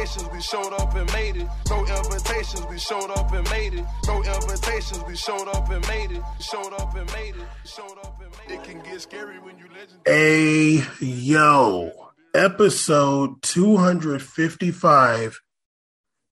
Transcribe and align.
invitations, 0.00 0.32
we 0.32 0.40
showed 0.40 0.72
up 0.72 0.94
and 0.94 1.12
made 1.12 1.36
it. 1.36 1.48
No 1.68 1.84
invitations, 1.84 2.66
we 2.68 2.78
showed 2.78 3.10
up 3.10 3.32
and 3.32 3.48
made 3.50 3.74
it. 3.74 3.84
No 4.06 4.22
invitations, 4.22 5.02
we 5.06 5.16
showed 5.16 5.48
up 5.48 5.70
and 5.70 5.86
made 5.88 6.10
it. 6.12 6.22
Showed 6.40 6.72
up 6.72 6.94
and 6.96 7.12
made 7.12 7.36
it. 7.36 7.46
Showed 7.64 7.98
up 8.02 8.20
and 8.22 8.30
made 8.48 8.54
it. 8.54 8.60
It 8.60 8.64
can 8.64 8.82
get 8.82 9.00
scary 9.00 9.38
when 9.38 9.58
you 9.58 9.66
legend. 9.68 10.00
Hey, 10.06 10.82
yo, 11.00 11.92
episode 12.34 13.42
255, 13.42 15.40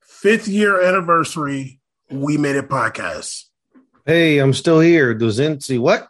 fifth 0.00 0.48
year 0.48 0.82
anniversary. 0.82 1.80
We 2.11 2.39
made 2.39 2.57
it 2.57 2.71
podcast. 2.71 3.45
Hey, 4.07 4.39
I'm 4.39 4.55
still 4.55 4.80
here. 4.80 5.14
Duzenzi, 5.14 5.79
what? 5.79 6.09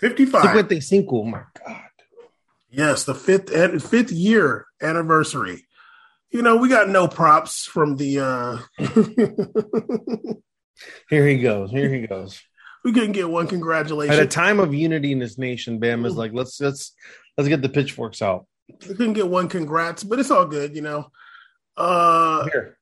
55. 0.00 0.42
55. 0.42 1.06
Oh 1.10 1.24
my 1.24 1.42
God. 1.66 1.82
Yes, 2.70 3.04
the 3.04 3.14
fifth 3.14 3.48
fifth 3.82 4.12
year 4.12 4.66
anniversary. 4.82 5.64
You 6.30 6.42
know, 6.42 6.56
we 6.56 6.68
got 6.68 6.88
no 6.88 7.08
props 7.08 7.64
from 7.64 7.96
the 7.96 8.20
uh 8.20 8.58
Here 11.08 11.26
he 11.26 11.38
goes. 11.38 11.70
Here 11.70 11.92
he 11.92 12.06
goes. 12.06 12.40
we 12.84 12.92
couldn't 12.92 13.12
get 13.12 13.28
one 13.28 13.46
Congratulations. 13.46 14.18
At 14.18 14.24
a 14.24 14.28
time 14.28 14.60
of 14.60 14.74
unity 14.74 15.12
in 15.12 15.18
this 15.18 15.38
nation, 15.38 15.78
Bam 15.78 16.04
is 16.04 16.14
like, 16.14 16.32
let's 16.32 16.60
let's 16.60 16.94
let's 17.36 17.48
get 17.48 17.62
the 17.62 17.68
pitchforks 17.68 18.22
out. 18.22 18.46
We 18.86 18.94
couldn't 18.94 19.14
get 19.14 19.28
one 19.28 19.48
congrats, 19.48 20.04
but 20.04 20.18
it's 20.18 20.30
all 20.30 20.46
good, 20.46 20.76
you 20.76 20.82
know. 20.82 21.10
Uh 21.76 22.44
Here. 22.44 22.78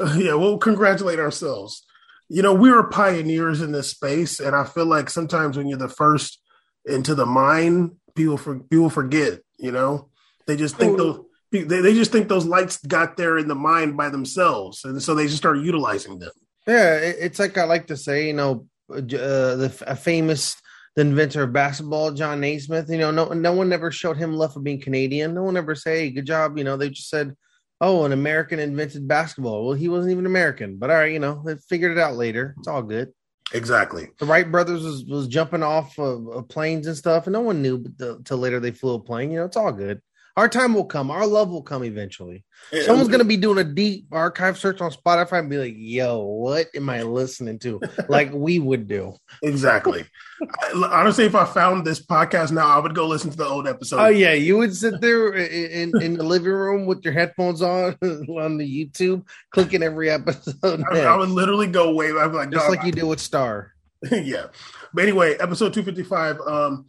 yeah, 0.16 0.34
we'll 0.34 0.58
congratulate 0.58 1.18
ourselves. 1.18 1.84
You 2.28 2.42
know, 2.42 2.54
we 2.54 2.70
were 2.70 2.84
pioneers 2.84 3.60
in 3.60 3.72
this 3.72 3.90
space, 3.90 4.40
and 4.40 4.54
I 4.54 4.64
feel 4.64 4.86
like 4.86 5.10
sometimes 5.10 5.56
when 5.56 5.66
you're 5.66 5.78
the 5.78 5.88
first 5.88 6.40
into 6.86 7.14
the 7.14 7.26
mine, 7.26 7.96
people 8.14 8.38
for 8.38 8.60
people 8.60 8.88
forget. 8.88 9.40
You 9.58 9.72
know, 9.72 10.08
they 10.46 10.56
just 10.56 10.76
think 10.76 10.96
those 10.96 11.24
they, 11.52 11.62
they 11.62 11.94
just 11.94 12.12
think 12.12 12.28
those 12.28 12.46
lights 12.46 12.76
got 12.78 13.16
there 13.16 13.38
in 13.38 13.48
the 13.48 13.54
mind 13.54 13.96
by 13.96 14.08
themselves, 14.08 14.84
and 14.84 15.02
so 15.02 15.14
they 15.14 15.24
just 15.26 15.38
start 15.38 15.58
utilizing 15.58 16.18
them. 16.18 16.32
Yeah, 16.66 16.96
it- 16.96 17.16
it's 17.20 17.38
like 17.38 17.58
I 17.58 17.64
like 17.64 17.86
to 17.88 17.96
say, 17.96 18.26
you 18.28 18.32
know, 18.34 18.66
uh, 18.92 19.00
the 19.00 19.84
a 19.86 19.96
famous 19.96 20.56
the 20.96 21.02
inventor 21.02 21.44
of 21.44 21.52
basketball, 21.52 22.10
John 22.12 22.40
Naismith. 22.40 22.90
You 22.90 22.98
know, 22.98 23.10
no 23.10 23.28
no 23.28 23.52
one 23.52 23.72
ever 23.72 23.90
showed 23.90 24.16
him 24.16 24.34
love 24.34 24.52
for 24.54 24.60
being 24.60 24.80
Canadian. 24.80 25.34
No 25.34 25.42
one 25.44 25.56
ever 25.56 25.74
say, 25.74 26.00
hey, 26.00 26.10
"Good 26.10 26.26
job." 26.26 26.58
You 26.58 26.64
know, 26.64 26.76
they 26.76 26.90
just 26.90 27.08
said, 27.08 27.34
"Oh, 27.80 28.04
an 28.04 28.12
American 28.12 28.58
invented 28.58 29.06
basketball." 29.06 29.66
Well, 29.66 29.74
he 29.76 29.88
wasn't 29.88 30.12
even 30.12 30.26
American, 30.26 30.76
but 30.76 30.90
all 30.90 30.96
right, 30.96 31.12
you 31.12 31.20
know, 31.20 31.42
they 31.46 31.54
figured 31.68 31.92
it 31.92 31.98
out 31.98 32.16
later. 32.16 32.54
It's 32.58 32.68
all 32.68 32.82
good. 32.82 33.12
Exactly. 33.52 34.08
The 34.20 34.26
Wright 34.26 34.48
brothers 34.50 34.82
was, 34.84 35.04
was 35.06 35.26
jumping 35.26 35.62
off 35.64 35.98
of, 35.98 36.28
of 36.28 36.48
planes 36.48 36.86
and 36.86 36.96
stuff, 36.96 37.26
and 37.26 37.32
no 37.34 37.40
one 37.40 37.62
knew 37.62 37.84
until 37.98 38.38
later 38.38 38.60
they 38.60 38.70
flew 38.70 38.94
a 38.94 39.00
plane. 39.00 39.30
You 39.32 39.38
know, 39.40 39.44
it's 39.46 39.56
all 39.56 39.72
good. 39.72 40.00
Our 40.36 40.48
time 40.48 40.74
will 40.74 40.84
come. 40.84 41.10
Our 41.10 41.26
love 41.26 41.50
will 41.50 41.62
come 41.62 41.84
eventually. 41.84 42.44
Someone's 42.84 43.08
gonna 43.08 43.24
be 43.24 43.36
doing 43.36 43.58
a 43.58 43.64
deep 43.64 44.06
archive 44.12 44.58
search 44.58 44.80
on 44.80 44.90
Spotify 44.90 45.40
and 45.40 45.50
be 45.50 45.58
like, 45.58 45.74
"Yo, 45.76 46.20
what 46.20 46.68
am 46.74 46.88
I 46.88 47.02
listening 47.02 47.58
to?" 47.60 47.80
Like 48.08 48.32
we 48.32 48.58
would 48.58 48.86
do. 48.86 49.14
exactly. 49.42 50.04
I- 50.42 50.88
honestly, 50.92 51.24
if 51.24 51.34
I 51.34 51.44
found 51.44 51.86
this 51.86 52.04
podcast 52.04 52.52
now, 52.52 52.68
I 52.68 52.78
would 52.78 52.94
go 52.94 53.06
listen 53.06 53.30
to 53.30 53.36
the 53.36 53.46
old 53.46 53.66
episode. 53.66 54.00
Oh 54.00 54.08
yeah, 54.08 54.32
you 54.32 54.56
would 54.58 54.74
sit 54.74 55.00
there 55.00 55.32
in, 55.34 55.92
in, 55.92 56.02
in 56.02 56.14
the 56.14 56.24
living 56.24 56.52
room 56.52 56.86
with 56.86 57.04
your 57.04 57.12
headphones 57.14 57.62
on 57.62 57.96
on 58.02 58.56
the 58.56 58.66
YouTube, 58.86 59.24
clicking 59.50 59.82
every 59.82 60.10
episode, 60.10 60.82
I, 60.92 61.00
I 61.00 61.16
would 61.16 61.30
literally 61.30 61.66
go 61.66 61.94
way. 61.94 62.10
I'd 62.10 62.32
like, 62.32 62.50
just 62.50 62.66
"Dog, 62.66 62.76
like 62.76 62.86
you 62.86 62.92
do 62.92 63.06
with 63.06 63.20
Star. 63.20 63.72
yeah. 64.10 64.46
But 64.94 65.02
anyway, 65.04 65.34
episode 65.34 65.74
255. 65.74 66.40
Um, 66.40 66.86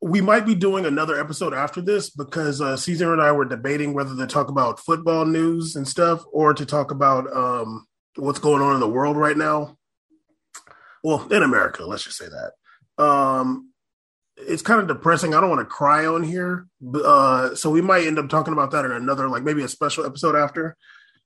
we 0.00 0.20
might 0.20 0.44
be 0.44 0.54
doing 0.54 0.84
another 0.84 1.18
episode 1.18 1.54
after 1.54 1.80
this 1.80 2.10
because 2.10 2.60
uh, 2.60 2.76
Caesar 2.76 3.12
and 3.12 3.22
I 3.22 3.32
were 3.32 3.44
debating 3.44 3.94
whether 3.94 4.14
to 4.14 4.26
talk 4.26 4.48
about 4.48 4.80
football 4.80 5.24
news 5.24 5.74
and 5.74 5.88
stuff 5.88 6.22
or 6.32 6.52
to 6.52 6.66
talk 6.66 6.90
about 6.90 7.34
um, 7.34 7.86
what's 8.16 8.38
going 8.38 8.62
on 8.62 8.74
in 8.74 8.80
the 8.80 8.88
world 8.88 9.16
right 9.16 9.36
now. 9.36 9.78
Well, 11.02 11.26
in 11.32 11.42
America, 11.42 11.84
let's 11.84 12.04
just 12.04 12.18
say 12.18 12.26
that. 12.26 13.02
Um, 13.02 13.72
it's 14.36 14.62
kind 14.62 14.80
of 14.80 14.88
depressing. 14.88 15.34
I 15.34 15.40
don't 15.40 15.50
want 15.50 15.60
to 15.60 15.66
cry 15.66 16.04
on 16.04 16.22
here, 16.22 16.66
uh, 16.94 17.54
so 17.54 17.70
we 17.70 17.80
might 17.80 18.06
end 18.06 18.18
up 18.18 18.28
talking 18.28 18.52
about 18.52 18.72
that 18.72 18.84
in 18.84 18.92
another, 18.92 19.28
like 19.28 19.44
maybe 19.44 19.62
a 19.62 19.68
special 19.68 20.04
episode 20.04 20.36
after, 20.36 20.76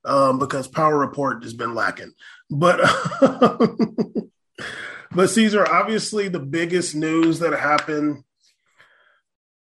um, 0.05 0.39
because 0.39 0.69
Power 0.69 0.97
Report 0.97 1.43
has 1.43 1.55
been 1.55 1.75
lacking. 1.75 2.13
But 2.51 2.79
but 5.11 5.29
Caesar, 5.29 5.67
obviously 5.69 6.29
the 6.29 6.39
biggest 6.39 6.95
news 6.95 7.41
that 7.41 7.53
happened 7.53 8.23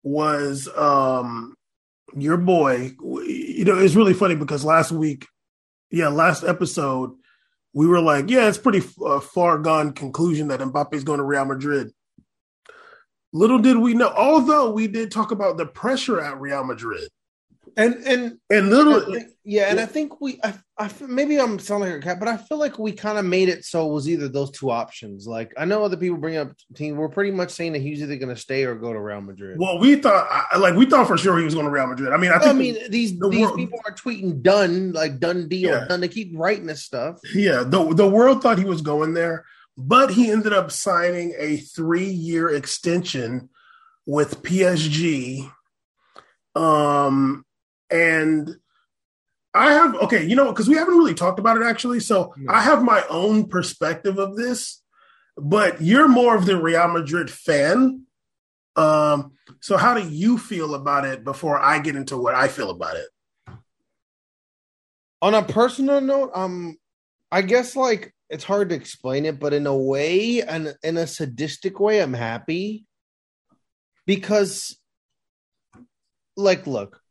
was 0.03 0.69
um 0.75 1.55
your 2.15 2.37
boy. 2.37 2.91
You 3.01 3.65
know, 3.65 3.79
it's 3.79 3.95
really 3.95 4.13
funny 4.13 4.35
because 4.35 4.63
last 4.63 4.91
week, 4.91 5.27
yeah, 5.89 6.09
last 6.09 6.43
episode, 6.43 7.11
we 7.73 7.87
were 7.87 8.01
like, 8.01 8.29
yeah, 8.29 8.47
it's 8.47 8.57
pretty 8.57 8.83
uh, 9.03 9.19
far 9.19 9.57
gone 9.57 9.93
conclusion 9.93 10.49
that 10.49 10.59
Mbappe's 10.59 11.03
going 11.03 11.17
to 11.17 11.23
Real 11.23 11.45
Madrid. 11.45 11.91
Little 13.31 13.57
did 13.57 13.77
we 13.77 13.95
know, 13.95 14.13
although 14.15 14.71
we 14.71 14.87
did 14.87 15.11
talk 15.11 15.31
about 15.31 15.57
the 15.57 15.65
pressure 15.65 16.21
at 16.21 16.39
Real 16.39 16.63
Madrid, 16.63 17.09
And 17.75 17.95
and 18.05 18.37
and 18.51 18.69
little, 18.69 19.17
yeah, 19.43 19.63
and 19.71 19.79
I 19.79 19.87
think 19.87 20.21
we, 20.21 20.39
I, 20.43 20.53
I 20.77 20.91
maybe 21.07 21.39
I'm 21.39 21.57
sounding 21.57 21.89
like 21.89 21.99
a 21.99 22.03
cat, 22.03 22.19
but 22.19 22.27
I 22.27 22.37
feel 22.37 22.59
like 22.59 22.77
we 22.77 22.91
kind 22.91 23.17
of 23.17 23.25
made 23.25 23.49
it 23.49 23.65
so 23.65 23.89
it 23.89 23.93
was 23.93 24.07
either 24.07 24.27
those 24.27 24.51
two 24.51 24.69
options. 24.69 25.25
Like 25.25 25.51
I 25.57 25.65
know 25.65 25.83
other 25.83 25.97
people 25.97 26.17
bring 26.17 26.37
up 26.37 26.51
team, 26.75 26.97
we're 26.97 27.09
pretty 27.09 27.31
much 27.31 27.49
saying 27.51 27.73
that 27.73 27.81
he's 27.81 28.01
either 28.03 28.15
going 28.17 28.33
to 28.33 28.39
stay 28.39 28.63
or 28.65 28.75
go 28.75 28.93
to 28.93 28.99
Real 28.99 29.21
Madrid. 29.21 29.57
well, 29.59 29.79
we 29.79 29.95
thought, 29.95 30.27
I- 30.51 30.57
like, 30.57 30.75
we 30.75 30.85
thought 30.85 31.07
for 31.07 31.17
sure 31.17 31.37
he 31.39 31.45
was 31.45 31.55
going 31.55 31.65
to 31.65 31.71
Real 31.71 31.87
Madrid. 31.87 32.13
I 32.13 32.17
mean, 32.17 32.31
I 32.31 32.37
think, 32.37 32.49
I 32.49 32.53
mean, 32.53 32.77
these 32.91 33.17
the 33.17 33.27
these 33.29 33.41
world- 33.41 33.57
people 33.57 33.79
are 33.85 33.95
tweeting 33.95 34.43
done, 34.43 34.91
like 34.91 35.19
done 35.19 35.47
deal, 35.47 35.71
Yeah. 35.71 35.85
done. 35.87 36.01
They 36.01 36.09
keep 36.09 36.31
writing 36.35 36.67
this 36.67 36.83
stuff. 36.83 37.19
Yeah, 37.33 37.63
the 37.65 37.93
the 37.93 38.07
world 38.07 38.43
thought 38.43 38.59
he 38.59 38.65
was 38.65 38.81
going 38.81 39.15
there, 39.15 39.45
but 39.77 40.11
he 40.11 40.29
ended 40.29 40.53
up 40.53 40.71
signing 40.71 41.33
a 41.39 41.57
three 41.57 42.05
year 42.09 42.49
extension 42.49 43.49
with 44.05 44.43
PSG. 44.43 45.49
Um, 46.55 47.45
and 47.93 48.49
I 49.53 49.73
have 49.73 49.95
okay, 49.95 50.25
you 50.25 50.35
know, 50.35 50.51
because 50.51 50.67
we 50.67 50.75
haven't 50.75 50.97
really 50.97 51.13
talked 51.13 51.39
about 51.39 51.57
it 51.57 51.63
actually. 51.63 51.99
So 51.99 52.33
No. 52.35 52.53
I 52.53 52.61
have 52.61 52.83
my 52.83 53.03
own 53.09 53.47
perspective 53.47 54.17
of 54.17 54.35
this, 54.35 54.81
but 55.37 55.79
you're 55.81 56.07
more 56.07 56.35
of 56.35 56.45
the 56.45 56.59
Real 56.59 56.87
Madrid 56.87 57.29
fan. 57.29 58.05
Um, 58.75 59.33
so 59.61 59.77
how 59.77 59.93
do 59.93 60.09
you 60.09 60.39
feel 60.39 60.73
about 60.73 61.05
it 61.05 61.23
before 61.23 61.59
I 61.59 61.77
get 61.77 61.95
into 61.95 62.17
what 62.17 62.33
I 62.33 62.47
feel 62.47 62.71
about 62.71 62.97
it? 62.97 63.07
On 65.21 65.35
a 65.35 65.43
personal 65.43 66.01
note, 66.01 66.31
um, 66.33 66.75
I 67.31 67.43
guess 67.43 67.75
like 67.75 68.13
it's 68.31 68.43
hard 68.43 68.69
to 68.69 68.75
explain 68.75 69.25
it, 69.25 69.39
but 69.39 69.53
in 69.53 69.67
a 69.67 69.77
way, 69.77 70.41
and 70.41 70.75
in 70.81 70.97
a 70.97 71.05
sadistic 71.05 71.79
way, 71.79 72.01
I'm 72.01 72.13
happy 72.13 72.87
because, 74.07 74.75
like, 76.35 76.65
look, 76.65 77.02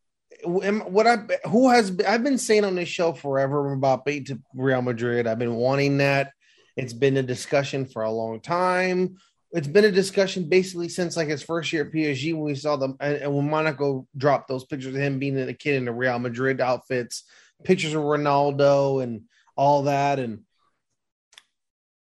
what 0.44 1.06
I 1.06 1.18
who 1.48 1.70
has 1.70 1.96
I've 2.06 2.24
been 2.24 2.38
saying 2.38 2.64
on 2.64 2.74
this 2.74 2.88
show 2.88 3.12
forever 3.12 3.76
Mbappe 3.76 4.26
to 4.26 4.40
Real 4.54 4.82
Madrid. 4.82 5.26
I've 5.26 5.38
been 5.38 5.54
wanting 5.54 5.98
that. 5.98 6.32
It's 6.76 6.92
been 6.92 7.16
a 7.16 7.22
discussion 7.22 7.86
for 7.86 8.02
a 8.02 8.10
long 8.10 8.40
time. 8.40 9.16
It's 9.52 9.68
been 9.68 9.84
a 9.84 9.92
discussion 9.92 10.48
basically 10.48 10.88
since 10.88 11.16
like 11.16 11.28
his 11.28 11.42
first 11.42 11.72
year 11.72 11.84
at 11.84 11.92
PSG 11.92 12.32
when 12.32 12.44
we 12.44 12.54
saw 12.54 12.76
them 12.76 12.96
and, 13.00 13.16
and 13.16 13.34
when 13.34 13.50
Monaco 13.50 14.06
dropped 14.16 14.48
those 14.48 14.64
pictures 14.64 14.94
of 14.94 15.00
him 15.00 15.18
being 15.18 15.38
a 15.38 15.52
kid 15.52 15.74
in 15.74 15.84
the 15.84 15.92
Real 15.92 16.18
Madrid 16.18 16.60
outfits, 16.60 17.24
pictures 17.62 17.94
of 17.94 18.02
Ronaldo 18.02 19.02
and 19.02 19.22
all 19.54 19.84
that. 19.84 20.18
And 20.18 20.40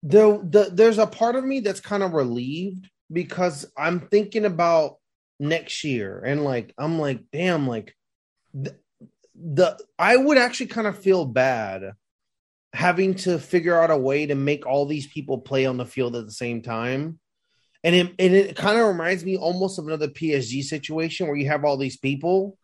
the, 0.01 0.39
the 0.43 0.69
there's 0.71 0.99
a 0.99 1.07
part 1.07 1.35
of 1.35 1.43
me 1.43 1.59
that's 1.59 1.81
kind 1.81 2.03
of 2.03 2.13
relieved 2.13 2.89
because 3.11 3.65
I'm 3.77 4.07
thinking 4.07 4.45
about 4.45 4.97
next 5.39 5.83
year 5.83 6.23
and 6.25 6.45
like 6.45 6.73
I'm 6.77 6.97
like, 6.97 7.19
damn, 7.33 7.67
like 7.67 7.93
the, 8.53 8.75
the 9.35 9.79
I 9.97 10.15
would 10.15 10.37
actually 10.37 10.67
kind 10.67 10.87
of 10.87 10.99
feel 10.99 11.25
bad 11.25 11.93
having 12.73 13.13
to 13.13 13.37
figure 13.37 13.79
out 13.79 13.91
a 13.91 13.97
way 13.97 14.25
to 14.25 14.35
make 14.35 14.65
all 14.65 14.85
these 14.85 15.07
people 15.07 15.37
play 15.39 15.65
on 15.65 15.77
the 15.77 15.85
field 15.85 16.15
at 16.15 16.25
the 16.25 16.31
same 16.31 16.61
time. 16.61 17.19
And 17.83 17.95
it, 17.95 18.15
and 18.17 18.33
it 18.33 18.55
kind 18.55 18.79
of 18.79 18.87
reminds 18.87 19.23
me 19.23 19.37
almost 19.37 19.77
of 19.77 19.85
another 19.85 20.07
PSG 20.07 20.63
situation 20.63 21.27
where 21.27 21.35
you 21.35 21.47
have 21.47 21.65
all 21.65 21.77
these 21.77 21.97
people, 21.97 22.57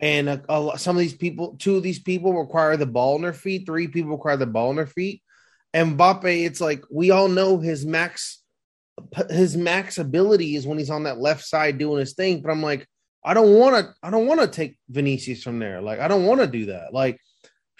and 0.00 0.28
a, 0.28 0.42
a, 0.52 0.78
some 0.78 0.96
of 0.96 1.00
these 1.00 1.14
people, 1.14 1.56
two 1.58 1.76
of 1.76 1.82
these 1.82 2.00
people 2.00 2.34
require 2.34 2.76
the 2.76 2.84
ball 2.84 3.16
in 3.16 3.22
their 3.22 3.32
feet, 3.32 3.64
three 3.64 3.88
people 3.88 4.10
require 4.10 4.36
the 4.36 4.46
ball 4.46 4.70
in 4.70 4.76
their 4.76 4.86
feet. 4.86 5.22
And 5.72 5.96
Mbappe, 5.96 6.44
it's 6.44 6.60
like 6.60 6.84
we 6.90 7.10
all 7.10 7.28
know 7.28 7.58
his 7.58 7.86
max, 7.86 8.42
his 9.30 9.56
max 9.56 9.98
ability 9.98 10.56
is 10.56 10.66
when 10.66 10.78
he's 10.78 10.90
on 10.90 11.04
that 11.04 11.18
left 11.18 11.44
side 11.44 11.78
doing 11.78 12.00
his 12.00 12.14
thing. 12.14 12.42
But 12.42 12.50
I'm 12.50 12.62
like, 12.62 12.86
I 13.24 13.34
don't 13.34 13.54
want 13.54 13.76
to, 13.76 13.94
I 14.02 14.10
don't 14.10 14.26
want 14.26 14.40
to 14.40 14.48
take 14.48 14.76
Vinicius 14.88 15.42
from 15.42 15.58
there. 15.58 15.80
Like, 15.80 16.00
I 16.00 16.08
don't 16.08 16.26
want 16.26 16.40
to 16.40 16.46
do 16.46 16.66
that. 16.66 16.92
Like, 16.92 17.20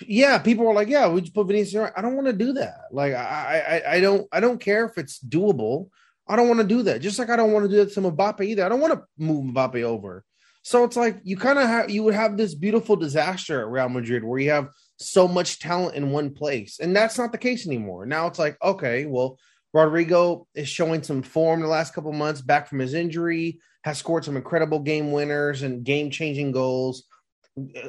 yeah, 0.00 0.38
people 0.38 0.66
are 0.66 0.74
like, 0.74 0.88
yeah, 0.88 1.08
we 1.08 1.20
just 1.20 1.34
put 1.34 1.46
Vinicius. 1.46 1.74
Right. 1.74 1.92
I 1.96 2.02
don't 2.02 2.14
want 2.14 2.26
to 2.26 2.32
do 2.32 2.54
that. 2.54 2.84
Like, 2.90 3.14
I, 3.14 3.82
I, 3.84 3.96
I 3.96 4.00
don't, 4.00 4.26
I 4.32 4.40
don't 4.40 4.60
care 4.60 4.86
if 4.86 4.98
it's 4.98 5.18
doable. 5.18 5.88
I 6.26 6.36
don't 6.36 6.48
want 6.48 6.60
to 6.60 6.66
do 6.66 6.82
that. 6.84 7.00
Just 7.00 7.18
like 7.18 7.30
I 7.30 7.36
don't 7.36 7.52
want 7.52 7.64
to 7.64 7.70
do 7.70 7.84
that 7.84 7.92
to 7.92 8.00
Mbappe 8.00 8.44
either. 8.44 8.64
I 8.64 8.68
don't 8.68 8.80
want 8.80 8.94
to 8.94 9.02
move 9.18 9.44
Mbappe 9.52 9.82
over. 9.82 10.24
So 10.62 10.84
it's 10.84 10.96
like 10.96 11.20
you 11.22 11.36
kind 11.36 11.58
of 11.58 11.68
have 11.68 11.90
you 11.90 12.02
would 12.04 12.14
have 12.14 12.36
this 12.36 12.54
beautiful 12.54 12.96
disaster 12.96 13.60
at 13.60 13.68
Real 13.68 13.90
Madrid 13.90 14.24
where 14.24 14.38
you 14.38 14.50
have 14.50 14.70
so 14.96 15.28
much 15.28 15.58
talent 15.58 15.94
in 15.94 16.10
one 16.10 16.32
place, 16.32 16.80
and 16.80 16.96
that's 16.96 17.18
not 17.18 17.32
the 17.32 17.38
case 17.38 17.66
anymore. 17.66 18.06
Now 18.06 18.26
it's 18.26 18.38
like 18.38 18.56
okay, 18.62 19.04
well, 19.04 19.38
Rodrygo 19.76 20.46
is 20.54 20.68
showing 20.68 21.02
some 21.02 21.22
form 21.22 21.60
the 21.60 21.66
last 21.66 21.92
couple 21.92 22.12
months 22.12 22.40
back 22.40 22.68
from 22.68 22.78
his 22.78 22.94
injury, 22.94 23.58
has 23.84 23.98
scored 23.98 24.24
some 24.24 24.36
incredible 24.36 24.80
game 24.80 25.12
winners 25.12 25.60
and 25.62 25.84
game 25.84 26.10
changing 26.10 26.52
goals, 26.52 27.04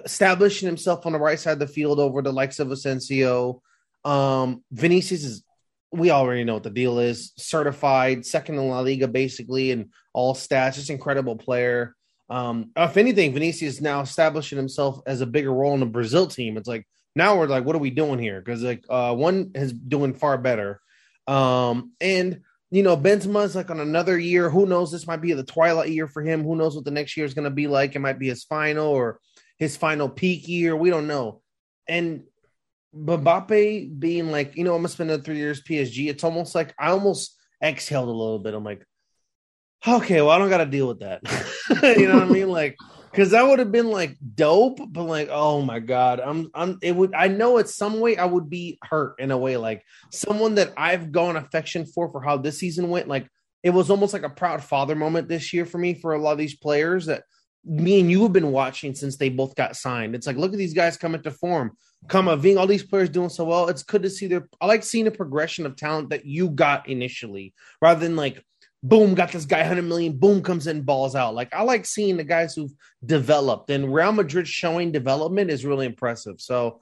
establishing 0.03 0.65
himself 0.65 1.05
on 1.05 1.13
the 1.13 1.19
right 1.19 1.39
side 1.39 1.53
of 1.53 1.59
the 1.59 1.67
field 1.67 2.01
over 2.01 2.21
the 2.21 2.33
likes 2.33 2.59
of 2.59 2.69
Asensio. 2.69 3.61
Um, 4.03 4.61
Vinicius 4.71 5.23
is 5.23 5.43
we 5.93 6.11
already 6.11 6.43
know 6.43 6.55
what 6.55 6.63
the 6.63 6.69
deal 6.69 6.99
is. 6.99 7.31
Certified, 7.37 8.25
second 8.25 8.55
in 8.55 8.67
La 8.67 8.81
Liga, 8.81 9.07
basically, 9.07 9.71
in 9.71 9.89
all 10.13 10.35
stats. 10.35 10.75
Just 10.75 10.89
incredible 10.89 11.37
player. 11.37 11.95
Um, 12.29 12.71
if 12.75 12.97
anything, 12.97 13.33
Vinicius 13.33 13.75
is 13.75 13.81
now 13.81 14.01
establishing 14.01 14.57
himself 14.57 14.99
as 15.07 15.21
a 15.21 15.25
bigger 15.25 15.53
role 15.53 15.75
in 15.75 15.79
the 15.79 15.85
Brazil 15.85 16.27
team. 16.27 16.57
It's 16.57 16.67
like 16.67 16.85
now 17.15 17.37
we're 17.37 17.47
like, 17.47 17.63
what 17.63 17.77
are 17.77 17.79
we 17.79 17.91
doing 17.91 18.19
here? 18.19 18.41
Because 18.41 18.61
like 18.61 18.83
uh, 18.89 19.15
one 19.15 19.51
is 19.55 19.71
doing 19.71 20.13
far 20.13 20.37
better, 20.37 20.81
um, 21.25 21.93
and 22.01 22.41
you 22.71 22.83
know 22.83 22.97
Benzema's 22.97 23.55
like 23.55 23.69
on 23.69 23.79
another 23.79 24.17
year. 24.17 24.49
Who 24.49 24.65
knows? 24.65 24.91
This 24.91 25.07
might 25.07 25.21
be 25.21 25.33
the 25.33 25.43
twilight 25.43 25.89
year 25.89 26.07
for 26.07 26.23
him. 26.23 26.43
Who 26.43 26.55
knows 26.55 26.75
what 26.75 26.85
the 26.85 26.91
next 26.91 27.15
year 27.15 27.25
is 27.25 27.33
going 27.33 27.45
to 27.45 27.51
be 27.51 27.67
like? 27.67 27.95
It 27.95 27.99
might 27.99 28.19
be 28.19 28.27
his 28.27 28.43
final 28.43 28.87
or 28.87 29.19
his 29.57 29.77
final 29.77 30.09
peak 30.09 30.47
year. 30.47 30.75
We 30.75 30.89
don't 30.89 31.07
know. 31.07 31.41
And 31.87 32.23
Mbappe 32.95 33.99
being 33.99 34.31
like, 34.31 34.55
you 34.55 34.63
know, 34.63 34.73
I'm 34.73 34.79
gonna 34.79 34.89
spend 34.89 35.09
another 35.09 35.23
three 35.23 35.37
years 35.37 35.61
PSG. 35.61 36.09
It's 36.09 36.23
almost 36.23 36.55
like 36.55 36.73
I 36.79 36.89
almost 36.89 37.35
exhaled 37.61 38.07
a 38.07 38.11
little 38.11 38.39
bit. 38.39 38.53
I'm 38.53 38.63
like, 38.63 38.85
okay, 39.87 40.21
well, 40.21 40.31
I 40.31 40.37
don't 40.37 40.49
got 40.49 40.57
to 40.57 40.65
deal 40.65 40.87
with 40.87 40.99
that. 40.99 41.21
you 41.97 42.07
know 42.07 42.15
what 42.15 42.23
I 42.23 42.29
mean? 42.29 42.49
Like, 42.49 42.75
because 43.15 43.31
that 43.31 43.47
would 43.47 43.59
have 43.59 43.71
been 43.71 43.91
like 43.91 44.17
dope, 44.35 44.79
but 44.89 45.03
like, 45.03 45.29
oh 45.31 45.61
my 45.61 45.79
god, 45.79 46.19
I'm, 46.19 46.49
I'm. 46.53 46.77
It 46.81 46.93
would. 46.93 47.13
I 47.13 47.29
know 47.29 47.57
it's 47.59 47.73
some 47.73 48.01
way 48.01 48.17
I 48.17 48.25
would 48.25 48.49
be 48.49 48.77
hurt 48.83 49.15
in 49.19 49.31
a 49.31 49.37
way, 49.37 49.55
like 49.55 49.85
someone 50.11 50.55
that 50.55 50.73
I've 50.75 51.13
gone 51.13 51.37
affection 51.37 51.85
for 51.85 52.11
for 52.11 52.21
how 52.21 52.35
this 52.35 52.59
season 52.59 52.89
went. 52.89 53.07
Like, 53.07 53.29
it 53.63 53.69
was 53.69 53.89
almost 53.89 54.11
like 54.11 54.23
a 54.23 54.29
proud 54.29 54.61
father 54.61 54.95
moment 54.95 55.29
this 55.29 55.53
year 55.53 55.65
for 55.65 55.77
me 55.77 55.93
for 55.93 56.13
a 56.13 56.19
lot 56.19 56.33
of 56.33 56.37
these 56.37 56.57
players 56.57 57.05
that 57.05 57.23
me 57.63 58.01
and 58.01 58.11
you 58.11 58.23
have 58.23 58.33
been 58.33 58.51
watching 58.51 58.93
since 58.93 59.15
they 59.15 59.29
both 59.29 59.55
got 59.55 59.77
signed. 59.77 60.13
It's 60.13 60.27
like, 60.27 60.35
look 60.35 60.51
at 60.51 60.57
these 60.57 60.73
guys 60.73 60.97
coming 60.97 61.23
to 61.23 61.31
form. 61.31 61.71
Camavinga, 62.07 62.59
all 62.59 62.67
these 62.67 62.83
players 62.83 63.09
doing 63.09 63.29
so 63.29 63.45
well. 63.45 63.69
It's 63.69 63.81
good 63.81 64.03
to 64.03 64.09
see 64.09 64.27
their. 64.27 64.47
I 64.59 64.65
like 64.65 64.83
seeing 64.83 65.07
a 65.07 65.11
progression 65.11 65.65
of 65.65 65.77
talent 65.77 66.09
that 66.09 66.25
you 66.25 66.49
got 66.49 66.89
initially, 66.89 67.53
rather 67.81 68.01
than 68.01 68.17
like, 68.17 68.43
boom, 68.87 69.15
got 69.15 69.31
this 69.31 69.45
guy 69.45 69.59
100 69.59 69.81
million, 69.83 70.17
boom, 70.17 70.41
comes 70.41 70.67
in, 70.67 70.81
balls 70.81 71.15
out. 71.15 71.35
Like 71.35 71.53
I 71.53 71.63
like 71.63 71.85
seeing 71.85 72.17
the 72.17 72.23
guys 72.23 72.53
who've 72.53 72.73
developed, 73.05 73.69
and 73.69 73.93
Real 73.93 74.11
Madrid 74.11 74.47
showing 74.47 74.91
development 74.91 75.49
is 75.49 75.65
really 75.65 75.85
impressive. 75.85 76.39
So 76.39 76.81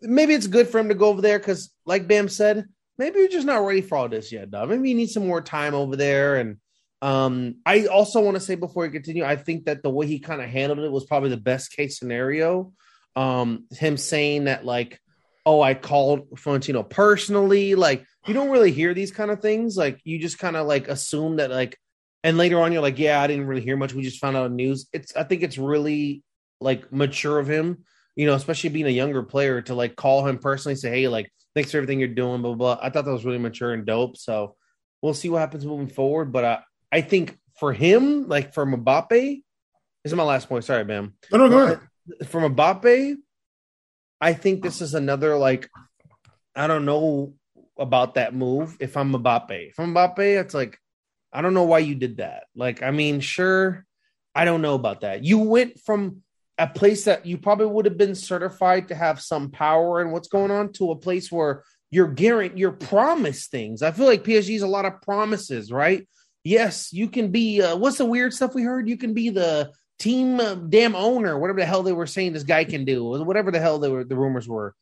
maybe 0.00 0.34
it's 0.34 0.46
good 0.46 0.68
for 0.68 0.78
him 0.78 0.88
to 0.88 0.94
go 0.94 1.08
over 1.08 1.22
there 1.22 1.38
because, 1.38 1.72
like 1.86 2.08
Bam 2.08 2.28
said, 2.28 2.66
maybe 2.98 3.20
you're 3.20 3.28
just 3.28 3.46
not 3.46 3.64
ready 3.64 3.80
for 3.80 3.96
all 3.96 4.08
this 4.08 4.30
yet, 4.32 4.50
dog. 4.50 4.68
Maybe 4.68 4.90
you 4.90 4.96
need 4.96 5.10
some 5.10 5.26
more 5.26 5.40
time 5.40 5.74
over 5.74 5.96
there 5.96 6.36
and 6.36 6.58
um, 7.00 7.56
I 7.64 7.86
also 7.86 8.20
want 8.20 8.36
to 8.36 8.40
say 8.40 8.54
before 8.54 8.82
we 8.82 8.90
continue, 8.90 9.24
I 9.24 9.36
think 9.36 9.66
that 9.66 9.82
the 9.82 9.90
way 9.90 10.06
he 10.06 10.18
kind 10.18 10.42
of 10.42 10.48
handled 10.48 10.80
it 10.80 10.90
was 10.90 11.04
probably 11.04 11.30
the 11.30 11.36
best 11.36 11.72
case 11.72 11.98
scenario. 11.98 12.72
Um, 13.14 13.66
him 13.70 13.96
saying 13.96 14.44
that 14.44 14.64
like, 14.64 15.00
oh, 15.48 15.62
I 15.62 15.72
called 15.72 16.38
Florentino 16.38 16.82
personally. 16.82 17.74
Like, 17.74 18.04
you 18.26 18.34
don't 18.34 18.50
really 18.50 18.70
hear 18.70 18.92
these 18.92 19.10
kind 19.10 19.30
of 19.30 19.40
things. 19.40 19.78
Like, 19.78 19.98
you 20.04 20.18
just 20.18 20.38
kind 20.38 20.56
of 20.56 20.66
like 20.66 20.88
assume 20.88 21.36
that 21.36 21.50
like, 21.50 21.78
and 22.22 22.36
later 22.36 22.60
on 22.60 22.70
you're 22.70 22.82
like, 22.82 22.98
yeah, 22.98 23.18
I 23.18 23.26
didn't 23.26 23.46
really 23.46 23.62
hear 23.62 23.78
much. 23.78 23.94
We 23.94 24.02
just 24.02 24.20
found 24.20 24.36
out 24.36 24.52
news. 24.52 24.88
It's 24.92 25.16
I 25.16 25.22
think 25.22 25.42
it's 25.42 25.56
really 25.56 26.22
like 26.60 26.92
mature 26.92 27.38
of 27.38 27.48
him, 27.48 27.84
you 28.14 28.26
know, 28.26 28.34
especially 28.34 28.68
being 28.68 28.88
a 28.88 28.90
younger 28.90 29.22
player 29.22 29.62
to 29.62 29.74
like 29.74 29.96
call 29.96 30.26
him 30.26 30.36
personally, 30.36 30.76
say, 30.76 30.90
hey, 30.90 31.08
like, 31.08 31.32
thanks 31.54 31.70
for 31.70 31.78
everything 31.78 31.98
you're 31.98 32.08
doing, 32.08 32.42
blah 32.42 32.52
blah. 32.52 32.74
blah. 32.74 32.84
I 32.86 32.90
thought 32.90 33.06
that 33.06 33.10
was 33.10 33.24
really 33.24 33.38
mature 33.38 33.72
and 33.72 33.86
dope. 33.86 34.18
So 34.18 34.54
we'll 35.00 35.14
see 35.14 35.30
what 35.30 35.38
happens 35.38 35.64
moving 35.64 35.88
forward. 35.88 36.30
But 36.30 36.44
I, 36.44 36.58
I 36.92 37.00
think 37.00 37.38
for 37.58 37.72
him, 37.72 38.28
like 38.28 38.52
for 38.52 38.66
Mbappe, 38.66 39.08
this 39.08 40.12
is 40.12 40.14
my 40.14 40.24
last 40.24 40.46
point. 40.50 40.64
Sorry, 40.64 40.84
Bam. 40.84 41.14
No, 41.32 41.38
no, 41.38 41.48
go 41.48 41.58
ahead. 41.62 41.80
For 42.28 42.42
Mbappe, 42.42 43.16
I 44.20 44.32
think 44.32 44.62
this 44.62 44.80
is 44.80 44.94
another 44.94 45.36
like 45.36 45.68
I 46.54 46.66
don't 46.66 46.84
know 46.84 47.34
about 47.78 48.14
that 48.14 48.34
move. 48.34 48.76
If 48.80 48.96
I'm 48.96 49.12
Mbappe, 49.12 49.70
if 49.70 49.78
I'm 49.78 49.94
Mbappe, 49.94 50.40
it's 50.40 50.54
like 50.54 50.78
I 51.32 51.42
don't 51.42 51.54
know 51.54 51.64
why 51.64 51.80
you 51.80 51.94
did 51.94 52.16
that. 52.18 52.44
Like, 52.54 52.82
I 52.82 52.90
mean, 52.90 53.20
sure, 53.20 53.84
I 54.34 54.44
don't 54.44 54.62
know 54.62 54.74
about 54.74 55.02
that. 55.02 55.24
You 55.24 55.38
went 55.38 55.78
from 55.80 56.22
a 56.56 56.66
place 56.66 57.04
that 57.04 57.26
you 57.26 57.38
probably 57.38 57.66
would 57.66 57.84
have 57.84 57.98
been 57.98 58.14
certified 58.14 58.88
to 58.88 58.94
have 58.94 59.20
some 59.20 59.50
power 59.50 60.00
and 60.00 60.10
what's 60.10 60.28
going 60.28 60.50
on 60.50 60.72
to 60.74 60.90
a 60.90 60.96
place 60.96 61.30
where 61.30 61.62
you're 61.90 62.08
guaranteed 62.08 62.58
you're 62.58 62.72
promised 62.72 63.50
things. 63.50 63.82
I 63.82 63.92
feel 63.92 64.06
like 64.06 64.24
PSG 64.24 64.56
is 64.56 64.62
a 64.62 64.66
lot 64.66 64.84
of 64.84 65.00
promises, 65.02 65.70
right? 65.70 66.06
yes, 66.48 66.92
you 66.92 67.08
can 67.08 67.30
be. 67.30 67.62
Uh, 67.62 67.76
what's 67.76 67.98
the 67.98 68.04
weird 68.04 68.32
stuff 68.32 68.54
we 68.54 68.62
heard? 68.62 68.88
You 68.88 68.96
can 68.96 69.14
be 69.14 69.30
the 69.30 69.70
team 69.98 70.68
damn 70.68 70.94
owner, 70.94 71.38
whatever 71.38 71.60
the 71.60 71.66
hell 71.66 71.82
they 71.82 71.92
were 71.92 72.06
saying 72.06 72.32
this 72.32 72.44
guy 72.44 72.64
can 72.64 72.84
do, 72.84 73.04
whatever 73.24 73.50
the 73.50 73.60
hell 73.60 73.78
they 73.78 73.88
were, 73.88 74.04
the 74.04 74.16
rumors 74.16 74.48
were. 74.48 74.74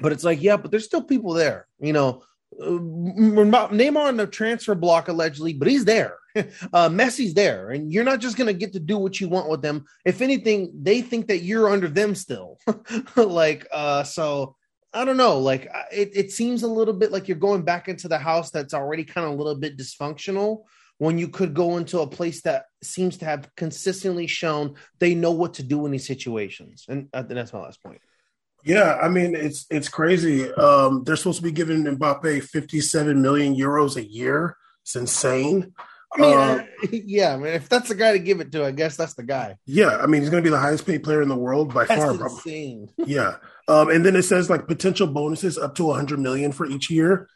But 0.00 0.12
it's 0.12 0.24
like, 0.24 0.42
yeah, 0.42 0.56
but 0.56 0.70
there's 0.70 0.84
still 0.84 1.02
people 1.02 1.32
there, 1.32 1.66
you 1.80 1.92
know. 1.92 2.22
Uh, 2.60 2.70
Neymar 2.70 4.08
on 4.08 4.16
the 4.16 4.26
transfer 4.26 4.74
block 4.74 5.08
allegedly, 5.08 5.52
but 5.52 5.68
he's 5.68 5.84
there. 5.84 6.16
uh, 6.36 6.88
Messi's 6.88 7.34
there, 7.34 7.70
and 7.70 7.92
you're 7.92 8.04
not 8.04 8.20
just 8.20 8.36
going 8.36 8.46
to 8.46 8.54
get 8.54 8.72
to 8.72 8.80
do 8.80 8.96
what 8.96 9.20
you 9.20 9.28
want 9.28 9.50
with 9.50 9.60
them. 9.60 9.84
If 10.04 10.22
anything, 10.22 10.72
they 10.74 11.02
think 11.02 11.26
that 11.28 11.38
you're 11.38 11.68
under 11.68 11.88
them 11.88 12.14
still. 12.14 12.58
like, 13.16 13.66
uh, 13.72 14.02
so 14.04 14.56
I 14.92 15.04
don't 15.04 15.16
know. 15.16 15.38
Like 15.38 15.70
it, 15.92 16.10
it 16.14 16.32
seems 16.32 16.62
a 16.62 16.68
little 16.68 16.94
bit 16.94 17.12
like 17.12 17.28
you're 17.28 17.36
going 17.36 17.62
back 17.62 17.88
into 17.88 18.08
the 18.08 18.18
house 18.18 18.50
that's 18.50 18.74
already 18.74 19.04
kind 19.04 19.26
of 19.26 19.34
a 19.34 19.36
little 19.36 19.54
bit 19.54 19.76
dysfunctional 19.76 20.64
when 20.98 21.16
you 21.18 21.28
could 21.28 21.54
go 21.54 21.76
into 21.76 22.00
a 22.00 22.06
place 22.06 22.42
that 22.42 22.66
seems 22.82 23.18
to 23.18 23.24
have 23.24 23.48
consistently 23.56 24.26
shown 24.26 24.74
they 24.98 25.14
know 25.14 25.32
what 25.32 25.54
to 25.54 25.62
do 25.62 25.86
in 25.86 25.92
these 25.92 26.06
situations. 26.06 26.84
And 26.88 27.08
uh, 27.12 27.22
that's 27.22 27.52
my 27.52 27.60
last 27.60 27.82
point. 27.82 28.00
Yeah, 28.64 28.98
I 29.00 29.08
mean 29.08 29.34
it's 29.34 29.66
it's 29.70 29.88
crazy. 29.88 30.52
Um, 30.52 31.04
they're 31.04 31.16
supposed 31.16 31.38
to 31.38 31.44
be 31.44 31.52
giving 31.52 31.84
Mbappe 31.84 32.42
57 32.42 33.22
million 33.22 33.54
euros 33.54 33.96
a 33.96 34.04
year. 34.04 34.56
It's 34.82 34.96
insane. 34.96 35.72
I 36.16 36.20
mean, 36.20 36.38
uh, 36.38 36.64
yeah, 36.90 37.34
I 37.34 37.36
mean, 37.36 37.52
if 37.52 37.68
that's 37.68 37.88
the 37.88 37.94
guy 37.94 38.12
to 38.12 38.18
give 38.18 38.40
it 38.40 38.50
to, 38.52 38.64
I 38.64 38.70
guess 38.70 38.96
that's 38.96 39.14
the 39.14 39.22
guy. 39.22 39.56
Yeah, 39.66 39.98
I 39.98 40.06
mean, 40.06 40.22
he's 40.22 40.30
going 40.30 40.42
to 40.42 40.46
be 40.46 40.50
the 40.50 40.58
highest 40.58 40.86
paid 40.86 41.02
player 41.02 41.20
in 41.20 41.28
the 41.28 41.36
world 41.36 41.74
by 41.74 41.84
that's 41.84 42.02
far. 42.02 42.12
Insane. 42.12 42.90
yeah, 42.96 43.36
um, 43.68 43.90
and 43.90 44.04
then 44.04 44.16
it 44.16 44.22
says 44.22 44.48
like 44.48 44.66
potential 44.66 45.06
bonuses 45.06 45.58
up 45.58 45.74
to 45.76 45.84
100 45.84 46.18
million 46.18 46.52
for 46.52 46.66
each 46.66 46.90
year. 46.90 47.28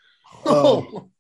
Um, 0.47 1.11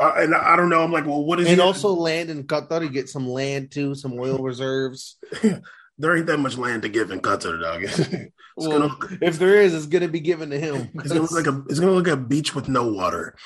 uh, 0.00 0.14
and 0.16 0.34
I 0.34 0.56
don't 0.56 0.68
know. 0.68 0.82
I'm 0.82 0.92
like, 0.92 1.06
well, 1.06 1.24
what 1.24 1.40
is? 1.40 1.48
And 1.48 1.60
also 1.60 1.90
land 1.90 2.30
in 2.30 2.44
Qatar 2.44 2.80
to 2.80 2.88
get 2.88 3.08
some 3.08 3.28
land 3.28 3.70
too, 3.70 3.94
some 3.94 4.18
oil 4.18 4.38
reserves. 4.38 5.16
there 5.98 6.16
ain't 6.16 6.26
that 6.26 6.38
much 6.38 6.56
land 6.56 6.82
to 6.82 6.88
give 6.88 7.10
in 7.10 7.20
Qatar, 7.20 7.60
dog. 7.60 8.30
well, 8.56 8.88
gonna, 8.88 9.18
if 9.20 9.38
there 9.38 9.60
is, 9.60 9.74
it's 9.74 9.86
gonna 9.86 10.08
be 10.08 10.20
given 10.20 10.50
to 10.50 10.58
him. 10.58 10.90
It's 10.94 11.08
gonna 11.08 11.22
look 11.22 11.32
like 11.32 11.46
a. 11.46 11.62
It's 11.68 11.80
gonna 11.80 11.92
look 11.92 12.06
like 12.06 12.16
a 12.16 12.20
beach 12.20 12.54
with 12.54 12.68
no 12.68 12.88
water. 12.88 13.36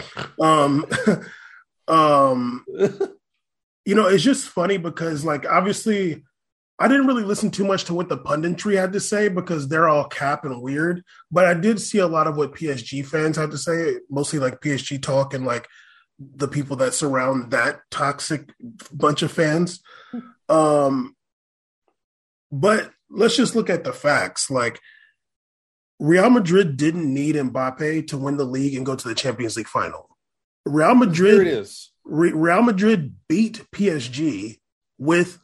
Um, 0.41 0.87
um 1.89 2.65
you 3.89 3.95
know, 3.95 4.07
it's 4.07 4.23
just 4.23 4.49
funny 4.49 4.77
because, 4.77 5.25
like, 5.25 5.47
obviously, 5.47 6.23
I 6.79 6.89
didn't 6.89 7.07
really 7.07 7.25
listen 7.25 7.51
too 7.51 7.65
much 7.65 7.85
to 7.85 7.95
what 7.95 8.11
the 8.11 8.19
punditry 8.19 8.77
had 8.77 8.93
to 8.93 9.01
say 9.01 9.29
because 9.29 9.67
they're 9.67 9.89
all 9.89 10.05
cap 10.05 10.45
and 10.45 10.61
weird. 10.61 11.03
But 11.31 11.47
I 11.47 11.55
did 11.55 11.81
see 11.81 11.97
a 11.97 12.07
lot 12.07 12.27
of 12.27 12.37
what 12.37 12.55
PSG 12.55 13.07
fans 13.07 13.39
had 13.39 13.51
to 13.51 13.57
say, 13.57 13.95
mostly 14.11 14.39
like 14.39 14.61
PSG 14.61 15.03
talk 15.03 15.33
and 15.33 15.47
like 15.47 15.67
the 16.19 16.49
people 16.49 16.77
that 16.77 16.95
surround 16.95 17.51
that 17.53 17.81
toxic 17.91 18.53
bunch 18.93 19.23
of 19.23 19.31
fans. 19.31 19.81
Um, 20.49 21.15
but 22.51 22.91
let's 23.11 23.37
just 23.37 23.55
look 23.55 23.71
at 23.71 23.85
the 23.85 23.93
facts. 23.93 24.51
Like, 24.51 24.81
Real 26.01 26.31
Madrid 26.31 26.77
didn't 26.77 27.13
need 27.13 27.35
Mbappe 27.35 28.07
to 28.09 28.19
win 28.19 28.37
the 28.37 28.45
league 28.45 28.75
and 28.75 28.87
go 28.87 28.97
to 28.97 29.09
the 29.09 29.15
Champions 29.15 29.57
League 29.57 29.67
final. 29.69 30.09
Real 30.65 30.95
Madrid 30.95 31.35
Here 31.35 31.43
it 31.43 31.49
is. 31.49 31.91
Real 32.05 32.63
Madrid 32.63 33.17
beat 33.29 33.67
PSG 33.75 34.59
with 34.99 35.39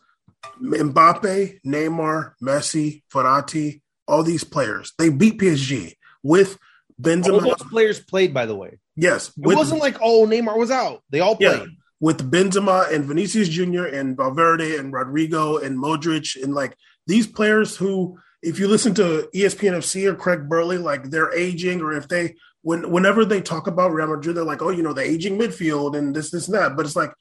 Mbappe, 0.63 1.61
Neymar, 1.65 2.33
Messi, 2.43 3.03
Verratti, 3.13 3.83
all 4.07 4.23
these 4.23 4.45
players. 4.45 4.93
They 4.99 5.11
beat 5.11 5.39
PSG 5.39 5.95
with 6.23 6.59
Benzema. 7.01 7.35
All 7.35 7.41
those 7.41 7.71
players 7.71 8.01
played, 8.01 8.33
by 8.33 8.47
the 8.47 8.55
way. 8.55 8.79
Yes, 8.97 9.29
it 9.29 9.35
with, 9.39 9.57
wasn't 9.57 9.81
like 9.81 9.99
oh 10.01 10.27
Neymar 10.27 10.57
was 10.57 10.71
out. 10.71 11.03
They 11.11 11.21
all 11.21 11.37
played 11.37 11.61
yeah, 11.61 11.67
with 12.01 12.31
Benzema 12.31 12.93
and 12.93 13.05
Vinicius 13.05 13.49
Junior 13.49 13.87
and 13.87 14.17
Valverde 14.17 14.77
and 14.77 14.93
Rodrygo 14.93 15.63
and 15.63 15.79
Modric 15.79 16.41
and 16.43 16.55
like 16.55 16.77
these 17.07 17.27
players 17.27 17.77
who, 17.77 18.19
if 18.43 18.59
you 18.59 18.69
listen 18.69 18.95
to 18.95 19.29
ESPN 19.35 19.73
FC 19.73 20.07
or 20.07 20.15
Craig 20.15 20.49
Burley, 20.49 20.79
like 20.79 21.05
they're 21.05 21.35
aging, 21.35 21.81
or 21.81 21.93
if 21.93 22.09
they 22.09 22.37
when 22.63 22.91
whenever 22.91 23.25
they 23.25 23.41
talk 23.41 23.67
about 23.67 23.93
Real 23.93 24.07
Madrid, 24.07 24.37
they're 24.37 24.45
like, 24.45 24.63
oh, 24.63 24.71
you 24.71 24.83
know, 24.83 24.93
the 24.93 25.03
aging 25.03 25.39
midfield 25.39 25.97
and 25.97 26.15
this, 26.15 26.31
this, 26.31 26.49
and 26.49 26.57
that. 26.57 26.77
But 26.77 26.87
it's 26.87 26.97
like 26.97 27.13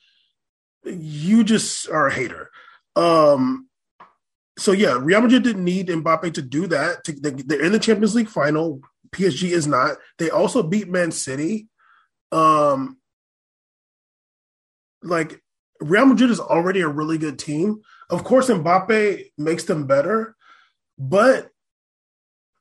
you 0.85 1.43
just 1.43 1.89
are 1.89 2.07
a 2.07 2.13
hater. 2.13 2.49
Um, 2.95 3.67
so 4.57 4.71
yeah, 4.71 4.97
Real 4.99 5.21
Madrid 5.21 5.43
didn't 5.43 5.63
need 5.63 5.87
Mbappe 5.87 6.33
to 6.35 6.41
do 6.41 6.67
that. 6.67 7.03
To, 7.05 7.13
they're 7.13 7.63
in 7.63 7.71
the 7.71 7.79
Champions 7.79 8.15
League 8.15 8.29
final. 8.29 8.81
PSG 9.13 9.51
is 9.51 9.67
not. 9.67 9.97
They 10.17 10.29
also 10.29 10.63
beat 10.63 10.89
Man 10.89 11.11
City. 11.11 11.67
Um, 12.31 12.97
like 15.01 15.41
Real 15.79 16.05
Madrid 16.05 16.31
is 16.31 16.39
already 16.39 16.81
a 16.81 16.87
really 16.87 17.17
good 17.17 17.39
team. 17.39 17.81
Of 18.09 18.23
course, 18.23 18.49
Mbappe 18.49 19.25
makes 19.37 19.63
them 19.65 19.87
better, 19.87 20.35
but 20.97 21.49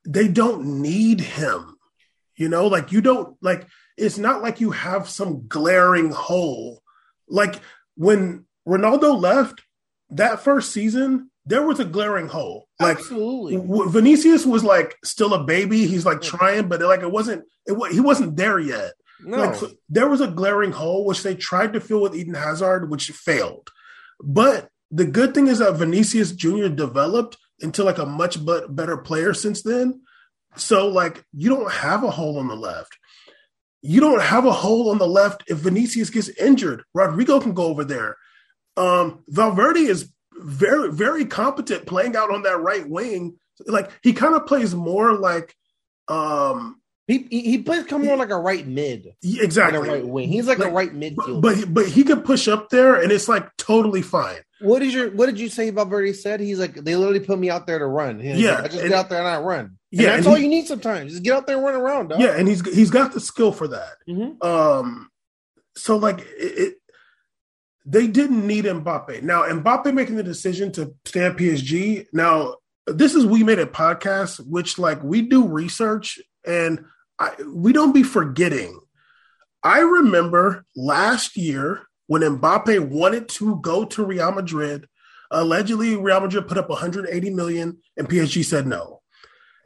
they 0.05 0.27
don't 0.27 0.81
need 0.81 1.21
him. 1.21 1.77
You 2.35 2.49
know, 2.49 2.67
like 2.67 2.91
you 2.91 3.01
don't 3.01 3.37
like 3.41 3.67
it's 3.97 4.17
not 4.17 4.41
like 4.41 4.59
you 4.59 4.71
have 4.71 5.07
some 5.07 5.47
glaring 5.47 6.11
hole. 6.11 6.81
Like 7.27 7.55
when 7.95 8.45
Ronaldo 8.67 9.19
left 9.19 9.61
that 10.09 10.39
first 10.41 10.71
season, 10.71 11.29
there 11.45 11.65
was 11.65 11.79
a 11.79 11.85
glaring 11.85 12.27
hole. 12.27 12.67
Like 12.79 12.97
Absolutely. 12.97 13.57
w- 13.57 13.89
Vinicius 13.89 14.45
was 14.45 14.63
like 14.63 14.95
still 15.03 15.33
a 15.33 15.43
baby. 15.43 15.87
He's 15.87 16.05
like 16.05 16.21
trying, 16.21 16.67
but 16.67 16.81
like 16.81 17.01
it 17.01 17.11
wasn't. 17.11 17.43
It 17.65 17.93
he 17.93 17.99
wasn't 17.99 18.37
there 18.37 18.59
yet. 18.59 18.93
No. 19.21 19.37
Like 19.37 19.55
so 19.55 19.71
there 19.89 20.07
was 20.07 20.21
a 20.21 20.27
glaring 20.27 20.71
hole 20.71 21.05
which 21.05 21.23
they 21.23 21.35
tried 21.35 21.73
to 21.73 21.81
fill 21.81 22.01
with 22.01 22.15
Eden 22.15 22.33
Hazard, 22.33 22.89
which 22.89 23.09
failed. 23.11 23.69
But 24.21 24.69
the 24.91 25.05
good 25.05 25.33
thing 25.33 25.47
is 25.47 25.59
that 25.59 25.75
Vinicius 25.75 26.31
Jr. 26.31 26.67
developed 26.67 27.37
into 27.59 27.83
like 27.83 27.97
a 27.97 28.05
much 28.05 28.43
but 28.43 28.75
better 28.75 28.97
player 28.97 29.33
since 29.33 29.63
then. 29.63 30.01
So 30.55 30.87
like 30.87 31.25
you 31.33 31.49
don't 31.49 31.71
have 31.71 32.03
a 32.03 32.11
hole 32.11 32.37
on 32.37 32.47
the 32.47 32.55
left. 32.55 32.97
You 33.81 33.99
don't 33.99 34.21
have 34.21 34.45
a 34.45 34.51
hole 34.51 34.91
on 34.91 34.97
the 34.97 35.07
left 35.07 35.43
if 35.47 35.57
Vinicius 35.57 36.09
gets 36.09 36.29
injured. 36.29 36.83
Rodrygo 36.95 37.41
can 37.41 37.53
go 37.53 37.65
over 37.65 37.83
there. 37.83 38.15
Um, 38.77 39.23
Valverde 39.27 39.81
is 39.81 40.09
very 40.39 40.91
very 40.91 41.25
competent 41.25 41.85
playing 41.85 42.15
out 42.15 42.31
on 42.33 42.43
that 42.43 42.59
right 42.61 42.87
wing. 42.87 43.35
Like 43.67 43.91
he 44.01 44.13
kind 44.13 44.35
of 44.35 44.45
plays 44.47 44.73
more 44.75 45.13
like 45.17 45.55
um 46.07 46.79
he, 47.07 47.27
he 47.29 47.41
he 47.41 47.57
plays 47.57 47.85
come 47.85 48.05
more 48.05 48.15
like 48.17 48.29
a 48.29 48.37
right 48.37 48.65
mid 48.65 49.13
exactly 49.21 49.77
a 49.77 49.81
right 49.93 50.07
wing. 50.07 50.29
He's 50.29 50.47
like, 50.47 50.57
a 50.59 50.63
Like, 50.63 50.73
right 50.73 50.89
but, 50.91 50.99
midfield. 50.99 51.41
but 51.41 51.73
but 51.73 51.85
he 51.87 52.03
could 52.03 52.23
push 52.23 52.47
up 52.47 52.69
there 52.69 52.95
and 53.01 53.11
it's 53.11 53.27
like 53.27 53.45
totally 53.57 54.01
fine. 54.01 54.39
what 54.61 54.81
is 54.81 54.93
your 54.93 55.11
what 55.11 55.25
did 55.25 55.37
you 55.39 55.49
say 55.49 55.69
Valverde 55.69 56.13
said? 56.13 56.39
He's 56.39 56.59
like 56.59 56.75
they 56.75 56.95
literally 56.95 57.19
put 57.19 57.37
me 57.39 57.49
out 57.49 57.67
there 57.67 57.79
to 57.79 57.85
run. 57.85 58.19
He's 58.21 58.39
Yeah, 58.39 58.55
like, 58.55 58.63
I 58.63 58.67
just 58.67 58.79
and- 58.79 58.89
get 58.89 58.97
out 58.97 59.09
there 59.09 59.19
and 59.19 59.27
I 59.27 59.39
run. 59.39 59.59
And 59.59 59.77
Yeah, 59.91 60.15
that's 60.15 60.25
all 60.27 60.35
he- 60.35 60.43
you 60.43 60.49
need 60.49 60.67
sometimes. 60.67 61.11
Just 61.11 61.23
get 61.23 61.35
out 61.35 61.45
there 61.45 61.57
and 61.57 61.65
run 61.65 61.75
around. 61.75 62.07
Dog. 62.07 62.21
Yeah, 62.21 62.35
and 62.37 62.47
he's 62.47 62.61
he's 62.73 62.89
got 62.89 63.13
the 63.13 63.19
skill 63.19 63.51
for 63.51 63.67
that. 63.67 63.95
Mhm. 64.09 64.43
Um, 64.43 65.09
so 65.75 65.97
like 65.97 66.25
it, 66.37 66.75
they 67.85 68.07
didn't 68.07 68.45
need 68.45 68.65
Mbappe. 68.65 69.23
Now 69.23 69.43
Mbappe 69.43 69.93
making 69.93 70.15
the 70.15 70.23
decision 70.23 70.71
to 70.73 70.93
stay 71.05 71.25
at 71.25 71.37
PSG. 71.37 72.05
Now 72.13 72.55
this 72.87 73.15
is 73.15 73.25
we 73.25 73.43
made 73.43 73.59
a 73.59 73.65
podcast, 73.65 74.39
which 74.47 74.79
like 74.79 75.03
we 75.03 75.21
do 75.21 75.47
research 75.47 76.19
and 76.45 76.85
I, 77.19 77.31
we 77.53 77.73
don't 77.73 77.93
be 77.93 78.03
forgetting. 78.03 78.79
I 79.63 79.79
remember 79.79 80.65
last 80.75 81.37
year 81.37 81.83
when 82.07 82.21
Mbappe 82.21 82.89
wanted 82.89 83.29
to 83.29 83.59
go 83.61 83.85
to 83.85 84.05
Real 84.05 84.31
Madrid. 84.31 84.87
Allegedly, 85.31 85.95
Real 85.95 86.19
Madrid 86.19 86.47
put 86.47 86.57
up 86.57 86.69
180 86.69 87.29
million, 87.31 87.77
and 87.97 88.09
PSG 88.09 88.43
said 88.43 88.67
no. 88.67 89.01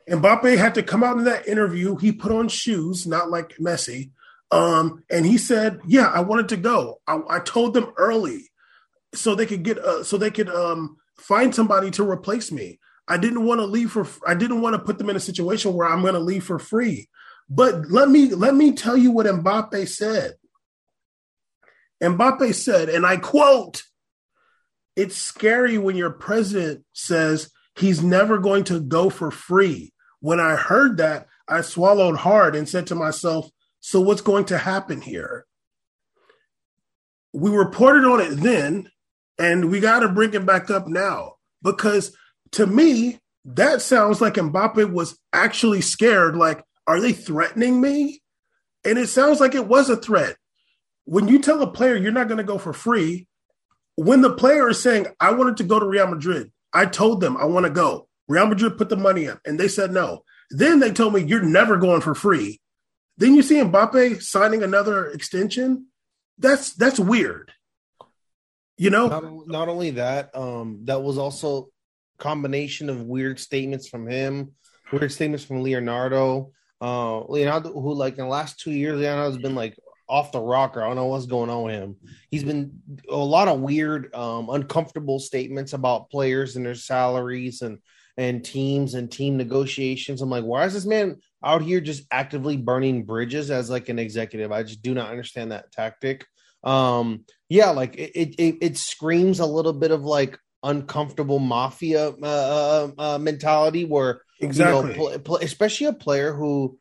Mbappe 0.09 0.57
had 0.57 0.75
to 0.75 0.83
come 0.83 1.03
out 1.03 1.17
in 1.17 1.25
that 1.25 1.47
interview. 1.47 1.97
He 1.97 2.11
put 2.11 2.31
on 2.31 2.47
shoes, 2.47 3.05
not 3.05 3.29
like 3.29 3.57
Messi. 3.57 4.11
Um, 4.51 5.03
and 5.09 5.25
he 5.25 5.37
said, 5.37 5.79
"Yeah, 5.85 6.07
I 6.07 6.21
wanted 6.21 6.49
to 6.49 6.57
go. 6.57 7.01
I, 7.07 7.19
I 7.29 7.39
told 7.39 7.73
them 7.73 7.91
early, 7.97 8.49
so 9.13 9.35
they 9.35 9.45
could 9.45 9.63
get, 9.63 9.77
uh, 9.77 10.03
so 10.03 10.17
they 10.17 10.31
could 10.31 10.49
um, 10.49 10.97
find 11.19 11.53
somebody 11.53 11.91
to 11.91 12.09
replace 12.09 12.51
me. 12.51 12.79
I 13.07 13.17
didn't 13.17 13.45
want 13.45 13.59
to 13.59 13.65
leave 13.65 13.91
for. 13.91 14.07
I 14.25 14.35
didn't 14.35 14.61
want 14.61 14.75
to 14.75 14.81
put 14.81 14.97
them 14.97 15.09
in 15.09 15.15
a 15.15 15.21
situation 15.21 15.73
where 15.73 15.87
I'm 15.87 16.01
going 16.01 16.13
to 16.13 16.19
leave 16.19 16.45
for 16.45 16.59
free. 16.59 17.09
But 17.49 17.89
let 17.89 18.09
me 18.09 18.29
let 18.29 18.55
me 18.55 18.73
tell 18.73 18.97
you 18.97 19.11
what 19.11 19.25
Mbappe 19.25 19.87
said. 19.87 20.35
Mbappe 22.01 22.53
said, 22.53 22.89
and 22.89 23.05
I 23.05 23.17
quote, 23.17 23.83
"It's 24.95 25.15
scary 25.17 25.77
when 25.77 25.97
your 25.97 26.11
president 26.11 26.85
says 26.93 27.51
he's 27.75 28.01
never 28.01 28.37
going 28.37 28.63
to 28.65 28.79
go 28.79 29.09
for 29.09 29.31
free." 29.31 29.93
When 30.19 30.39
I 30.39 30.55
heard 30.55 30.97
that, 30.97 31.27
I 31.47 31.61
swallowed 31.61 32.17
hard 32.17 32.55
and 32.55 32.67
said 32.67 32.87
to 32.87 32.95
myself, 32.95 33.49
"So 33.87 34.01
what's 34.01 34.21
going 34.21 34.45
to 34.45 34.57
happen 34.57 34.99
here?" 34.99 35.45
We 37.31 37.51
reported 37.51 38.03
on 38.03 38.19
it 38.19 38.35
then, 38.35 38.89
and 39.39 39.71
we 39.71 39.79
got 39.79 39.99
to 39.99 40.09
bring 40.09 40.33
it 40.33 40.45
back 40.45 40.69
up 40.69 40.87
now 40.87 41.35
because 41.61 42.15
to 42.51 42.67
me, 42.67 43.19
that 43.45 43.81
sounds 43.81 44.19
like 44.19 44.33
Mbappe 44.33 44.91
was 44.91 45.17
actually 45.31 45.79
scared. 45.79 46.35
Like, 46.35 46.63
are 46.85 46.99
they 46.99 47.13
threatening 47.13 47.79
me? 47.79 48.21
And 48.83 48.97
it 48.97 49.07
sounds 49.07 49.39
like 49.39 49.55
it 49.55 49.67
was 49.67 49.89
a 49.89 49.95
threat. 49.95 50.35
When 51.05 51.29
you 51.29 51.39
tell 51.39 51.61
a 51.61 51.71
player 51.71 51.95
you're 51.95 52.11
not 52.11 52.27
going 52.27 52.39
to 52.39 52.43
go 52.43 52.57
for 52.57 52.73
free, 52.73 53.27
when 53.95 54.21
the 54.21 54.33
player 54.33 54.67
is 54.69 54.81
saying, 54.81 55.07
I 55.19 55.31
wanted 55.31 55.57
to 55.57 55.63
go 55.63 55.79
to 55.79 55.87
Real 55.87 56.07
Madrid, 56.07 56.51
I 56.73 56.85
told 56.85 57.21
them 57.21 57.37
I 57.37 57.45
want 57.45 57.65
to 57.65 57.71
go. 57.71 58.09
Real 58.27 58.47
Madrid 58.47 58.77
put 58.77 58.89
the 58.89 58.97
money 58.97 59.29
up 59.29 59.39
and 59.45 59.57
they 59.57 59.69
said 59.69 59.91
no. 59.91 60.23
Then 60.49 60.79
they 60.79 60.91
told 60.91 61.13
me 61.13 61.23
you're 61.23 61.41
never 61.41 61.77
going 61.77 62.01
for 62.01 62.13
free. 62.13 62.59
Then 63.17 63.35
you 63.35 63.41
see 63.41 63.55
Mbappe 63.55 64.21
signing 64.21 64.63
another 64.63 65.07
extension. 65.07 65.87
That's 66.37 66.73
that's 66.73 66.99
weird. 66.99 67.51
You 68.77 68.91
know? 68.91 69.07
Not, 69.07 69.47
not 69.47 69.69
only 69.69 69.91
that, 69.91 70.35
um, 70.35 70.81
that 70.83 71.01
was 71.01 71.17
also 71.17 71.69
combination 72.19 72.89
of 72.89 73.01
weird 73.01 73.39
statements 73.39 73.87
from 73.87 74.07
him, 74.07 74.51
weird 74.91 75.11
statements 75.11 75.43
from 75.43 75.63
Leonardo. 75.63 76.51
Uh, 76.79 77.21
Leonardo, 77.25 77.73
who 77.73 77.93
like 77.93 78.17
in 78.17 78.25
the 78.25 78.29
last 78.29 78.59
two 78.59 78.71
years, 78.71 78.99
Leonardo's 78.99 79.39
been 79.39 79.55
like 79.55 79.75
off 80.07 80.31
the 80.31 80.39
rocker. 80.39 80.83
I 80.83 80.87
don't 80.87 80.95
know 80.95 81.05
what's 81.05 81.25
going 81.25 81.49
on 81.49 81.63
with 81.63 81.73
him. 81.73 81.95
He's 82.29 82.43
been 82.43 82.79
a 83.09 83.15
lot 83.15 83.47
of 83.47 83.59
weird, 83.59 84.13
um, 84.15 84.49
uncomfortable 84.49 85.19
statements 85.19 85.73
about 85.73 86.11
players 86.11 86.55
and 86.55 86.65
their 86.65 86.75
salaries 86.75 87.61
and 87.63 87.79
and 88.15 88.43
teams 88.43 88.95
and 88.95 89.11
team 89.11 89.37
negotiations. 89.37 90.21
I'm 90.21 90.29
like, 90.29 90.43
why 90.43 90.65
is 90.65 90.73
this 90.73 90.85
man 90.85 91.17
out 91.43 91.61
here 91.61 91.79
just 91.79 92.03
actively 92.11 92.57
burning 92.57 93.03
bridges 93.03 93.51
as 93.51 93.69
like 93.69 93.89
an 93.89 93.99
executive? 93.99 94.51
I 94.51 94.63
just 94.63 94.81
do 94.81 94.93
not 94.93 95.09
understand 95.09 95.51
that 95.51 95.71
tactic. 95.71 96.25
Um, 96.63 97.25
yeah, 97.49 97.69
like 97.69 97.95
it 97.95 98.35
it, 98.37 98.57
it 98.61 98.77
screams 98.77 99.39
a 99.39 99.45
little 99.45 99.73
bit 99.73 99.91
of 99.91 100.03
like 100.03 100.37
uncomfortable 100.63 101.39
mafia 101.39 102.09
uh, 102.09 102.89
uh, 102.97 103.17
mentality 103.17 103.85
where 103.85 104.21
Exactly. 104.39 104.91
you 104.91 104.97
know, 104.97 105.09
pl- 105.09 105.19
pl- 105.19 105.37
especially 105.37 105.87
a 105.87 105.93
player 105.93 106.33
who 106.33 106.77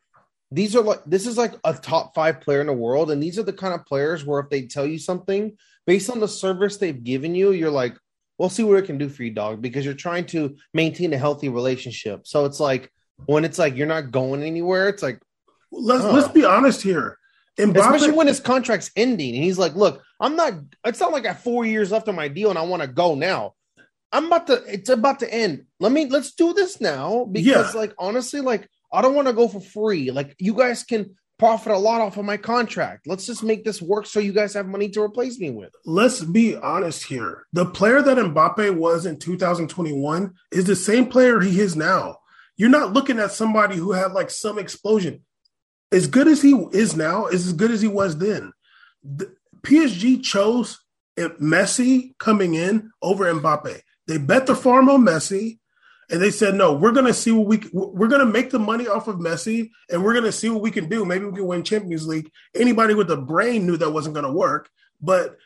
these 0.51 0.75
are 0.75 0.81
like 0.81 1.03
this 1.05 1.25
is 1.25 1.37
like 1.37 1.53
a 1.63 1.73
top 1.73 2.13
five 2.15 2.41
player 2.41 2.61
in 2.61 2.67
the 2.67 2.73
world, 2.73 3.11
and 3.11 3.21
these 3.21 3.39
are 3.39 3.43
the 3.43 3.53
kind 3.53 3.73
of 3.73 3.85
players 3.85 4.25
where 4.25 4.39
if 4.39 4.49
they 4.49 4.63
tell 4.63 4.85
you 4.85 4.99
something 4.99 5.57
based 5.85 6.09
on 6.09 6.19
the 6.19 6.27
service 6.27 6.77
they've 6.77 7.03
given 7.03 7.35
you, 7.35 7.51
you're 7.51 7.71
like, 7.71 7.97
we'll 8.37 8.49
see 8.49 8.63
what 8.63 8.77
it 8.77 8.85
can 8.85 8.97
do 8.97 9.09
for 9.09 9.23
you, 9.23 9.31
dog, 9.31 9.61
because 9.61 9.85
you're 9.85 9.93
trying 9.93 10.25
to 10.25 10.55
maintain 10.73 11.13
a 11.13 11.17
healthy 11.17 11.49
relationship. 11.49 12.27
So 12.27 12.45
it's 12.45 12.59
like 12.59 12.91
when 13.25 13.43
it's 13.45 13.57
like 13.59 13.75
you're 13.75 13.87
not 13.87 14.11
going 14.11 14.43
anywhere, 14.43 14.87
it's 14.89 15.03
like 15.03 15.19
let's 15.71 16.03
Oh. 16.03 16.11
let's 16.13 16.27
be 16.29 16.45
honest 16.45 16.81
here. 16.81 17.17
Mbappe, 17.57 17.77
especially 17.79 18.11
when 18.11 18.27
his 18.27 18.39
contract's 18.39 18.91
ending 18.95 19.33
and 19.33 19.43
he's 19.43 19.57
like, 19.57 19.75
look, 19.75 20.03
I'm 20.19 20.35
not 20.35 20.53
it's 20.85 20.99
not 20.99 21.11
like 21.11 21.25
I 21.25 21.29
have 21.29 21.39
four 21.39 21.65
years 21.65 21.91
left 21.91 22.07
on 22.07 22.15
my 22.15 22.27
deal 22.27 22.49
and 22.49 22.59
I 22.59 22.61
want 22.63 22.83
to 22.83 22.87
go 22.87 23.15
now. 23.15 23.53
I'm 24.11 24.27
about 24.27 24.47
to 24.47 24.63
it's 24.67 24.89
about 24.89 25.19
to 25.19 25.33
end. 25.33 25.65
Let 25.79 25.91
me 25.91 26.05
let's 26.05 26.33
do 26.33 26.53
this 26.53 26.79
now 26.79 27.25
because 27.31 27.73
Yeah. 27.73 27.79
like 27.79 27.93
honestly, 27.97 28.41
like 28.41 28.69
I 28.93 29.01
don't 29.01 29.15
want 29.15 29.27
to 29.27 29.33
go 29.33 29.47
for 29.47 29.59
free. 29.59 30.11
Like 30.11 30.35
you 30.39 30.53
guys 30.53 30.83
can 30.83 31.15
profit 31.39 31.71
a 31.73 31.77
lot 31.77 32.01
off 32.01 32.17
of 32.17 32.25
my 32.25 32.37
contract. 32.37 33.05
Let's 33.05 33.25
just 33.25 33.43
make 33.43 33.63
this 33.65 33.81
work 33.81 34.05
so 34.05 34.19
you 34.19 34.33
guys 34.33 34.53
have 34.53 34.65
money 34.67 34.89
to 34.89 35.01
replace 35.01 35.37
me 35.39 35.49
with. 35.51 35.71
let's 35.85 36.23
be 36.23 36.55
honest 36.55 37.03
here. 37.05 37.43
The 37.53 37.65
player 37.65 38.01
that 38.01 38.17
Mbappe 38.17 38.75
was 38.75 39.05
in 39.05 39.19
2021 39.19 40.33
is 40.51 40.65
the 40.65 40.75
same 40.75 41.07
player 41.07 41.39
he 41.41 41.59
is 41.59 41.75
now. 41.75 42.17
You're 42.57 42.69
not 42.69 42.93
looking 42.93 43.19
at 43.19 43.31
somebody 43.31 43.75
who 43.77 43.91
had 43.91 44.11
like 44.11 44.29
some 44.29 44.59
explosion. 44.59 45.23
As 45.91 46.07
good 46.07 46.27
as 46.27 46.41
he 46.41 46.53
is 46.73 46.95
now 46.95 47.27
is 47.27 47.47
as 47.47 47.53
good 47.53 47.71
as 47.71 47.81
he 47.81 47.87
was 47.87 48.17
then. 48.17 48.51
The, 49.03 49.33
PSG 49.63 50.23
chose 50.23 50.79
Messi 51.17 52.17
coming 52.17 52.55
in 52.55 52.91
over 53.01 53.31
Mbappe. 53.33 53.81
They 54.07 54.17
bet 54.17 54.47
the 54.47 54.55
farm 54.55 54.89
on 54.89 55.01
Messi, 55.01 55.59
and 56.09 56.21
they 56.21 56.31
said, 56.31 56.55
"No, 56.55 56.73
we're 56.73 56.91
going 56.91 57.05
to 57.05 57.13
see 57.13 57.31
what 57.31 57.47
we 57.47 57.61
we're 57.73 58.07
going 58.07 58.25
to 58.25 58.31
make 58.31 58.49
the 58.49 58.59
money 58.59 58.87
off 58.87 59.07
of 59.07 59.17
Messi, 59.17 59.69
and 59.89 60.03
we're 60.03 60.13
going 60.13 60.25
to 60.25 60.31
see 60.31 60.49
what 60.49 60.61
we 60.61 60.71
can 60.71 60.87
do. 60.87 61.05
Maybe 61.05 61.25
we 61.25 61.35
can 61.35 61.47
win 61.47 61.63
Champions 61.63 62.07
League." 62.07 62.31
Anybody 62.55 62.93
with 62.93 63.11
a 63.11 63.17
brain 63.17 63.65
knew 63.65 63.77
that 63.77 63.91
wasn't 63.91 64.15
going 64.15 64.25
to 64.25 64.31
work, 64.31 64.69
but 65.01 65.37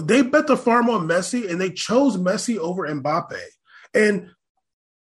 they 0.00 0.22
bet 0.22 0.46
the 0.46 0.56
farm 0.56 0.88
on 0.88 1.06
Messi, 1.06 1.50
and 1.50 1.60
they 1.60 1.70
chose 1.70 2.16
Messi 2.16 2.56
over 2.56 2.88
Mbappe. 2.88 3.38
And 3.94 4.30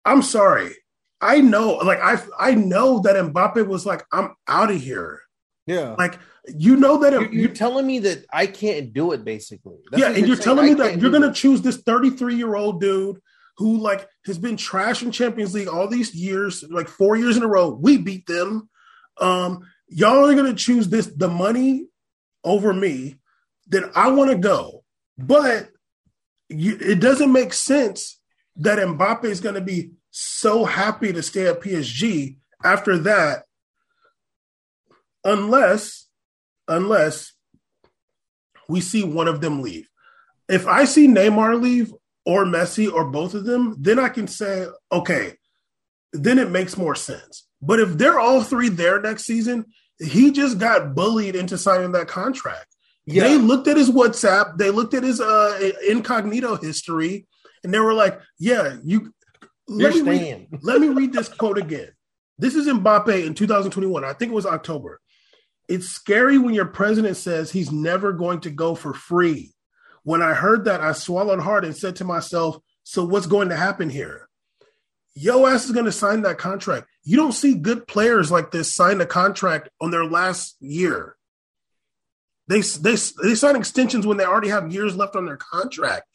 I'm 0.05 0.21
sorry, 0.21 0.75
I 1.19 1.41
know, 1.41 1.75
like 1.77 1.99
I 1.99 2.21
I 2.39 2.55
know 2.55 2.99
that 2.99 3.15
Mbappe 3.15 3.65
was 3.67 3.85
like, 3.85 4.05
"I'm 4.11 4.35
out 4.47 4.71
of 4.71 4.81
here." 4.81 5.21
Yeah. 5.65 5.95
Like 5.97 6.19
you 6.47 6.77
know 6.77 6.99
that 6.99 7.11
You're, 7.13 7.31
you're 7.31 7.49
telling 7.49 7.85
me 7.85 7.99
that 7.99 8.25
I 8.31 8.47
can't 8.47 8.93
do 8.93 9.11
it 9.11 9.25
basically. 9.25 9.77
That's 9.91 10.01
yeah, 10.01 10.09
and 10.09 10.25
you're 10.25 10.37
saying. 10.37 10.43
telling 10.43 10.65
me 10.65 10.73
that 10.75 10.99
you're 10.99 11.11
going 11.11 11.23
to 11.23 11.29
it. 11.29 11.35
choose 11.35 11.61
this 11.61 11.77
33 11.77 12.35
year 12.35 12.55
old 12.55 12.79
dude 12.79 13.19
who 13.57 13.77
like 13.77 14.07
has 14.25 14.37
been 14.37 14.55
trash 14.55 15.03
in 15.03 15.11
Champions 15.11 15.53
League 15.53 15.67
all 15.67 15.87
these 15.87 16.15
years, 16.15 16.63
like 16.69 16.87
four 16.87 17.17
years 17.17 17.35
in 17.35 17.43
a 17.43 17.47
row. 17.47 17.69
We 17.69 17.97
beat 17.97 18.25
them. 18.27 18.69
Um, 19.19 19.67
y'all 19.89 20.25
are 20.25 20.35
gonna 20.35 20.53
choose 20.53 20.87
this 20.87 21.07
the 21.07 21.27
money 21.27 21.87
over 22.43 22.73
me. 22.73 23.19
Then 23.67 23.91
I 23.93 24.11
want 24.11 24.31
to 24.31 24.37
go, 24.37 24.85
but 25.17 25.69
you, 26.47 26.77
it 26.79 27.01
doesn't 27.01 27.31
make 27.31 27.51
sense 27.51 28.19
that 28.57 28.79
Mbappe 28.79 29.25
is 29.25 29.41
going 29.41 29.55
to 29.55 29.61
be 29.61 29.91
so 30.19 30.65
happy 30.65 31.13
to 31.13 31.21
stay 31.21 31.45
at 31.45 31.61
PSG 31.61 32.37
after 32.63 32.97
that, 32.99 33.43
unless 35.23 36.07
unless 36.67 37.33
we 38.67 38.81
see 38.81 39.03
one 39.03 39.27
of 39.27 39.41
them 39.41 39.61
leave. 39.61 39.87
If 40.49 40.65
I 40.65 40.85
see 40.85 41.07
Neymar 41.07 41.61
leave 41.61 41.93
or 42.25 42.45
Messi 42.45 42.91
or 42.91 43.05
both 43.05 43.35
of 43.35 43.45
them, 43.45 43.75
then 43.79 43.99
I 43.99 44.09
can 44.09 44.27
say, 44.27 44.65
okay, 44.91 45.33
then 46.13 46.39
it 46.39 46.49
makes 46.49 46.77
more 46.77 46.95
sense. 46.95 47.47
But 47.61 47.79
if 47.79 47.97
they're 47.97 48.19
all 48.19 48.41
three 48.41 48.69
there 48.69 48.99
next 48.99 49.25
season, 49.25 49.65
he 49.99 50.31
just 50.31 50.57
got 50.57 50.95
bullied 50.95 51.35
into 51.35 51.59
signing 51.59 51.91
that 51.91 52.07
contract. 52.07 52.75
Yeah. 53.05 53.23
They 53.23 53.37
looked 53.37 53.67
at 53.67 53.77
his 53.77 53.91
WhatsApp, 53.91 54.57
they 54.57 54.71
looked 54.71 54.95
at 54.95 55.03
his 55.03 55.21
uh, 55.21 55.71
incognito 55.87 56.55
history, 56.55 57.27
and 57.63 57.73
they 57.73 57.79
were 57.79 57.93
like, 57.93 58.19
"Yeah, 58.39 58.77
you." 58.83 59.13
Let 59.67 59.95
me, 59.95 60.01
read, 60.01 60.47
let 60.61 60.81
me 60.81 60.87
read 60.89 61.13
this 61.13 61.29
quote 61.29 61.57
again. 61.57 61.89
This 62.37 62.55
is 62.55 62.67
Mbappe 62.67 63.25
in 63.25 63.33
2021. 63.33 64.03
I 64.03 64.13
think 64.13 64.31
it 64.31 64.35
was 64.35 64.45
October. 64.45 65.01
It's 65.67 65.87
scary 65.87 66.37
when 66.37 66.53
your 66.53 66.65
president 66.65 67.17
says 67.17 67.51
he's 67.51 67.71
never 67.71 68.13
going 68.13 68.41
to 68.41 68.49
go 68.49 68.75
for 68.75 68.93
free. 68.93 69.53
When 70.03 70.21
I 70.21 70.33
heard 70.33 70.65
that, 70.65 70.79
I 70.79 70.93
swallowed 70.93 71.41
hard 71.41 71.65
and 71.65 71.75
said 71.75 71.97
to 71.97 72.05
myself, 72.05 72.57
So 72.83 73.03
what's 73.03 73.27
going 73.27 73.49
to 73.49 73.57
happen 73.57 73.89
here? 73.89 74.29
Yo 75.15 75.47
ass 75.47 75.65
is 75.65 75.71
going 75.71 75.85
to 75.85 75.91
sign 75.91 76.21
that 76.21 76.37
contract. 76.37 76.87
You 77.03 77.17
don't 77.17 77.31
see 77.31 77.55
good 77.55 77.87
players 77.87 78.31
like 78.31 78.51
this 78.51 78.73
sign 78.73 79.01
a 79.01 79.05
contract 79.05 79.69
on 79.81 79.91
their 79.91 80.05
last 80.05 80.55
year. 80.59 81.15
They, 82.47 82.61
they, 82.61 82.95
they 83.23 83.35
sign 83.35 83.55
extensions 83.55 84.05
when 84.05 84.17
they 84.17 84.25
already 84.25 84.49
have 84.49 84.71
years 84.71 84.95
left 84.95 85.15
on 85.15 85.25
their 85.25 85.37
contract. 85.37 86.05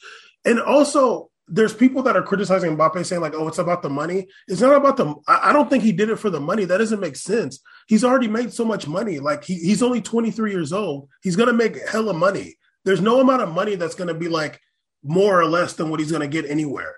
And 0.44 0.60
also, 0.60 1.31
there's 1.48 1.74
people 1.74 2.02
that 2.04 2.16
are 2.16 2.22
criticizing 2.22 2.76
Mbappe 2.76 3.04
saying 3.04 3.20
like, 3.20 3.34
"Oh, 3.34 3.48
it's 3.48 3.58
about 3.58 3.82
the 3.82 3.90
money." 3.90 4.28
It's 4.48 4.60
not 4.60 4.76
about 4.76 4.96
the. 4.96 5.14
I, 5.26 5.52
don't 5.52 5.68
think 5.68 5.82
he 5.82 5.92
did 5.92 6.08
it 6.08 6.16
for 6.16 6.30
the 6.30 6.40
money. 6.40 6.64
That 6.64 6.78
doesn't 6.78 7.00
make 7.00 7.16
sense. 7.16 7.60
He's 7.88 8.04
already 8.04 8.28
made 8.28 8.52
so 8.52 8.64
much 8.64 8.86
money. 8.86 9.18
Like 9.18 9.44
he, 9.44 9.54
he's 9.56 9.82
only 9.82 10.00
23 10.00 10.52
years 10.52 10.72
old. 10.72 11.08
He's 11.22 11.36
gonna 11.36 11.52
make 11.52 11.76
hella 11.88 12.14
money. 12.14 12.56
There's 12.84 13.00
no 13.00 13.20
amount 13.20 13.42
of 13.42 13.52
money 13.52 13.74
that's 13.74 13.94
gonna 13.94 14.14
be 14.14 14.28
like 14.28 14.60
more 15.02 15.38
or 15.38 15.46
less 15.46 15.74
than 15.74 15.90
what 15.90 16.00
he's 16.00 16.12
gonna 16.12 16.28
get 16.28 16.48
anywhere. 16.48 16.94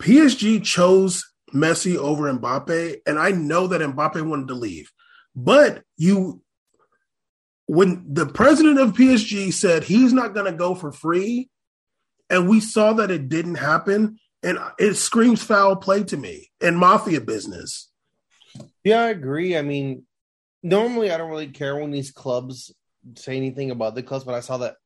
PSG 0.00 0.62
chose 0.62 1.24
Messi 1.54 1.96
over 1.96 2.32
Mbappe, 2.32 2.96
and 3.06 3.18
I 3.18 3.30
know 3.30 3.66
that 3.68 3.80
Mbappe 3.80 4.22
wanted 4.22 4.48
to 4.48 4.54
leave, 4.54 4.90
but 5.34 5.82
you. 5.96 6.42
When 7.66 8.04
the 8.12 8.26
president 8.26 8.80
of 8.80 8.94
PSG 8.94 9.52
said 9.52 9.84
he's 9.84 10.12
not 10.12 10.34
going 10.34 10.46
to 10.46 10.58
go 10.58 10.74
for 10.74 10.90
free, 10.90 11.50
and 12.30 12.48
we 12.48 12.60
saw 12.60 12.92
that 12.94 13.10
it 13.10 13.28
didn't 13.28 13.56
happen. 13.56 14.18
And 14.42 14.58
it 14.78 14.94
screams 14.94 15.42
foul 15.42 15.76
play 15.76 16.02
to 16.04 16.16
me 16.16 16.50
and 16.62 16.78
mafia 16.78 17.20
business. 17.20 17.90
Yeah, 18.82 19.02
I 19.02 19.08
agree. 19.10 19.54
I 19.54 19.60
mean, 19.60 20.04
normally 20.62 21.10
I 21.10 21.18
don't 21.18 21.30
really 21.30 21.48
care 21.48 21.76
when 21.76 21.90
these 21.90 22.10
clubs 22.10 22.72
say 23.16 23.36
anything 23.36 23.70
about 23.70 23.94
the 23.94 24.02
clubs, 24.02 24.24
but 24.24 24.34
I 24.34 24.40
saw 24.40 24.56
that, 24.58 24.76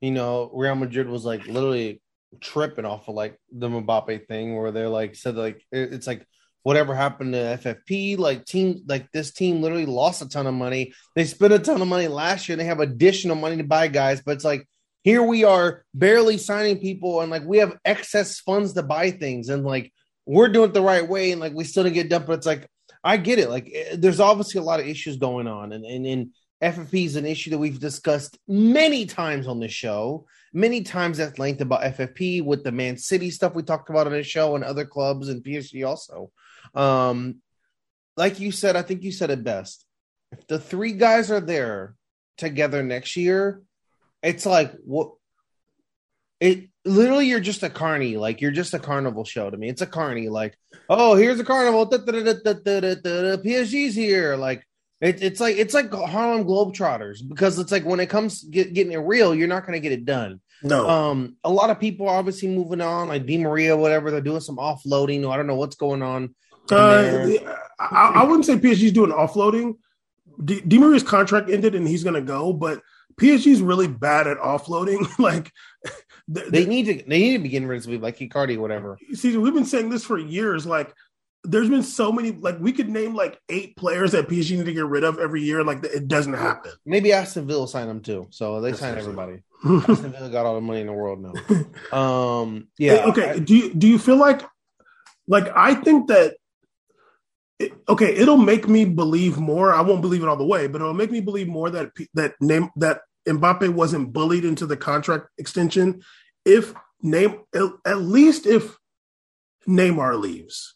you 0.00 0.12
know, 0.12 0.48
Real 0.54 0.76
Madrid 0.76 1.08
was 1.08 1.24
like 1.24 1.44
literally 1.46 2.00
tripping 2.40 2.84
off 2.84 3.08
of 3.08 3.16
like 3.16 3.36
the 3.50 3.68
Mbappe 3.68 4.28
thing 4.28 4.56
where 4.56 4.70
they're 4.70 4.88
like 4.88 5.16
said 5.16 5.34
like 5.34 5.60
it's 5.72 6.06
like 6.06 6.24
whatever 6.62 6.94
happened 6.94 7.32
to 7.32 7.58
FFP, 7.60 8.16
like 8.18 8.44
team 8.44 8.82
like 8.86 9.10
this 9.12 9.32
team 9.32 9.60
literally 9.60 9.86
lost 9.86 10.22
a 10.22 10.28
ton 10.28 10.46
of 10.46 10.54
money. 10.54 10.92
They 11.16 11.24
spent 11.24 11.52
a 11.52 11.58
ton 11.58 11.82
of 11.82 11.88
money 11.88 12.06
last 12.06 12.48
year. 12.48 12.56
They 12.56 12.64
have 12.64 12.80
additional 12.80 13.34
money 13.34 13.56
to 13.56 13.64
buy 13.64 13.88
guys, 13.88 14.22
but 14.24 14.32
it's 14.32 14.44
like 14.44 14.68
here 15.02 15.22
we 15.22 15.44
are 15.44 15.84
barely 15.94 16.36
signing 16.36 16.78
people 16.78 17.20
and 17.20 17.30
like 17.30 17.44
we 17.44 17.58
have 17.58 17.78
excess 17.84 18.40
funds 18.40 18.74
to 18.74 18.82
buy 18.82 19.10
things 19.10 19.48
and 19.48 19.64
like 19.64 19.92
we're 20.26 20.48
doing 20.48 20.70
it 20.70 20.74
the 20.74 20.82
right 20.82 21.08
way 21.08 21.32
and 21.32 21.40
like 21.40 21.54
we 21.54 21.64
still 21.64 21.84
didn't 21.84 21.94
get 21.94 22.10
done 22.10 22.24
but 22.26 22.34
it's 22.34 22.46
like 22.46 22.68
i 23.02 23.16
get 23.16 23.38
it. 23.38 23.48
Like 23.48 23.70
eh, 23.72 23.96
there's 23.98 24.20
obviously 24.20 24.60
a 24.60 24.64
lot 24.64 24.80
of 24.80 24.86
issues 24.86 25.16
going 25.16 25.46
on 25.46 25.72
and 25.72 25.84
and, 25.84 26.06
and 26.06 26.30
ffp 26.62 27.06
is 27.06 27.16
an 27.16 27.24
issue 27.24 27.50
that 27.50 27.58
we've 27.58 27.80
discussed 27.80 28.38
many 28.46 29.06
times 29.06 29.46
on 29.46 29.60
this 29.60 29.72
show 29.72 30.26
many 30.52 30.82
times 30.82 31.18
at 31.18 31.38
length 31.38 31.62
about 31.62 31.80
ffp 31.94 32.44
with 32.44 32.62
the 32.64 32.72
man 32.72 32.98
city 32.98 33.30
stuff 33.30 33.54
we 33.54 33.62
talked 33.62 33.88
about 33.88 34.06
on 34.06 34.12
this 34.12 34.26
show 34.26 34.54
and 34.54 34.64
other 34.64 34.84
clubs 34.84 35.28
and 35.28 35.42
psg 35.42 35.86
also. 35.86 36.30
Um 36.74 37.36
like 38.16 38.40
you 38.40 38.52
said 38.52 38.76
i 38.76 38.82
think 38.82 39.02
you 39.02 39.12
said 39.12 39.30
it 39.30 39.42
best. 39.42 39.86
If 40.32 40.46
the 40.46 40.60
three 40.60 40.92
guys 40.92 41.30
are 41.30 41.40
there 41.40 41.96
together 42.36 42.82
next 42.82 43.16
year 43.16 43.62
it's 44.22 44.46
like 44.46 44.72
what 44.84 45.12
it 46.40 46.68
literally 46.84 47.26
you're 47.26 47.40
just 47.40 47.62
a 47.62 47.70
carny 47.70 48.16
like 48.16 48.40
you're 48.40 48.50
just 48.50 48.74
a 48.74 48.78
carnival 48.78 49.24
show 49.24 49.50
to 49.50 49.56
me. 49.56 49.68
It's 49.68 49.82
a 49.82 49.86
carny 49.86 50.28
like 50.28 50.56
oh 50.88 51.14
here's 51.14 51.40
a 51.40 51.44
carnival 51.44 51.86
psg's 51.86 53.94
here. 53.94 54.36
Like 54.36 54.66
it, 55.00 55.22
it's 55.22 55.40
like 55.40 55.56
it's 55.56 55.74
like 55.74 55.92
harlem 55.92 56.44
globetrotters 56.44 57.26
because 57.26 57.58
it's 57.58 57.72
like 57.72 57.84
when 57.84 58.00
it 58.00 58.08
comes 58.08 58.44
get, 58.44 58.72
getting 58.72 58.92
it 58.92 58.98
real 58.98 59.34
you're 59.34 59.48
not 59.48 59.66
going 59.66 59.74
to 59.74 59.80
get 59.80 59.92
it 59.92 60.04
done. 60.04 60.40
No. 60.62 60.88
Um 60.88 61.36
a 61.44 61.50
lot 61.50 61.70
of 61.70 61.80
people 61.80 62.08
are 62.08 62.16
obviously 62.16 62.48
moving 62.48 62.80
on 62.80 63.08
like 63.08 63.26
Di 63.26 63.38
Maria 63.38 63.76
whatever 63.76 64.10
they're 64.10 64.20
doing 64.20 64.40
some 64.40 64.56
offloading 64.56 65.30
i 65.30 65.36
don't 65.36 65.46
know 65.46 65.56
what's 65.56 65.76
going 65.76 66.02
on 66.02 66.34
uh, 66.70 67.26
I, 67.80 68.12
I, 68.14 68.24
wouldn't 68.24 68.46
say 68.46 68.56
psg's 68.56 68.92
doing 68.92 69.10
offloading. 69.10 69.76
Di, 70.44 70.60
Di 70.60 70.78
Maria's 70.78 71.02
contract 71.02 71.50
ended 71.50 71.74
and 71.74 71.88
he's 71.88 72.04
going 72.04 72.14
to 72.14 72.22
go 72.22 72.52
but 72.52 72.80
PSG's 73.18 73.62
really 73.62 73.88
bad 73.88 74.26
at 74.26 74.38
offloading. 74.38 75.06
like 75.18 75.52
they 76.28 76.66
need 76.66 76.86
to 76.86 76.94
they 77.08 77.18
need 77.18 77.36
to 77.36 77.42
begin 77.42 77.66
rid 77.66 77.86
of 77.86 78.02
like 78.02 78.18
Icardi, 78.18 78.58
whatever. 78.58 78.98
See, 79.14 79.36
we've 79.36 79.54
been 79.54 79.64
saying 79.64 79.90
this 79.90 80.04
for 80.04 80.18
years. 80.18 80.66
Like 80.66 80.94
there's 81.42 81.70
been 81.70 81.82
so 81.82 82.12
many 82.12 82.32
like 82.32 82.58
we 82.60 82.72
could 82.72 82.88
name 82.88 83.14
like 83.14 83.40
eight 83.48 83.76
players 83.76 84.12
that 84.12 84.28
PSG 84.28 84.58
need 84.58 84.66
to 84.66 84.72
get 84.72 84.84
rid 84.84 85.04
of 85.04 85.18
every 85.18 85.42
year. 85.42 85.64
Like 85.64 85.82
it 85.84 86.06
doesn't 86.06 86.34
happen. 86.34 86.72
Maybe 86.84 87.12
Aston 87.12 87.46
Villa 87.46 87.66
sign 87.66 87.88
them 87.88 88.00
too. 88.00 88.26
So 88.30 88.60
they 88.60 88.72
sign 88.72 88.98
everybody. 88.98 89.42
Aston 89.64 90.12
Villa 90.12 90.28
got 90.28 90.46
all 90.46 90.54
the 90.54 90.60
money 90.60 90.80
in 90.80 90.86
the 90.86 90.92
world 90.92 91.20
now. 91.20 91.32
Um 91.96 92.68
yeah. 92.78 93.06
Okay. 93.06 93.30
I, 93.30 93.38
do 93.38 93.56
you 93.56 93.74
do 93.74 93.88
you 93.88 93.98
feel 93.98 94.16
like 94.16 94.42
like 95.26 95.48
I 95.56 95.74
think 95.74 96.08
that 96.08 96.36
it, 97.60 97.72
okay, 97.88 98.16
it'll 98.16 98.38
make 98.38 98.66
me 98.68 98.86
believe 98.86 99.38
more. 99.38 99.72
I 99.72 99.82
won't 99.82 100.00
believe 100.00 100.22
it 100.22 100.28
all 100.28 100.36
the 100.36 100.46
way, 100.46 100.66
but 100.66 100.80
it'll 100.80 100.94
make 100.94 101.10
me 101.10 101.20
believe 101.20 101.46
more 101.46 101.68
that 101.70 101.90
that 102.14 102.34
name 102.40 102.70
that 102.76 103.02
Mbappe 103.28 103.68
wasn't 103.68 104.12
bullied 104.12 104.46
into 104.46 104.66
the 104.66 104.78
contract 104.78 105.28
extension. 105.38 106.02
If 106.44 106.74
name 107.02 107.40
at 107.54 107.98
least 107.98 108.46
if 108.46 108.78
Neymar 109.68 110.18
leaves, 110.18 110.74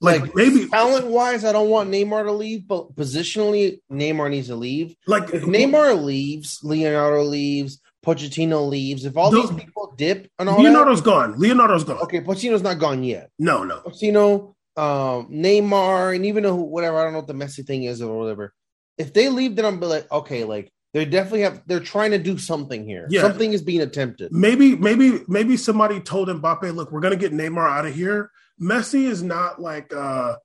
like, 0.00 0.22
like 0.22 0.34
maybe 0.34 0.66
talent 0.68 1.08
wise, 1.08 1.44
I 1.44 1.52
don't 1.52 1.68
want 1.68 1.90
Neymar 1.90 2.24
to 2.24 2.32
leave, 2.32 2.66
but 2.66 2.96
positionally, 2.96 3.80
Neymar 3.92 4.30
needs 4.30 4.48
to 4.48 4.56
leave. 4.56 4.96
Like 5.06 5.34
if 5.34 5.42
Neymar 5.42 6.02
leaves, 6.02 6.60
Leonardo 6.62 7.22
leaves, 7.22 7.82
Pochettino 8.04 8.66
leaves. 8.66 9.04
If 9.04 9.16
all 9.18 9.30
these 9.30 9.50
people 9.50 9.92
dip 9.98 10.30
and 10.38 10.48
all 10.48 10.62
Leonardo's 10.62 11.02
that, 11.02 11.10
gone. 11.10 11.38
Leonardo's 11.38 11.84
gone. 11.84 11.98
Okay, 11.98 12.22
Pochettino's 12.22 12.62
not 12.62 12.78
gone 12.78 13.04
yet. 13.04 13.30
No, 13.38 13.64
no. 13.64 13.80
Pochettino, 13.80 14.54
um, 14.78 15.28
Neymar, 15.32 16.14
and 16.14 16.24
even 16.24 16.44
though 16.44 16.54
whatever 16.54 16.98
I 16.98 17.04
don't 17.04 17.12
know 17.12 17.18
what 17.18 17.26
the 17.26 17.34
messy 17.34 17.62
thing 17.62 17.82
is 17.82 18.00
or 18.00 18.16
whatever. 18.16 18.54
If 18.96 19.12
they 19.12 19.28
leave, 19.28 19.56
then 19.56 19.64
I'm 19.64 19.80
like, 19.80 20.10
okay, 20.10 20.44
like 20.44 20.72
they 20.94 21.04
definitely 21.04 21.42
have. 21.42 21.62
They're 21.66 21.80
trying 21.80 22.12
to 22.12 22.18
do 22.18 22.38
something 22.38 22.86
here. 22.86 23.06
Yeah. 23.10 23.22
Something 23.22 23.52
is 23.52 23.62
being 23.62 23.80
attempted. 23.80 24.32
Maybe, 24.32 24.76
maybe, 24.76 25.20
maybe 25.26 25.56
somebody 25.56 26.00
told 26.00 26.28
Mbappe, 26.28 26.74
"Look, 26.74 26.92
we're 26.92 27.00
gonna 27.00 27.16
get 27.16 27.32
Neymar 27.32 27.68
out 27.68 27.86
of 27.86 27.94
here." 27.94 28.30
Messi 28.60 29.04
is 29.04 29.22
not 29.22 29.60
like, 29.60 29.92
uh 29.94 30.36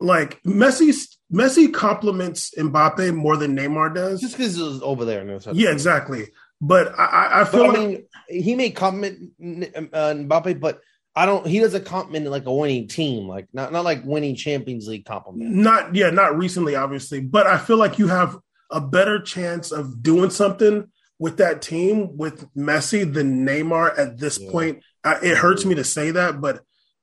like 0.00 0.42
Messi. 0.44 0.94
Messi 1.32 1.72
compliments 1.72 2.52
Mbappe 2.56 3.14
more 3.14 3.36
than 3.36 3.56
Neymar 3.56 3.94
does, 3.94 4.20
just 4.20 4.36
because 4.36 4.56
he's 4.56 4.82
over 4.82 5.04
there. 5.04 5.24
No, 5.24 5.38
yeah, 5.52 5.70
exactly. 5.70 6.26
But 6.60 6.98
I, 6.98 7.42
I 7.42 7.44
feel. 7.44 7.66
But, 7.66 7.68
like, 7.68 7.78
I 7.78 7.86
mean, 7.86 8.06
he 8.28 8.54
may 8.54 8.70
compliment 8.70 9.32
uh, 9.40 10.14
Mbappe, 10.14 10.58
but 10.58 10.80
I 11.16 11.26
don't. 11.26 11.46
He 11.46 11.58
doesn't 11.58 11.84
compliment 11.84 12.26
like 12.26 12.46
a 12.46 12.54
winning 12.54 12.86
team, 12.86 13.26
like 13.26 13.48
not 13.52 13.72
not 13.72 13.84
like 13.84 14.04
winning 14.04 14.36
Champions 14.36 14.86
League 14.86 15.04
compliment. 15.04 15.50
Not 15.50 15.94
yeah, 15.94 16.10
not 16.10 16.38
recently, 16.38 16.76
obviously, 16.76 17.20
but 17.20 17.46
I 17.46 17.58
feel 17.58 17.76
like 17.76 17.98
you 17.98 18.08
have 18.08 18.38
a 18.70 18.80
better 18.80 19.20
chance 19.20 19.72
of 19.72 20.02
doing 20.02 20.30
something 20.30 20.88
with 21.18 21.38
that 21.38 21.62
team 21.62 22.16
with 22.16 22.52
Messi 22.54 23.12
than 23.12 23.44
Neymar 23.44 23.98
at 23.98 24.18
this 24.18 24.38
yeah. 24.38 24.50
point. 24.50 24.82
Uh, 25.02 25.18
it 25.22 25.36
hurts 25.36 25.64
me 25.64 25.74
to 25.74 25.84
say 25.84 26.12
that, 26.12 26.40
but 26.40 26.62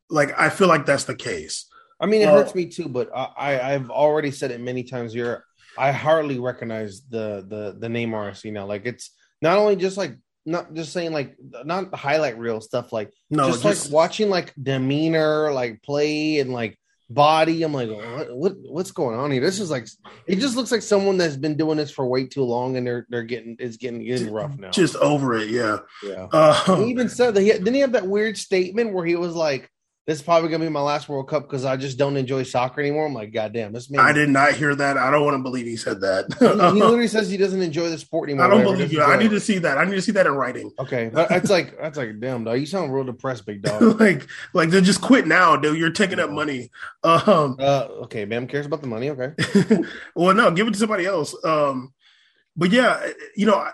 like 0.09 0.37
I 0.39 0.49
feel 0.49 0.67
like 0.67 0.85
that's 0.85 1.03
the 1.03 1.15
case. 1.15 1.67
I 1.99 2.05
mean, 2.05 2.21
it 2.21 2.25
uh, 2.25 2.33
hurts 2.33 2.55
me 2.55 2.67
too, 2.67 2.87
but 2.87 3.09
I, 3.15 3.73
I've 3.73 3.89
already 3.89 4.31
said 4.31 4.51
it 4.51 4.61
many 4.61 4.83
times 4.83 5.13
here. 5.13 5.43
I 5.77 5.91
hardly 5.91 6.39
recognize 6.39 7.01
the 7.07 7.45
the 7.47 7.77
the 7.77 7.87
Neymar 7.87 8.29
I 8.29 8.33
see 8.33 8.51
now. 8.51 8.65
Like 8.65 8.85
it's 8.85 9.11
not 9.41 9.57
only 9.57 9.75
just 9.75 9.97
like 9.97 10.15
not 10.47 10.73
just 10.73 10.93
saying 10.93 11.11
like 11.11 11.35
not 11.65 11.93
highlight 11.93 12.39
reel 12.39 12.61
stuff, 12.61 12.93
like 12.93 13.11
No, 13.29 13.49
just, 13.49 13.63
just, 13.63 13.85
like 13.85 13.93
watching 13.93 14.29
like 14.29 14.53
demeanor, 14.61 15.51
like 15.51 15.83
play 15.83 16.39
and 16.39 16.53
like 16.53 16.79
body. 17.09 17.63
I'm 17.63 17.73
like, 17.73 17.89
what, 17.89 18.35
what 18.35 18.53
what's 18.61 18.91
going 18.91 19.19
on 19.19 19.31
here? 19.31 19.41
This 19.41 19.59
is 19.59 19.69
like 19.69 19.87
it 20.25 20.37
just 20.37 20.55
looks 20.55 20.71
like 20.71 20.81
someone 20.81 21.17
that's 21.17 21.35
been 21.35 21.57
doing 21.57 21.77
this 21.77 21.91
for 21.91 22.07
way 22.07 22.25
too 22.25 22.43
long, 22.43 22.77
and 22.77 22.87
they're 22.87 23.05
they're 23.09 23.23
getting 23.23 23.57
it's 23.59 23.75
getting 23.75 24.03
getting 24.03 24.31
rough 24.31 24.57
now. 24.57 24.71
just 24.71 24.95
over 24.95 25.35
it. 25.35 25.49
Yeah. 25.49 25.79
yeah. 26.01 26.27
Uh, 26.31 26.77
He 26.77 26.89
even 26.89 27.09
said 27.09 27.35
that 27.35 27.41
he 27.41 27.51
didn't 27.51 27.73
he 27.73 27.81
have 27.81 27.91
that 27.91 28.07
weird 28.07 28.37
statement 28.37 28.93
where 28.93 29.05
he 29.05 29.17
was 29.17 29.35
like, 29.35 29.69
"This 30.07 30.19
is 30.19 30.23
probably 30.23 30.49
gonna 30.49 30.63
be 30.63 30.69
my 30.69 30.81
last 30.81 31.07
World 31.09 31.27
Cup 31.29 31.43
because 31.43 31.65
I 31.65 31.75
just 31.77 31.97
don't 31.97 32.15
enjoy 32.17 32.43
soccer 32.43 32.81
anymore." 32.81 33.05
I'm 33.05 33.13
like, 33.13 33.33
God 33.33 33.53
damn, 33.53 33.73
this 33.73 33.89
man. 33.91 33.99
I 33.99 34.13
did 34.13 34.29
not 34.29 34.53
hear 34.53 34.73
that. 34.73 34.97
I 34.97 35.11
don't 35.11 35.25
want 35.25 35.35
to 35.37 35.43
believe 35.43 35.65
he 35.65 35.75
said 35.75 36.01
that. 36.01 36.25
He, 36.39 36.45
he 36.47 36.53
literally 36.81 37.07
says 37.07 37.29
he 37.29 37.35
doesn't 37.37 37.61
enjoy 37.61 37.89
the 37.89 37.97
sport 37.97 38.29
anymore. 38.29 38.45
I 38.45 38.49
don't 38.49 38.63
believe 38.63 38.91
you. 38.93 39.03
I 39.03 39.17
need 39.17 39.31
to 39.31 39.39
see 39.39 39.57
that. 39.59 39.77
I 39.77 39.83
need 39.83 39.95
to 39.95 40.01
see 40.01 40.13
that 40.13 40.25
in 40.25 40.31
writing. 40.31 40.71
Okay, 40.79 41.09
that's 41.13 41.49
like 41.49 41.77
that's 41.77 41.97
like 41.97 42.19
damn 42.19 42.45
dog. 42.45 42.59
You 42.59 42.65
sound 42.65 42.93
real 42.93 43.03
depressed, 43.03 43.45
big 43.45 43.61
dog. 43.61 43.81
like, 43.99 44.25
like 44.53 44.71
to 44.71 44.81
just 44.81 45.01
quit 45.01 45.27
now, 45.27 45.55
dude. 45.57 45.77
You're 45.77 45.91
taking 45.91 46.19
up 46.19 46.29
money. 46.31 46.71
Um, 47.03 47.57
Uh, 47.59 47.87
okay, 48.03 48.25
ma'am 48.25 48.47
cares 48.47 48.65
about 48.65 48.81
the 48.81 48.87
money. 48.87 49.09
Okay, 49.09 49.33
well, 50.15 50.33
no, 50.33 50.49
give 50.51 50.67
it 50.67 50.71
to 50.71 50.79
somebody 50.79 51.05
else. 51.05 51.35
Um, 51.43 51.93
but 52.55 52.71
yeah, 52.71 53.05
you 53.35 53.45
know, 53.45 53.55
I- 53.55 53.73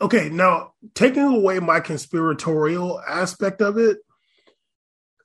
okay. 0.00 0.28
Now, 0.30 0.72
taking 0.94 1.22
away 1.22 1.58
my 1.58 1.80
conspiratorial 1.80 3.00
aspect 3.06 3.60
of 3.62 3.78
it, 3.78 3.98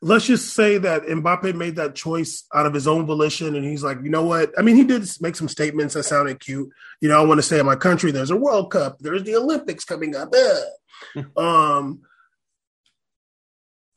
let's 0.06 0.26
just 0.26 0.54
say 0.54 0.78
that 0.78 1.02
Mbappe 1.04 1.56
made 1.56 1.78
that 1.78 1.96
choice 1.96 2.46
out 2.54 2.68
of 2.68 2.76
his 2.76 2.88
own 2.88 3.08
volition, 3.08 3.56
and 3.56 3.65
he's 3.65 3.84
like, 3.84 3.98
you 4.04 4.10
know 4.12 4.24
what? 4.24 4.52
I 4.56 4.62
mean, 4.62 4.76
he 4.76 4.84
did 4.84 5.04
make 5.20 5.36
some 5.36 5.50
statements 5.50 5.96
that 5.96 6.04
sounded 6.04 6.39
cute. 6.39 6.70
You 7.02 7.10
know, 7.10 7.20
I 7.20 7.26
want 7.26 7.39
to 7.39 7.44
stay 7.44 7.60
in 7.60 7.65
my 7.65 7.76
country. 7.76 8.12
There's 8.12 8.30
a 8.30 8.36
World 8.36 8.72
Cup. 8.72 8.98
There's 9.00 9.24
the 9.24 9.36
Olympics 9.36 9.84
coming 9.84 10.15
up. 10.15 10.34
Um, 11.36 12.02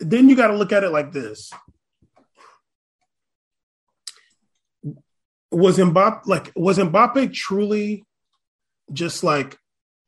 then 0.01 0.29
you 0.29 0.37
got 0.37 0.49
to 0.49 0.57
look 0.57 0.73
at 0.73 0.85
it 0.85 0.91
like 0.91 1.13
this. 1.13 1.53
was 5.51 5.79
Mbappe 5.79 6.27
like 6.27 6.53
was 6.55 6.79
Mbappe 6.79 7.33
truly 7.33 8.05
just 8.93 9.23
like, 9.23 9.57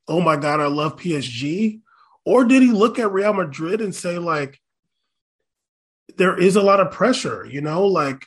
oh 0.09 0.21
my 0.21 0.37
god, 0.37 0.61
I 0.61 0.67
love 0.67 0.97
PSG, 0.97 1.81
or 2.25 2.45
did 2.45 2.63
he 2.63 2.73
look 2.73 2.99
at 2.99 3.13
Real 3.13 3.33
Madrid 3.33 3.81
and 3.81 3.95
say 3.95 4.19
like, 4.19 4.61
there 6.16 6.38
is 6.38 6.57
a 6.57 6.62
lot 6.62 6.81
of 6.81 6.90
pressure, 6.90 7.46
you 7.46 7.61
know, 7.61 7.87
like 7.87 8.27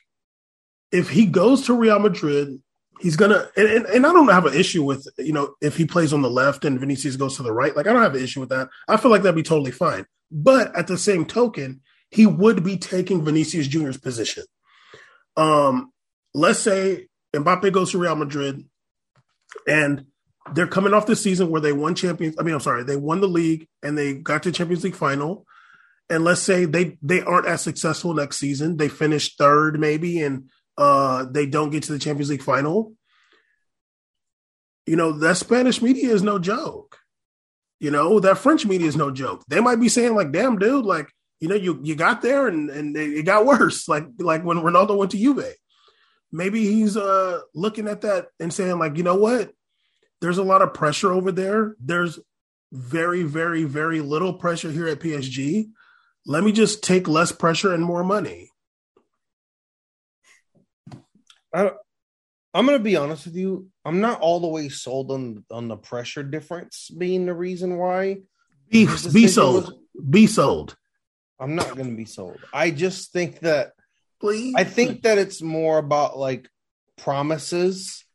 if 0.91 1.09
he 1.09 1.25
goes 1.25 1.65
to 1.65 1.73
Real 1.73 1.99
Madrid, 1.99 2.61
he's 2.99 3.15
gonna 3.15 3.49
and, 3.57 3.67
and, 3.67 3.85
and 3.87 4.05
I 4.05 4.13
don't 4.13 4.29
have 4.29 4.45
an 4.45 4.53
issue 4.53 4.83
with 4.83 5.07
you 5.17 5.33
know 5.33 5.55
if 5.61 5.75
he 5.75 5.85
plays 5.85 6.13
on 6.13 6.21
the 6.21 6.29
left 6.29 6.65
and 6.65 6.79
Vinicius 6.79 7.15
goes 7.15 7.37
to 7.37 7.43
the 7.43 7.51
right, 7.51 7.75
like 7.75 7.87
I 7.87 7.93
don't 7.93 8.03
have 8.03 8.15
an 8.15 8.23
issue 8.23 8.39
with 8.39 8.49
that. 8.49 8.69
I 8.87 8.97
feel 8.97 9.11
like 9.11 9.23
that'd 9.23 9.35
be 9.35 9.43
totally 9.43 9.71
fine. 9.71 10.05
But 10.31 10.75
at 10.75 10.87
the 10.87 10.97
same 10.97 11.25
token, 11.25 11.81
he 12.09 12.25
would 12.25 12.63
be 12.63 12.77
taking 12.77 13.23
Vinicius 13.23 13.67
Junior's 13.67 13.97
position. 13.97 14.43
Um, 15.35 15.91
let's 16.33 16.59
say 16.59 17.07
Mbappe 17.35 17.71
goes 17.71 17.91
to 17.91 17.97
Real 17.97 18.15
Madrid 18.15 18.63
and 19.67 20.05
they're 20.53 20.67
coming 20.67 20.93
off 20.93 21.05
the 21.05 21.15
season 21.15 21.49
where 21.49 21.61
they 21.61 21.73
won 21.73 21.95
champions. 21.95 22.35
I 22.39 22.43
mean, 22.43 22.53
I'm 22.53 22.59
sorry, 22.59 22.83
they 22.83 22.97
won 22.97 23.21
the 23.21 23.27
league 23.27 23.67
and 23.81 23.97
they 23.97 24.13
got 24.13 24.43
to 24.43 24.51
Champions 24.51 24.83
League 24.83 24.95
final. 24.95 25.45
And 26.09 26.23
let's 26.23 26.41
say 26.41 26.65
they 26.65 26.97
they 27.01 27.21
aren't 27.21 27.47
as 27.47 27.61
successful 27.61 28.13
next 28.13 28.37
season. 28.37 28.77
They 28.77 28.89
finish 28.89 29.35
third, 29.35 29.79
maybe, 29.79 30.21
and 30.21 30.49
uh, 30.77 31.25
they 31.29 31.45
don't 31.45 31.69
get 31.69 31.83
to 31.83 31.93
the 31.93 31.99
Champions 31.99 32.29
League 32.29 32.43
final. 32.43 32.93
You 34.85 34.95
know, 34.95 35.13
that 35.13 35.37
Spanish 35.37 35.81
media 35.81 36.13
is 36.13 36.21
no 36.21 36.39
joke. 36.39 36.99
You 37.79 37.89
know, 37.89 38.19
that 38.19 38.37
French 38.37 38.65
media 38.65 38.87
is 38.87 38.97
no 38.97 39.11
joke. 39.11 39.43
They 39.47 39.59
might 39.59 39.79
be 39.79 39.89
saying, 39.89 40.13
like, 40.13 40.31
damn, 40.31 40.57
dude, 40.57 40.85
like, 40.85 41.09
you 41.39 41.47
know, 41.47 41.55
you 41.55 41.79
you 41.83 41.95
got 41.95 42.21
there 42.21 42.47
and 42.47 42.69
and 42.69 42.95
it 42.97 43.25
got 43.25 43.45
worse. 43.45 43.87
Like 43.87 44.05
like 44.19 44.43
when 44.43 44.57
Ronaldo 44.57 44.97
went 44.97 45.11
to 45.11 45.17
Juve 45.17 45.55
maybe 46.33 46.65
he's 46.65 46.97
uh 46.97 47.39
looking 47.53 47.87
at 47.87 48.01
that 48.01 48.27
and 48.39 48.51
saying 48.51 48.77
like 48.79 48.97
you 48.97 49.03
know 49.03 49.15
what 49.15 49.51
there's 50.19 50.39
a 50.39 50.43
lot 50.43 50.63
of 50.63 50.73
pressure 50.73 51.13
over 51.13 51.31
there 51.31 51.75
there's 51.79 52.19
very 52.71 53.21
very 53.21 53.63
very 53.63 54.01
little 54.01 54.33
pressure 54.33 54.71
here 54.71 54.87
at 54.87 54.99
psg 54.99 55.69
let 56.25 56.43
me 56.43 56.51
just 56.51 56.83
take 56.83 57.07
less 57.07 57.31
pressure 57.31 57.73
and 57.73 57.83
more 57.83 58.03
money 58.03 58.49
I'm 61.53 62.65
gonna 62.65 62.79
be 62.79 62.95
honest 62.95 63.25
with 63.25 63.35
you. 63.35 63.67
I'm 63.85 63.99
not 63.99 64.21
all 64.21 64.39
the 64.39 64.47
way 64.47 64.69
sold 64.69 65.11
on 65.11 65.43
on 65.51 65.67
the 65.67 65.77
pressure 65.77 66.23
difference 66.23 66.89
being 66.89 67.25
the 67.25 67.33
reason 67.33 67.77
why. 67.77 68.21
be, 68.69 68.87
be 69.11 69.27
sold 69.27 69.65
was- 69.65 69.73
be 70.09 70.27
sold 70.27 70.75
I'm 71.39 71.55
not 71.55 71.75
gonna 71.75 71.95
be 71.95 72.05
sold. 72.05 72.39
I 72.53 72.71
just 72.71 73.11
think 73.11 73.39
that 73.39 73.73
please 74.19 74.53
I 74.55 74.63
think 74.63 75.03
that 75.03 75.17
it's 75.17 75.41
more 75.41 75.77
about 75.77 76.17
like 76.17 76.47
promises. 76.97 78.05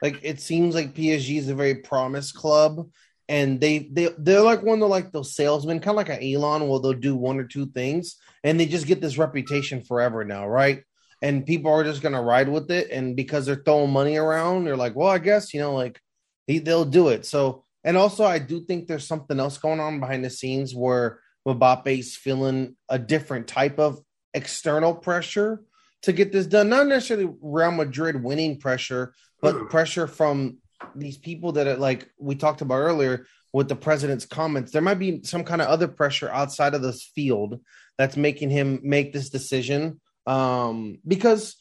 Like 0.00 0.20
it 0.22 0.40
seems 0.40 0.74
like 0.74 0.94
PSG 0.94 1.38
is 1.38 1.48
a 1.48 1.54
very 1.54 1.76
promise 1.76 2.32
club, 2.32 2.88
and 3.32 3.62
they 3.62 3.88
they 3.90 4.10
they're 4.18 4.42
like 4.42 4.62
one 4.62 4.74
of 4.74 4.80
the, 4.80 4.88
like 4.88 5.10
those 5.10 5.34
salesmen, 5.34 5.80
kind 5.80 5.92
of 5.92 5.96
like 5.96 6.10
an 6.10 6.22
Elon, 6.22 6.68
where 6.68 6.80
they'll 6.80 6.92
do 6.92 7.16
one 7.16 7.38
or 7.38 7.44
two 7.44 7.64
things, 7.64 8.16
and 8.44 8.60
they 8.60 8.66
just 8.66 8.86
get 8.86 9.00
this 9.00 9.16
reputation 9.16 9.82
forever 9.82 10.22
now, 10.22 10.46
right? 10.46 10.82
And 11.22 11.46
people 11.46 11.72
are 11.72 11.82
just 11.82 12.02
gonna 12.02 12.20
ride 12.20 12.50
with 12.50 12.70
it, 12.70 12.90
and 12.90 13.16
because 13.16 13.46
they're 13.46 13.62
throwing 13.64 13.90
money 13.90 14.18
around, 14.18 14.64
they're 14.64 14.76
like, 14.76 14.94
well, 14.94 15.08
I 15.08 15.16
guess 15.16 15.54
you 15.54 15.60
know, 15.60 15.74
like 15.74 15.98
he, 16.46 16.58
they'll 16.58 16.84
do 16.84 17.08
it. 17.08 17.24
So, 17.24 17.64
and 17.84 17.96
also, 17.96 18.22
I 18.22 18.38
do 18.38 18.66
think 18.66 18.86
there's 18.86 19.06
something 19.06 19.40
else 19.40 19.56
going 19.56 19.80
on 19.80 19.98
behind 19.98 20.22
the 20.26 20.30
scenes 20.30 20.74
where 20.74 21.20
Mbappe's 21.48 22.14
feeling 22.14 22.76
a 22.90 22.98
different 22.98 23.48
type 23.48 23.78
of 23.78 23.98
external 24.34 24.94
pressure 24.94 25.62
to 26.02 26.12
get 26.12 26.32
this 26.32 26.46
done. 26.46 26.68
Not 26.68 26.86
necessarily 26.86 27.32
Real 27.40 27.70
Madrid 27.70 28.22
winning 28.22 28.58
pressure, 28.58 29.14
but 29.40 29.54
pressure 29.70 30.06
from 30.06 30.58
these 30.94 31.16
people 31.16 31.52
that 31.52 31.66
are 31.66 31.76
like 31.76 32.10
we 32.18 32.34
talked 32.34 32.60
about 32.60 32.76
earlier 32.76 33.26
with 33.52 33.68
the 33.68 33.76
president's 33.76 34.26
comments. 34.26 34.72
There 34.72 34.82
might 34.82 34.98
be 34.98 35.22
some 35.24 35.44
kind 35.44 35.60
of 35.60 35.68
other 35.68 35.88
pressure 35.88 36.30
outside 36.30 36.74
of 36.74 36.82
this 36.82 37.10
field 37.14 37.60
that's 37.98 38.16
making 38.16 38.50
him 38.50 38.80
make 38.82 39.12
this 39.12 39.28
decision. 39.28 40.00
Um, 40.26 40.98
because 41.06 41.56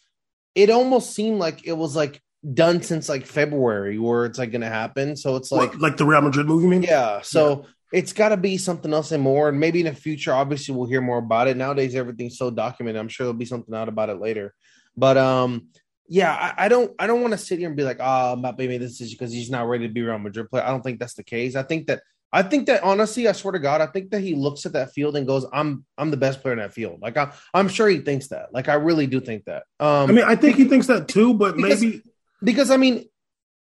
it 0.56 0.70
almost 0.70 1.14
seemed 1.14 1.40
like 1.40 1.66
it 1.68 1.74
was 1.74 1.96
like 1.96 2.22
done 2.54 2.82
since 2.82 3.10
like 3.10 3.26
February 3.26 4.00
where 4.00 4.26
it's 4.26 4.40
like 4.40 4.52
gonna 4.52 4.70
happen. 4.70 5.16
So 5.16 5.36
it's 5.36 5.52
like 5.52 5.74
like 5.74 5.82
like 5.82 5.98
the 5.98 6.06
real 6.06 6.22
madrid 6.22 6.48
movie 6.48 6.68
mean 6.68 6.84
yeah, 6.84 7.22
so 7.22 7.66
it's 7.92 8.14
got 8.14 8.30
to 8.30 8.38
be 8.38 8.58
something 8.58 8.94
else 8.94 9.12
and 9.12 9.22
more. 9.22 9.50
And 9.50 9.60
maybe 9.60 9.82
in 9.82 9.86
the 9.86 9.94
future, 9.94 10.34
obviously, 10.34 10.74
we'll 10.74 10.88
hear 10.88 11.02
more 11.02 11.18
about 11.18 11.48
it. 11.48 11.58
Nowadays, 11.58 11.96
everything's 11.96 12.38
so 12.38 12.50
documented. 12.50 13.00
I'm 13.00 13.10
sure 13.10 13.26
there'll 13.26 13.38
be 13.38 13.46
something 13.46 13.76
out 13.76 13.90
about 13.90 14.10
it 14.10 14.20
later. 14.20 14.54
But 14.96 15.18
um, 15.18 15.68
yeah, 16.14 16.34
I, 16.34 16.66
I 16.66 16.68
don't, 16.68 16.92
I 17.00 17.08
don't 17.08 17.22
want 17.22 17.32
to 17.32 17.38
sit 17.38 17.58
here 17.60 17.70
and 17.70 17.78
be 17.78 17.86
like, 17.86 18.02
oh, 18.02 18.36
Mbappe 18.38 18.58
made 18.58 18.82
this 18.82 18.98
decision 18.98 19.16
because 19.18 19.32
he's 19.32 19.50
not 19.50 19.70
ready 19.70 19.88
to 19.88 19.94
be 19.94 20.02
Real 20.02 20.20
Madrid 20.20 20.50
player. 20.50 20.62
I 20.62 20.68
don't 20.70 20.82
think 20.82 21.00
that's 21.00 21.14
the 21.14 21.24
case. 21.24 21.56
I 21.56 21.64
think 21.64 21.88
that, 21.88 22.02
I 22.34 22.44
think 22.44 22.68
that 22.68 22.84
honestly, 22.84 23.30
I 23.30 23.32
swear 23.32 23.54
to 23.54 23.60
God, 23.60 23.80
I 23.80 23.86
think 23.86 24.12
that 24.12 24.20
he 24.20 24.36
looks 24.36 24.66
at 24.66 24.74
that 24.74 24.92
field 24.92 25.16
and 25.16 25.26
goes, 25.26 25.46
"I'm, 25.54 25.86
I'm 25.98 26.12
the 26.12 26.18
best 26.18 26.42
player 26.42 26.52
in 26.52 26.60
that 26.60 26.74
field." 26.74 27.02
Like 27.02 27.16
I'm, 27.16 27.32
I'm 27.54 27.70
sure 27.70 27.88
he 27.88 28.00
thinks 28.00 28.28
that. 28.28 28.54
Like 28.54 28.68
I 28.68 28.74
really 28.74 29.08
do 29.08 29.22
think 29.22 29.46
that. 29.46 29.64
Um, 29.80 30.10
i 30.10 30.14
mean 30.14 30.26
i 30.26 30.36
think 30.36 30.58
he 30.58 30.66
thinks 30.66 30.88
that 30.88 31.08
too 31.08 31.34
but 31.34 31.56
because- 31.56 31.82
maybe 31.82 32.04
because 32.44 32.72
I 32.72 32.78
mean, 32.78 33.06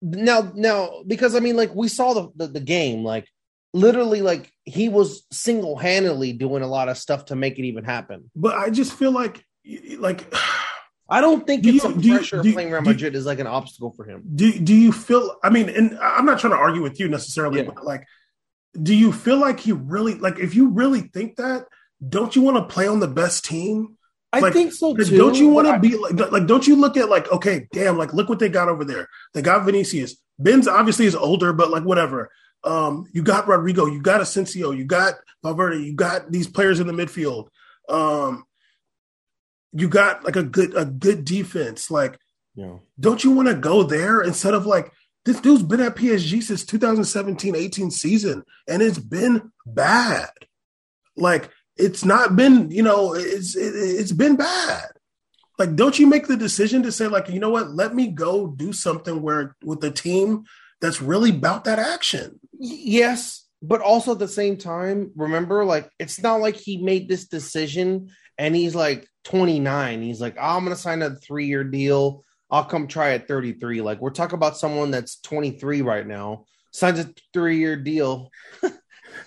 now 0.02 0.50
now 0.56 1.04
because 1.06 1.36
I 1.36 1.40
mean, 1.42 1.58
like 1.58 1.76
we 1.76 1.90
saw 1.90 2.14
the 2.14 2.30
the, 2.36 2.48
the 2.48 2.60
game, 2.62 3.04
like 3.04 3.28
literally, 3.74 4.22
like 4.22 4.50
he 4.64 4.88
was 4.88 5.26
single 5.30 5.76
handedly 5.78 6.32
doing 6.32 6.64
a 6.64 6.68
lot 6.68 6.88
of 6.88 6.98
stuff 6.98 7.26
to 7.26 7.36
make 7.36 7.60
it 7.60 7.66
even 7.66 7.84
happen. 7.84 8.32
but 8.34 8.56
i 8.56 8.70
just 8.70 8.94
feel 8.94 9.12
like 9.12 9.44
like 9.98 10.34
I 11.10 11.22
don't 11.22 11.46
think 11.48 11.64
Do 11.64 11.70
it's 11.70 11.84
you- 11.84 11.96
you- 12.00 12.14
pressure 12.16 12.40
of 12.40 12.46
you- 12.46 12.54
playing 12.54 12.72
Real 12.72 12.82
Madrid 12.82 13.16
is 13.16 13.26
like 13.26 13.40
an 13.40 13.48
obstacle 13.48 13.92
for 13.96 14.06
him. 14.06 14.24
do 14.36 14.52
do 14.60 14.76
you 14.76 14.92
feel 14.92 15.36
i 15.44 15.50
mean 15.50 15.68
and 15.70 15.98
i'm 16.02 16.26
not 16.26 16.40
trying 16.40 16.54
to 16.54 16.58
argue 16.60 16.82
with 16.82 17.00
you 17.00 17.08
necessarily 17.10 17.60
Yeah. 17.62 17.70
but 17.74 17.84
like 17.86 18.06
do 18.82 18.96
you 18.96 19.12
feel 19.12 19.38
like 19.38 19.60
he 19.60 19.72
really 19.72 20.14
like 20.16 20.38
if 20.40 20.54
you 20.56 20.70
really 20.70 21.02
think 21.02 21.38
that 21.38 21.66
don't 22.08 22.36
you 22.36 22.42
want 22.44 22.58
to 22.58 22.74
play 22.74 22.88
on 22.88 23.00
the 23.00 23.08
best 23.08 23.44
team 23.46 23.96
I 24.32 24.42
Like, 24.42 24.54
think 24.54 24.74
so 24.74 24.96
too. 24.96 25.18
don't 25.18 25.36
you 25.36 25.50
want 25.50 25.68
to 25.70 25.80
be 25.80 25.98
like, 25.98 26.32
like, 26.32 26.46
don't 26.46 26.68
you 26.68 26.76
look 26.76 26.96
at 26.98 27.10
like, 27.10 27.32
okay, 27.32 27.68
damn, 27.74 27.98
like, 27.98 28.14
look 28.14 28.30
what 28.30 28.38
they 28.38 28.48
got 28.48 28.70
over 28.70 28.86
there. 28.86 29.08
They 29.34 29.42
got 29.42 29.66
Vinicius. 29.66 30.18
Ben's 30.38 30.68
obviously 30.68 31.08
is 31.08 31.16
older, 31.16 31.52
but 31.52 31.72
like, 31.72 31.82
whatever. 31.84 32.30
Um, 32.64 33.06
you 33.12 33.24
got 33.24 33.48
Rodrygo, 33.48 33.92
you 33.92 34.00
got 34.04 34.22
Asensio, 34.22 34.70
you 34.70 34.86
got 34.86 35.16
Valverde, 35.42 35.82
you 35.84 35.96
got 35.96 36.32
these 36.32 36.46
players 36.48 36.80
in 36.80 36.86
the 36.86 36.94
midfield. 36.94 37.48
Um, 37.90 38.44
you 39.74 39.88
got 39.88 40.24
like 40.24 40.36
a 40.36 40.44
good, 40.44 40.76
a 40.76 40.86
good 40.86 41.26
defense. 41.26 41.92
Like, 41.92 42.20
Yeah. 42.56 42.78
don't 43.00 43.24
you 43.24 43.32
want 43.32 43.48
to 43.48 43.56
go 43.56 43.84
there 43.84 44.22
instead 44.22 44.54
of 44.54 44.66
like, 44.66 44.92
this 45.26 45.40
dude's 45.42 45.64
been 45.64 45.82
at 45.82 45.96
PSG 45.96 46.42
since 46.42 46.66
2017 46.66 47.56
18 47.56 47.92
season, 47.92 48.44
and 48.68 48.82
it's 48.82 48.98
been 49.00 49.52
bad. 49.66 50.30
Like, 51.16 51.50
it's 51.76 52.04
not 52.06 52.36
been, 52.36 52.72
you 52.72 52.82
know, 52.84 53.14
it's 53.14 53.56
it, 53.56 53.74
it's 53.76 54.12
been 54.14 54.36
bad. 54.38 54.86
Like, 55.58 55.76
don't 55.76 56.00
you 56.00 56.08
make 56.08 56.28
the 56.28 56.38
decision 56.38 56.84
to 56.84 56.92
say, 56.92 57.08
like, 57.08 57.28
you 57.30 57.40
know 57.40 57.50
what, 57.50 57.72
let 57.72 57.94
me 57.94 58.08
go 58.08 58.48
do 58.48 58.72
something 58.72 59.22
where 59.22 59.56
with 59.62 59.82
the 59.82 59.92
team 59.92 60.46
that's 60.80 61.02
really 61.02 61.32
about 61.32 61.66
that 61.66 61.80
action. 61.80 62.40
Yes, 62.58 63.46
but 63.62 63.82
also 63.82 64.14
at 64.14 64.20
the 64.20 64.28
same 64.28 64.56
time, 64.56 65.12
remember, 65.16 65.66
like 65.66 65.90
it's 66.00 66.22
not 66.24 66.40
like 66.40 66.56
he 66.56 66.78
made 66.78 67.10
this 67.10 67.28
decision 67.28 68.10
and 68.38 68.56
he's 68.56 68.74
like 68.74 69.06
29. 69.26 70.02
He's 70.02 70.22
like, 70.22 70.36
oh, 70.38 70.58
I'm 70.58 70.64
gonna 70.64 70.76
sign 70.76 71.02
a 71.02 71.16
three 71.16 71.46
year 71.46 71.64
deal. 71.64 72.24
I'll 72.52 72.66
come 72.66 72.88
try 72.88 73.12
at 73.12 73.28
33. 73.28 73.82
Like 73.82 74.02
we're 74.02 74.10
talking 74.10 74.36
about 74.36 74.58
someone 74.58 74.92
that's 74.92 75.20
23 75.22 75.82
right 75.82 76.06
now, 76.06 76.46
signs 76.72 77.00
a 77.00 77.14
three 77.34 77.58
year 77.58 77.76
deal. 77.76 78.32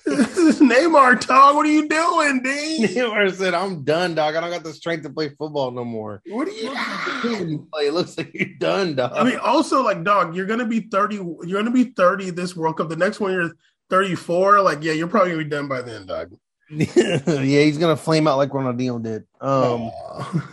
this 0.04 0.36
is 0.36 0.60
Neymar, 0.60 1.24
dog. 1.26 1.54
What 1.56 1.66
are 1.66 1.70
you 1.70 1.88
doing, 1.88 2.42
Dean? 2.42 2.86
Neymar 2.88 3.32
said, 3.32 3.54
"I'm 3.54 3.84
done, 3.84 4.14
dog. 4.14 4.34
I 4.34 4.40
don't 4.40 4.50
got 4.50 4.64
the 4.64 4.72
strength 4.72 5.04
to 5.04 5.10
play 5.10 5.28
football 5.28 5.70
no 5.70 5.84
more." 5.84 6.22
What 6.26 6.48
are 6.48 6.52
you? 6.52 6.74
doing? 7.22 7.68
It 7.82 7.94
looks 7.94 8.16
like 8.16 8.32
you're 8.34 8.54
done, 8.58 8.96
dog. 8.96 9.12
I 9.14 9.24
mean, 9.24 9.38
also 9.38 9.82
like, 9.82 10.02
dog, 10.04 10.34
you're 10.34 10.46
gonna 10.46 10.66
be 10.66 10.80
30. 10.80 11.16
You're 11.16 11.62
gonna 11.62 11.70
be 11.70 11.92
30 11.96 12.30
this 12.30 12.56
World 12.56 12.76
Cup. 12.76 12.88
The 12.88 12.96
next 12.96 13.20
one, 13.20 13.32
you're 13.32 13.52
34. 13.90 14.62
Like, 14.62 14.82
yeah, 14.82 14.92
you're 14.92 15.08
probably 15.08 15.32
gonna 15.32 15.44
be 15.44 15.50
done 15.50 15.68
by 15.68 15.82
then, 15.82 16.06
dog. 16.06 16.32
yeah, 17.26 17.62
he's 17.62 17.78
gonna 17.78 17.96
flame 17.96 18.26
out 18.26 18.38
like 18.38 18.50
Ronaldinho 18.50 19.02
did. 19.02 19.24
Um, 19.40 19.90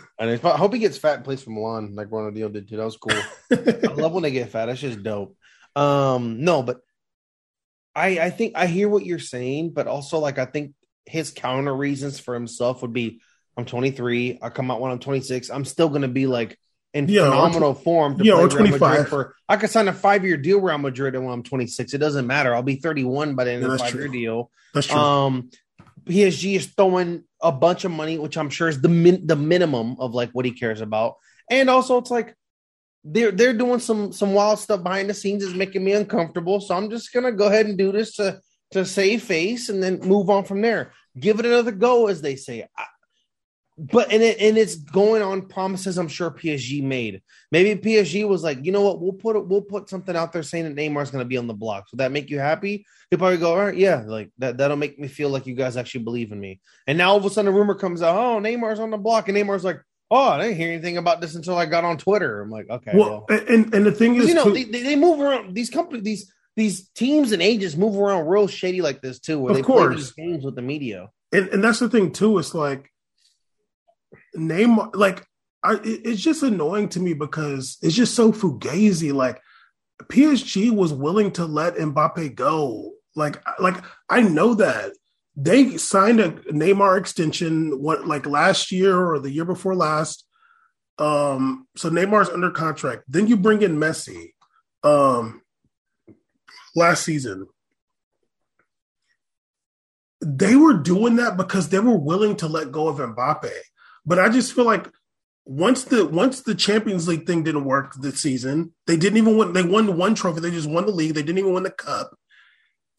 and 0.18 0.30
I 0.30 0.56
hope 0.56 0.74
he 0.74 0.78
gets 0.78 0.98
fat 0.98 1.16
and 1.16 1.24
plays 1.24 1.42
for 1.42 1.50
Milan 1.50 1.94
like 1.94 2.08
Ronaldinho 2.08 2.52
did 2.52 2.68
too. 2.68 2.76
That 2.76 2.84
was 2.84 2.96
cool. 2.96 3.12
I 3.52 3.92
love 3.94 4.12
when 4.12 4.22
they 4.22 4.30
get 4.30 4.50
fat. 4.50 4.66
That's 4.66 4.80
just 4.80 5.02
dope. 5.02 5.36
Um, 5.74 6.44
no, 6.44 6.62
but 6.62 6.80
I 7.94 8.18
I 8.18 8.30
think 8.30 8.52
I 8.56 8.66
hear 8.66 8.88
what 8.88 9.06
you're 9.06 9.18
saying, 9.18 9.70
but 9.70 9.86
also 9.86 10.18
like 10.18 10.38
I 10.38 10.44
think 10.44 10.74
his 11.06 11.30
counter 11.30 11.74
reasons 11.74 12.20
for 12.20 12.34
himself 12.34 12.82
would 12.82 12.92
be 12.92 13.20
I'm 13.56 13.64
23. 13.64 14.38
I 14.42 14.48
come 14.50 14.70
out 14.70 14.80
when 14.80 14.92
I'm 14.92 14.98
26. 14.98 15.50
I'm 15.50 15.64
still 15.64 15.88
gonna 15.88 16.08
be 16.08 16.26
like 16.26 16.58
in 16.92 17.08
Yeah, 17.08 17.24
phenomenal 17.24 17.74
form 17.74 18.18
to 18.18 18.24
yeah, 18.24 18.34
play 18.34 18.44
or 18.44 18.48
25. 18.48 19.08
for. 19.08 19.34
I 19.48 19.56
could 19.56 19.70
sign 19.70 19.88
a 19.88 19.92
five 19.92 20.24
year 20.24 20.36
deal 20.36 20.60
Real 20.60 20.78
Madrid 20.78 21.14
and 21.14 21.24
when 21.24 21.32
I'm 21.32 21.42
26. 21.42 21.94
It 21.94 21.98
doesn't 21.98 22.26
matter. 22.26 22.54
I'll 22.54 22.62
be 22.62 22.76
31 22.76 23.34
by 23.34 23.44
the 23.44 23.52
end 23.52 23.62
Yeah, 23.62 23.68
of 23.68 23.72
the 23.72 23.84
five 23.84 23.94
year 23.94 24.08
deal. 24.08 24.50
That's 24.74 24.86
true. 24.86 25.00
Um, 25.00 25.50
PSG 26.04 26.56
is 26.56 26.66
throwing 26.66 27.24
a 27.42 27.52
bunch 27.52 27.84
of 27.84 27.90
money, 27.90 28.18
which 28.18 28.36
I'm 28.36 28.50
sure 28.50 28.68
is 28.68 28.80
the 28.80 28.88
min- 28.88 29.26
the 29.26 29.36
minimum 29.36 29.96
of 29.98 30.14
like 30.14 30.30
what 30.30 30.44
he 30.44 30.52
cares 30.52 30.80
about, 30.80 31.14
and 31.50 31.70
also 31.70 31.98
it's 31.98 32.10
like 32.10 32.34
they're 33.04 33.30
they're 33.32 33.54
doing 33.54 33.80
some 33.80 34.12
some 34.12 34.34
wild 34.34 34.58
stuff 34.58 34.82
behind 34.82 35.08
the 35.08 35.14
scenes 35.14 35.42
is 35.42 35.54
making 35.54 35.84
me 35.84 35.92
uncomfortable. 35.92 36.60
So 36.60 36.74
I'm 36.74 36.90
just 36.90 37.12
gonna 37.12 37.32
go 37.32 37.46
ahead 37.46 37.66
and 37.66 37.78
do 37.78 37.92
this 37.92 38.16
to 38.16 38.40
to 38.72 38.84
save 38.84 39.22
face 39.22 39.68
and 39.68 39.82
then 39.82 40.00
move 40.00 40.30
on 40.30 40.44
from 40.44 40.60
there. 40.60 40.92
Give 41.18 41.40
it 41.40 41.46
another 41.46 41.72
go, 41.72 42.06
as 42.06 42.22
they 42.22 42.36
say. 42.36 42.66
I, 42.76 42.84
but 43.80 44.12
and 44.12 44.22
it 44.22 44.38
and 44.40 44.58
it's 44.58 44.76
going 44.76 45.22
on 45.22 45.42
promises 45.46 45.96
I'm 45.98 46.08
sure 46.08 46.30
PSG 46.30 46.82
made. 46.82 47.22
Maybe 47.50 47.80
PSG 47.80 48.28
was 48.28 48.42
like, 48.42 48.64
you 48.64 48.72
know 48.72 48.82
what, 48.82 49.00
we'll 49.00 49.12
put 49.12 49.36
it, 49.36 49.46
we'll 49.46 49.62
put 49.62 49.88
something 49.88 50.14
out 50.14 50.32
there 50.32 50.42
saying 50.42 50.64
that 50.64 50.76
Neymar's 50.76 51.10
going 51.10 51.22
to 51.24 51.28
be 51.28 51.36
on 51.36 51.46
the 51.46 51.54
block. 51.54 51.86
Would 51.90 51.98
that 51.98 52.12
make 52.12 52.28
you 52.30 52.38
happy? 52.38 52.84
He'll 53.10 53.18
probably 53.18 53.38
go, 53.38 53.52
all 53.52 53.64
right, 53.66 53.76
yeah, 53.76 54.02
like 54.06 54.30
that. 54.38 54.58
That'll 54.58 54.76
make 54.76 54.98
me 54.98 55.08
feel 55.08 55.30
like 55.30 55.46
you 55.46 55.54
guys 55.54 55.76
actually 55.76 56.04
believe 56.04 56.30
in 56.32 56.38
me. 56.38 56.60
And 56.86 56.98
now 56.98 57.10
all 57.10 57.16
of 57.16 57.24
a 57.24 57.30
sudden, 57.30 57.48
a 57.52 57.56
rumor 57.56 57.74
comes 57.74 58.02
out, 58.02 58.16
oh, 58.16 58.38
Neymar's 58.40 58.78
on 58.80 58.90
the 58.90 58.98
block, 58.98 59.28
and 59.28 59.36
Neymar's 59.36 59.64
like, 59.64 59.80
oh, 60.10 60.28
I 60.30 60.42
didn't 60.42 60.56
hear 60.56 60.70
anything 60.72 60.96
about 60.98 61.20
this 61.20 61.34
until 61.34 61.56
I 61.56 61.66
got 61.66 61.84
on 61.84 61.96
Twitter. 61.96 62.40
I'm 62.42 62.50
like, 62.50 62.68
okay, 62.68 62.92
well, 62.94 63.24
well, 63.28 63.38
and 63.48 63.72
and 63.74 63.84
the 63.86 63.92
thing 63.92 64.14
is, 64.16 64.28
you 64.28 64.34
know, 64.34 64.50
they, 64.50 64.64
they 64.64 64.96
move 64.96 65.20
around. 65.20 65.54
These 65.54 65.70
companies, 65.70 66.04
these 66.04 66.32
these 66.56 66.88
teams 66.90 67.32
and 67.32 67.40
agents 67.40 67.76
move 67.76 67.96
around 67.96 68.26
real 68.26 68.46
shady 68.46 68.82
like 68.82 69.00
this 69.00 69.18
too, 69.20 69.38
where 69.40 69.52
Of 69.52 69.56
they 69.56 69.62
course. 69.62 69.86
play 69.86 69.96
these 69.96 70.12
games 70.12 70.44
with 70.44 70.56
the 70.56 70.62
media. 70.62 71.10
and, 71.32 71.48
and 71.48 71.64
that's 71.64 71.78
the 71.78 71.88
thing 71.88 72.12
too. 72.12 72.38
It's 72.38 72.54
like 72.54 72.90
Neymar, 74.36 74.90
like 74.94 75.26
I, 75.62 75.74
it- 75.74 76.02
it's 76.06 76.20
just 76.20 76.42
annoying 76.42 76.88
to 76.90 77.00
me 77.00 77.14
because 77.14 77.78
it's 77.82 77.94
just 77.94 78.14
so 78.14 78.32
fugazi. 78.32 79.12
Like 79.12 79.40
PSG 80.04 80.70
was 80.74 80.92
willing 80.92 81.32
to 81.32 81.44
let 81.46 81.76
Mbappe 81.76 82.34
go. 82.34 82.92
Like, 83.16 83.42
like 83.58 83.76
I 84.08 84.22
know 84.22 84.54
that 84.54 84.92
they 85.36 85.76
signed 85.76 86.20
a 86.20 86.30
Neymar 86.32 86.98
extension 86.98 87.80
what 87.82 88.06
like 88.06 88.26
last 88.26 88.70
year 88.72 88.96
or 88.96 89.18
the 89.18 89.30
year 89.30 89.44
before 89.44 89.74
last. 89.74 90.24
Um, 90.98 91.66
so 91.76 91.88
Neymar's 91.90 92.28
under 92.28 92.50
contract. 92.50 93.04
Then 93.08 93.26
you 93.26 93.36
bring 93.36 93.62
in 93.62 93.76
Messi. 93.78 94.30
Um, 94.82 95.42
last 96.76 97.04
season 97.04 97.46
they 100.22 100.54
were 100.56 100.74
doing 100.74 101.16
that 101.16 101.36
because 101.36 101.68
they 101.68 101.78
were 101.78 101.96
willing 101.98 102.36
to 102.36 102.46
let 102.48 102.72
go 102.72 102.88
of 102.88 102.98
Mbappe. 102.98 103.50
But 104.06 104.18
I 104.18 104.28
just 104.28 104.52
feel 104.54 104.64
like 104.64 104.88
once 105.44 105.84
the 105.84 106.06
once 106.06 106.42
the 106.42 106.54
Champions 106.54 107.08
League 107.08 107.26
thing 107.26 107.42
didn't 107.42 107.64
work 107.64 107.94
this 107.94 108.20
season, 108.20 108.72
they 108.86 108.96
didn't 108.96 109.18
even 109.18 109.36
win. 109.36 109.52
They 109.52 109.62
won 109.62 109.96
one 109.96 110.14
trophy. 110.14 110.40
They 110.40 110.50
just 110.50 110.68
won 110.68 110.86
the 110.86 110.92
league. 110.92 111.14
They 111.14 111.22
didn't 111.22 111.38
even 111.38 111.52
win 111.52 111.64
the 111.64 111.70
cup. 111.70 112.16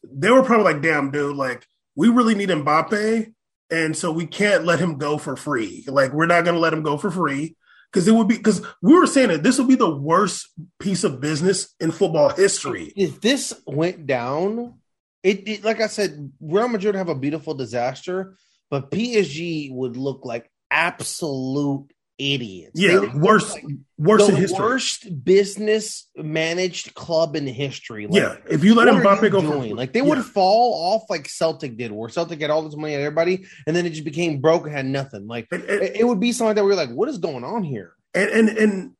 They 0.04 0.30
were 0.30 0.42
probably 0.42 0.72
like, 0.72 0.82
"Damn, 0.82 1.10
dude! 1.10 1.36
Like 1.36 1.66
we 1.94 2.08
really 2.08 2.34
need 2.34 2.50
Mbappe, 2.50 3.32
and 3.70 3.96
so 3.96 4.12
we 4.12 4.26
can't 4.26 4.64
let 4.64 4.80
him 4.80 4.98
go 4.98 5.18
for 5.18 5.36
free. 5.36 5.84
Like 5.86 6.12
we're 6.12 6.26
not 6.26 6.44
going 6.44 6.54
to 6.54 6.60
let 6.60 6.74
him 6.74 6.82
go 6.82 6.96
for 6.98 7.10
free." 7.10 7.56
Because 7.90 8.08
it 8.08 8.14
would 8.14 8.28
be 8.28 8.38
because 8.38 8.62
we 8.80 8.94
were 8.94 9.06
saying 9.06 9.28
that 9.28 9.42
this 9.42 9.58
would 9.58 9.68
be 9.68 9.74
the 9.74 9.94
worst 9.94 10.48
piece 10.78 11.04
of 11.04 11.20
business 11.20 11.74
in 11.78 11.90
football 11.90 12.30
history. 12.30 12.92
if 12.96 13.20
this 13.20 13.52
went 13.66 14.06
down, 14.06 14.78
it, 15.22 15.46
it 15.46 15.64
like 15.64 15.80
I 15.80 15.88
said, 15.88 16.32
Real 16.40 16.68
Madrid 16.68 16.94
have 16.94 17.10
a 17.10 17.14
beautiful 17.14 17.52
disaster, 17.52 18.36
but 18.70 18.90
PSG 18.90 19.70
would 19.74 19.98
look 19.98 20.24
like 20.24 20.50
absolute 20.72 21.92
idiots. 22.18 22.72
Yeah, 22.74 23.00
look 23.00 23.14
worst 23.14 23.54
like 23.54 23.64
worst 23.98 24.28
in 24.28 24.36
history. 24.36 24.58
worst 24.58 25.24
business 25.24 26.08
managed 26.16 26.94
club 26.94 27.36
in 27.36 27.46
history. 27.46 28.06
Like, 28.06 28.20
yeah, 28.20 28.36
if 28.48 28.64
you 28.64 28.74
let 28.74 28.88
are 28.88 29.00
Mbappe 29.00 29.22
you 29.22 29.30
go 29.30 29.40
like 29.74 29.92
they 29.92 30.00
yeah. 30.00 30.06
would 30.06 30.24
fall 30.24 30.94
off 30.94 31.02
like 31.10 31.28
Celtic 31.28 31.76
did, 31.76 31.92
where 31.92 32.08
Celtic 32.08 32.40
had 32.40 32.50
all 32.50 32.62
this 32.62 32.76
money 32.76 32.94
at 32.94 33.00
everybody, 33.00 33.46
and 33.66 33.76
then 33.76 33.86
it 33.86 33.90
just 33.90 34.04
became 34.04 34.40
broke 34.40 34.66
and 34.66 34.74
had 34.74 34.86
nothing. 34.86 35.26
Like 35.26 35.48
And, 35.50 35.62
and, 35.62 35.82
it, 35.82 35.96
it 35.96 36.04
would 36.04 36.20
be 36.20 36.32
something 36.32 36.54
that 36.54 36.64
where 36.64 36.74
you're 36.74 36.86
like, 36.86 36.94
what 36.94 37.08
is 37.08 37.18
going 37.18 37.44
on 37.44 37.62
here? 37.62 37.94
and 38.14 38.30
and, 38.30 38.48
and 38.58 38.92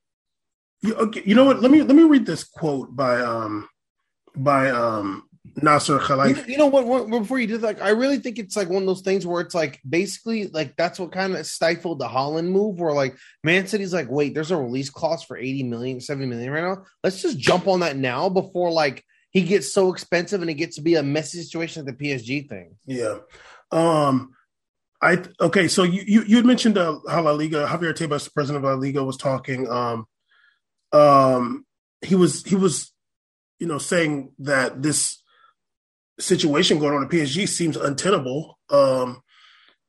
you, 0.82 0.94
okay, 0.94 1.22
you 1.24 1.35
know 1.35 1.44
what? 1.44 1.61
Let 1.61 1.70
me 1.70 1.82
let 1.82 1.94
me 1.94 2.02
read 2.02 2.26
this 2.26 2.44
quote 2.44 2.94
by 2.94 3.20
um 3.20 3.68
by 4.35 4.70
um 4.70 5.28
Nasser 5.56 5.94
You, 5.94 5.98
Khelaifi. 5.98 6.48
you 6.48 6.56
know 6.56 6.66
what, 6.66 6.86
what? 6.86 7.10
Before 7.10 7.38
you 7.38 7.46
did, 7.46 7.60
that, 7.60 7.66
like, 7.66 7.82
I 7.82 7.90
really 7.90 8.18
think 8.18 8.38
it's 8.38 8.56
like 8.56 8.68
one 8.68 8.82
of 8.82 8.86
those 8.86 9.02
things 9.02 9.26
where 9.26 9.40
it's 9.40 9.54
like 9.54 9.80
basically 9.88 10.46
like 10.48 10.76
that's 10.76 10.98
what 10.98 11.12
kind 11.12 11.34
of 11.34 11.46
stifled 11.46 11.98
the 11.98 12.08
Haaland 12.08 12.48
move, 12.48 12.80
where 12.80 12.92
like 12.92 13.16
Man 13.44 13.66
City's 13.66 13.92
like, 13.92 14.10
wait, 14.10 14.34
there's 14.34 14.50
a 14.50 14.56
release 14.56 14.88
clause 14.88 15.22
for 15.22 15.36
80 15.36 15.64
million, 15.64 16.00
70 16.00 16.26
million 16.26 16.50
right 16.50 16.62
now. 16.62 16.84
Let's 17.04 17.20
just 17.20 17.38
jump 17.38 17.66
on 17.66 17.80
that 17.80 17.96
now 17.96 18.28
before 18.28 18.70
like 18.70 19.04
he 19.30 19.42
gets 19.42 19.72
so 19.72 19.92
expensive 19.92 20.40
and 20.40 20.50
it 20.50 20.54
gets 20.54 20.76
to 20.76 20.82
be 20.82 20.94
a 20.94 21.02
messy 21.02 21.42
situation 21.42 21.84
like 21.84 21.98
the 21.98 22.04
PSG 22.04 22.48
thing. 22.48 22.76
Yeah. 22.86 23.18
Um. 23.70 24.32
I 25.00 25.22
okay. 25.40 25.68
So 25.68 25.82
you 25.82 26.02
you 26.06 26.22
you 26.22 26.36
had 26.36 26.46
mentioned 26.46 26.78
uh, 26.78 27.00
how 27.10 27.22
La 27.22 27.32
Liga 27.32 27.66
Javier 27.66 27.92
Tebas, 27.92 28.24
the 28.24 28.30
president 28.30 28.64
of 28.64 28.70
La 28.70 28.76
Liga, 28.76 29.02
was 29.02 29.16
talking. 29.16 29.68
Um. 29.68 30.06
Um. 30.92 31.66
He 32.02 32.14
was 32.14 32.44
he 32.44 32.54
was, 32.54 32.92
you 33.58 33.66
know, 33.66 33.78
saying 33.78 34.32
that 34.40 34.82
this 34.82 35.21
situation 36.22 36.78
going 36.78 36.94
on 36.94 37.04
at 37.04 37.11
PSG 37.11 37.48
seems 37.48 37.76
untenable. 37.76 38.58
Um. 38.70 39.22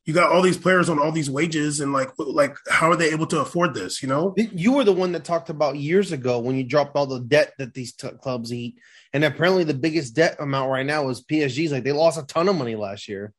You 0.06 0.14
got 0.14 0.34
all 0.34 0.42
these 0.42 0.58
players 0.58 0.90
on 0.90 1.00
all 1.00 1.14
these 1.14 1.30
wages, 1.30 1.80
and 1.80 1.94
like, 1.94 2.10
like, 2.18 2.58
how 2.70 2.92
are 2.92 2.98
they 2.98 3.12
able 3.12 3.26
to 3.28 3.40
afford 3.40 3.74
this? 3.74 4.04
You 4.04 4.10
know, 4.10 4.34
You 4.36 4.74
were 4.74 4.84
the 4.84 4.92
one 4.92 5.14
that 5.14 5.24
talked 5.24 5.50
about 5.50 5.78
years 5.78 6.12
ago 6.12 6.40
when 6.40 6.58
you 6.58 6.66
dropped 6.66 6.98
all 6.98 7.06
the 7.06 7.22
debt 7.22 7.54
that 7.58 7.74
these 7.74 7.94
t- 7.94 8.10
clubs 8.22 8.52
eat, 8.52 8.76
and 9.14 9.24
apparently 9.24 9.64
the 9.64 9.74
biggest 9.74 10.14
debt 10.14 10.36
amount 10.42 10.72
right 10.72 10.86
now 10.86 11.08
is 11.08 11.24
PSG's. 11.24 11.72
Like 11.72 11.86
they 11.86 11.94
lost 11.94 12.20
a 12.20 12.26
ton 12.26 12.50
of 12.50 12.58
money 12.58 12.76
last 12.76 13.08
year. 13.08 13.32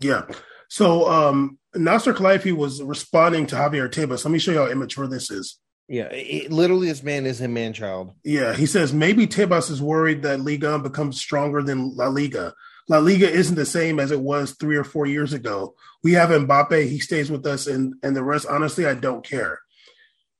Yeah. 0.00 0.22
So 0.68 1.10
um 1.10 1.58
Nasser 1.74 2.14
Khelaifi 2.14 2.52
was 2.56 2.82
responding 2.82 3.46
to 3.48 3.56
Javier 3.56 3.90
Tebas. 3.90 4.24
Let 4.24 4.30
me 4.30 4.38
show 4.38 4.52
you 4.52 4.58
how 4.60 4.68
immature 4.68 5.08
this 5.08 5.30
is. 5.30 5.58
Yeah, 5.88 6.04
it, 6.12 6.44
it- 6.46 6.52
literally, 6.52 6.88
this 6.88 7.02
man 7.02 7.26
is 7.26 7.40
a 7.40 7.48
man 7.48 7.72
child. 7.72 8.12
Yeah, 8.24 8.54
he 8.54 8.66
says 8.66 8.92
maybe 8.92 9.26
Tebas 9.26 9.70
is 9.70 9.80
worried 9.82 10.22
that 10.22 10.40
Liga 10.40 10.78
becomes 10.78 11.20
stronger 11.20 11.62
than 11.62 11.96
La 11.96 12.08
Liga. 12.08 12.54
La 12.88 12.98
Liga 12.98 13.28
isn't 13.30 13.56
the 13.56 13.66
same 13.66 13.98
as 14.00 14.10
it 14.10 14.20
was 14.20 14.52
three 14.52 14.76
or 14.76 14.84
four 14.84 15.06
years 15.06 15.32
ago. 15.32 15.74
We 16.02 16.12
have 16.12 16.28
Mbappe; 16.30 16.88
he 16.88 16.98
stays 16.98 17.30
with 17.30 17.46
us, 17.46 17.66
and 17.66 17.94
and 18.02 18.14
the 18.14 18.22
rest. 18.22 18.46
Honestly, 18.48 18.86
I 18.86 18.94
don't 18.94 19.24
care. 19.24 19.60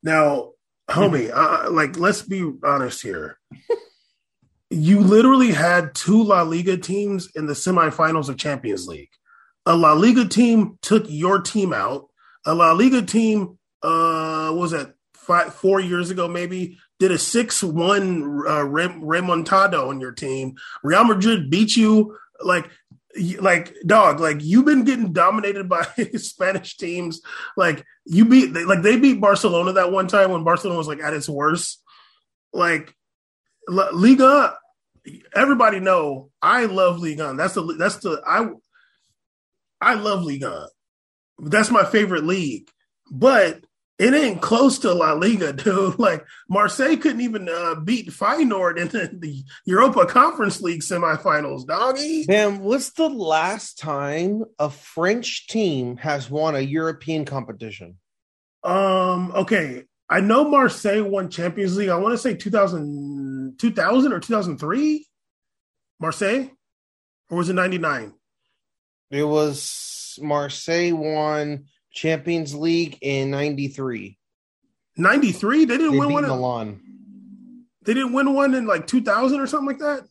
Now, 0.02 0.52
homie, 0.90 1.30
uh, 1.34 1.70
like 1.70 1.98
let's 1.98 2.22
be 2.22 2.50
honest 2.62 3.02
here. 3.02 3.38
you 4.70 5.00
literally 5.00 5.52
had 5.52 5.94
two 5.94 6.22
La 6.22 6.42
Liga 6.42 6.76
teams 6.76 7.30
in 7.34 7.46
the 7.46 7.54
semifinals 7.54 8.28
of 8.28 8.36
Champions 8.36 8.86
League. 8.86 9.10
A 9.64 9.74
La 9.76 9.92
Liga 9.94 10.26
team 10.26 10.78
took 10.82 11.04
your 11.08 11.40
team 11.40 11.72
out. 11.72 12.06
A 12.46 12.54
La 12.54 12.72
Liga 12.72 13.02
team, 13.02 13.58
uh, 13.82 14.52
was 14.54 14.70
that 14.72 14.94
five, 15.28 15.54
four 15.54 15.78
years 15.78 16.10
ago, 16.10 16.26
maybe 16.26 16.78
did 16.98 17.12
a 17.12 17.18
six-one 17.18 18.42
uh, 18.48 18.64
rem- 18.64 19.02
remontada 19.02 19.86
on 19.86 20.00
your 20.00 20.10
team. 20.10 20.56
Real 20.82 21.04
Madrid 21.04 21.50
beat 21.50 21.76
you 21.76 22.16
like, 22.40 22.68
like 23.38 23.74
dog. 23.86 24.18
Like 24.18 24.38
you've 24.40 24.64
been 24.64 24.84
getting 24.84 25.12
dominated 25.12 25.68
by 25.68 25.82
Spanish 26.16 26.76
teams. 26.76 27.20
Like 27.56 27.84
you 28.06 28.24
beat, 28.24 28.52
like 28.52 28.82
they 28.82 28.98
beat 28.98 29.20
Barcelona 29.20 29.74
that 29.74 29.92
one 29.92 30.08
time 30.08 30.32
when 30.32 30.42
Barcelona 30.42 30.78
was 30.78 30.88
like 30.88 31.00
at 31.00 31.14
its 31.14 31.28
worst. 31.28 31.82
Like 32.52 32.94
Liga, 33.68 34.56
everybody 35.34 35.80
know 35.80 36.30
I 36.40 36.64
love 36.64 36.98
liga 36.98 37.34
That's 37.36 37.54
the 37.54 37.62
that's 37.78 37.96
the 37.96 38.22
I 38.26 38.48
I 39.80 39.94
love 39.94 40.24
liga 40.24 40.68
That's 41.38 41.70
my 41.70 41.84
favorite 41.84 42.24
league. 42.24 42.70
But 43.10 43.64
it 43.98 44.14
ain't 44.14 44.40
close 44.40 44.78
to 44.80 44.92
La 44.92 45.12
Liga, 45.12 45.52
dude. 45.64 45.98
Like 45.98 46.24
Marseille 46.48 46.96
couldn't 46.96 47.20
even 47.20 47.48
uh, 47.48 47.74
beat 47.76 48.10
Feyenoord 48.10 48.78
in 48.78 48.88
the, 48.88 49.10
the, 49.12 49.44
Europa 49.66 50.06
Conference 50.06 50.60
League 50.60 50.82
semifinals, 50.82 51.66
doggy. 51.66 52.24
Man, 52.28 52.60
what's 52.60 52.90
the 52.92 53.08
last 53.08 53.78
time 53.78 54.44
a 54.58 54.70
French 54.70 55.48
team 55.48 55.96
has 55.98 56.30
won 56.30 56.54
a 56.54 56.60
European 56.60 57.24
competition? 57.24 57.96
Um. 58.62 59.32
Okay, 59.34 59.84
I 60.08 60.20
know 60.20 60.48
Marseille 60.48 61.02
won 61.02 61.30
Champions 61.30 61.76
League. 61.76 61.90
I 61.90 61.96
want 61.96 62.12
to 62.12 62.18
say 62.18 62.34
2000, 62.34 63.56
2000 63.58 64.12
or 64.12 64.20
two 64.20 64.32
thousand 64.32 64.58
three. 64.58 65.06
Marseille, 66.00 66.50
or 67.30 67.38
was 67.38 67.48
it 67.48 67.54
ninety 67.54 67.78
nine? 67.78 68.14
It 69.10 69.24
was 69.24 70.18
Marseille 70.20 70.94
won 70.94 71.66
Champions 71.92 72.54
League 72.54 72.98
in 73.00 73.30
93. 73.30 74.18
93? 74.96 75.64
They 75.64 75.76
didn't 75.76 75.92
They 75.92 75.98
win 75.98 76.12
one. 76.12 76.24
in- 76.24 76.30
Milan. 76.30 76.80
They 77.82 77.94
didn't 77.94 78.12
win 78.12 78.34
one 78.34 78.54
in 78.54 78.66
like 78.66 78.86
2000 78.86 79.40
or 79.40 79.46
something 79.46 79.66
like 79.68 79.78
that? 79.78 80.06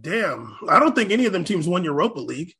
Damn. 0.00 0.56
I 0.68 0.78
don't 0.78 0.94
think 0.94 1.10
any 1.10 1.26
of 1.26 1.32
them 1.32 1.44
teams 1.44 1.66
won 1.66 1.82
Europa 1.84 2.20
League. 2.20 2.54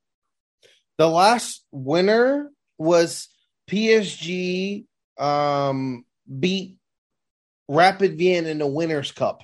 The 0.97 1.07
last 1.09 1.65
winner 1.71 2.51
was 2.79 3.29
PSG 3.71 4.87
um 5.19 6.05
beat 6.41 6.77
Rapid 7.69 8.17
Vienna 8.19 8.49
in 8.49 8.59
the 8.59 8.67
Winners' 8.67 9.13
Cup. 9.13 9.43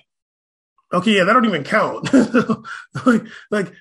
Okay, 0.92 1.16
yeah, 1.16 1.24
that 1.24 1.32
don't 1.32 1.44
even 1.44 1.64
count. 1.64 2.08
like, 3.06 3.22
like, 3.50 3.72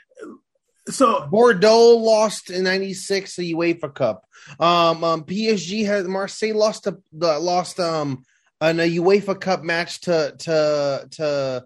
so 0.90 1.28
Bordeaux 1.28 1.98
lost 1.98 2.50
in 2.50 2.64
96 2.64 3.36
the 3.36 3.54
UEFA 3.54 3.94
Cup. 3.94 4.26
Um, 4.60 5.04
um 5.04 5.24
PSG 5.24 5.86
has 5.86 6.08
Marseille 6.08 6.56
lost 6.56 6.88
a, 6.88 6.98
the 7.12 7.40
lost 7.40 7.80
um 7.80 8.24
in 8.62 8.80
a 8.80 8.98
UEFA 8.98 9.40
Cup 9.40 9.64
match 9.64 10.02
to 10.02 10.36
to 10.40 11.08
to 11.12 11.66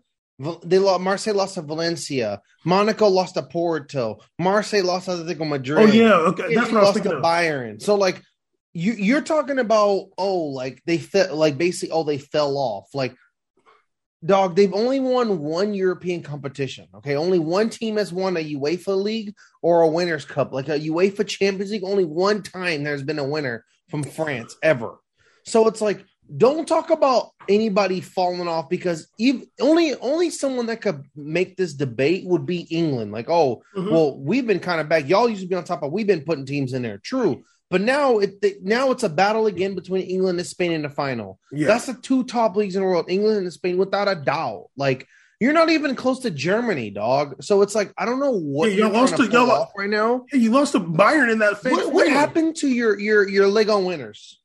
they 0.63 0.77
lost 0.77 1.01
Marseille 1.01 1.33
lost 1.33 1.55
to 1.55 1.63
Valencia. 1.63 2.41
Monaco 2.63 3.07
lost 3.07 3.35
to 3.35 3.43
Porto. 3.43 4.19
Marseille 4.37 4.83
lost 4.83 5.05
to 5.05 5.11
Atletico 5.11 5.47
Madrid. 5.47 5.89
oh 5.89 5.91
yeah, 5.91 6.13
okay, 6.13 6.53
that's 6.53 6.69
PSG 6.69 6.73
what 6.73 6.77
I 6.77 6.79
was 6.79 6.85
lost 6.85 6.93
thinking 6.93 7.11
to 7.11 7.17
of. 7.17 7.23
Bayern. 7.23 7.81
So 7.81 7.95
like 7.95 8.21
you 8.73 8.93
you're 8.93 9.21
talking 9.21 9.57
about 9.57 10.09
oh 10.17 10.43
like 10.43 10.83
they 10.85 10.99
fell 10.99 11.35
like 11.35 11.57
basically 11.57 11.91
oh 11.91 12.03
they 12.03 12.19
fell 12.19 12.57
off 12.57 12.93
like 12.93 13.15
dog 14.25 14.55
they've 14.55 14.73
only 14.73 14.99
won 14.99 15.39
one 15.39 15.73
European 15.73 16.23
competition. 16.23 16.87
Okay, 16.95 17.15
only 17.15 17.39
one 17.39 17.69
team 17.69 17.97
has 17.97 18.11
won 18.11 18.35
a 18.37 18.55
UEFA 18.55 19.01
League 19.01 19.33
or 19.61 19.81
a 19.81 19.87
Winners' 19.87 20.25
Cup 20.25 20.53
like 20.53 20.69
a 20.69 20.79
UEFA 20.79 21.27
Champions 21.27 21.71
League. 21.71 21.83
Only 21.83 22.05
one 22.05 22.41
time 22.41 22.83
there's 22.83 23.03
been 23.03 23.19
a 23.19 23.27
winner 23.27 23.63
from 23.89 24.03
France 24.03 24.55
ever. 24.63 24.97
So 25.45 25.67
it's 25.67 25.81
like 25.81 26.03
don't 26.35 26.67
talk 26.67 26.89
about 26.89 27.29
anybody 27.47 28.01
falling 28.01 28.49
off 28.49 28.67
because 28.67 29.07
ev 29.21 29.43
only 29.61 29.95
only 30.01 30.29
someone 30.29 30.65
that 30.65 30.81
could 30.81 31.03
make 31.15 31.55
this 31.55 31.73
debate 31.73 32.25
would 32.25 32.45
be 32.45 32.61
England. 32.69 33.13
Like, 33.13 33.29
oh, 33.29 33.61
Mhm. 33.77 33.91
well, 33.91 34.17
we've 34.19 34.45
been 34.45 34.59
kind 34.59 34.81
of 34.81 34.89
back. 34.89 35.07
Y'all 35.07 35.29
used 35.29 35.43
to 35.43 35.47
be 35.47 35.55
on 35.55 35.63
top 35.63 35.83
of. 35.83 35.91
We've 35.93 36.05
been 36.07 36.25
putting 36.25 36.45
teams 36.45 36.73
in 36.73 36.81
there. 36.81 36.97
True, 36.97 37.43
but 37.69 37.81
now 37.81 38.19
it 38.19 38.41
now 38.63 38.91
it's 38.91 39.03
a 39.03 39.09
battle 39.09 39.47
again 39.47 39.75
between 39.75 40.03
England 40.03 40.39
and 40.39 40.47
Spain 40.47 40.71
in 40.71 40.81
the 40.83 40.89
final. 40.89 41.39
yeah. 41.51 41.67
That's 41.67 41.85
the 41.87 41.93
two 41.95 42.23
top 42.23 42.55
leagues 42.55 42.75
in 42.75 42.81
the 42.81 42.87
world, 42.87 43.05
England 43.09 43.37
and 43.39 43.51
Spain, 43.53 43.77
without 43.77 44.07
a 44.07 44.15
doubt. 44.15 44.67
Like 44.77 45.07
you're 45.39 45.53
not 45.53 45.69
even 45.69 45.95
close 45.95 46.19
to 46.21 46.31
Germany, 46.31 46.89
dog. 46.89 47.43
So 47.43 47.61
it's 47.61 47.75
like 47.75 47.93
I 47.97 48.05
don't 48.05 48.19
know 48.19 48.31
what 48.31 48.71
Yeah, 48.71 48.77
you're 48.77 48.89
lost 48.89 49.17
to- 49.17 49.27
y'all 49.27 49.69
right 49.77 49.89
now. 49.89 50.25
Hey, 50.29 50.39
you 50.39 50.51
lost 50.51 50.71
to 50.71 50.79
Bayern 50.79 51.31
in 51.31 51.39
that 51.39 51.61
phase. 51.61 51.73
What, 51.73 51.93
what 51.93 52.07
happened 52.09 52.55
to 52.57 52.67
your 52.67 52.99
your 52.99 53.27
your 53.27 53.47
leg 53.47 53.69
on 53.69 53.85
winners? 53.85 54.39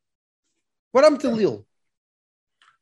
What 0.90 1.04
happened 1.04 1.20
to 1.22 1.30
Lille? 1.30 1.64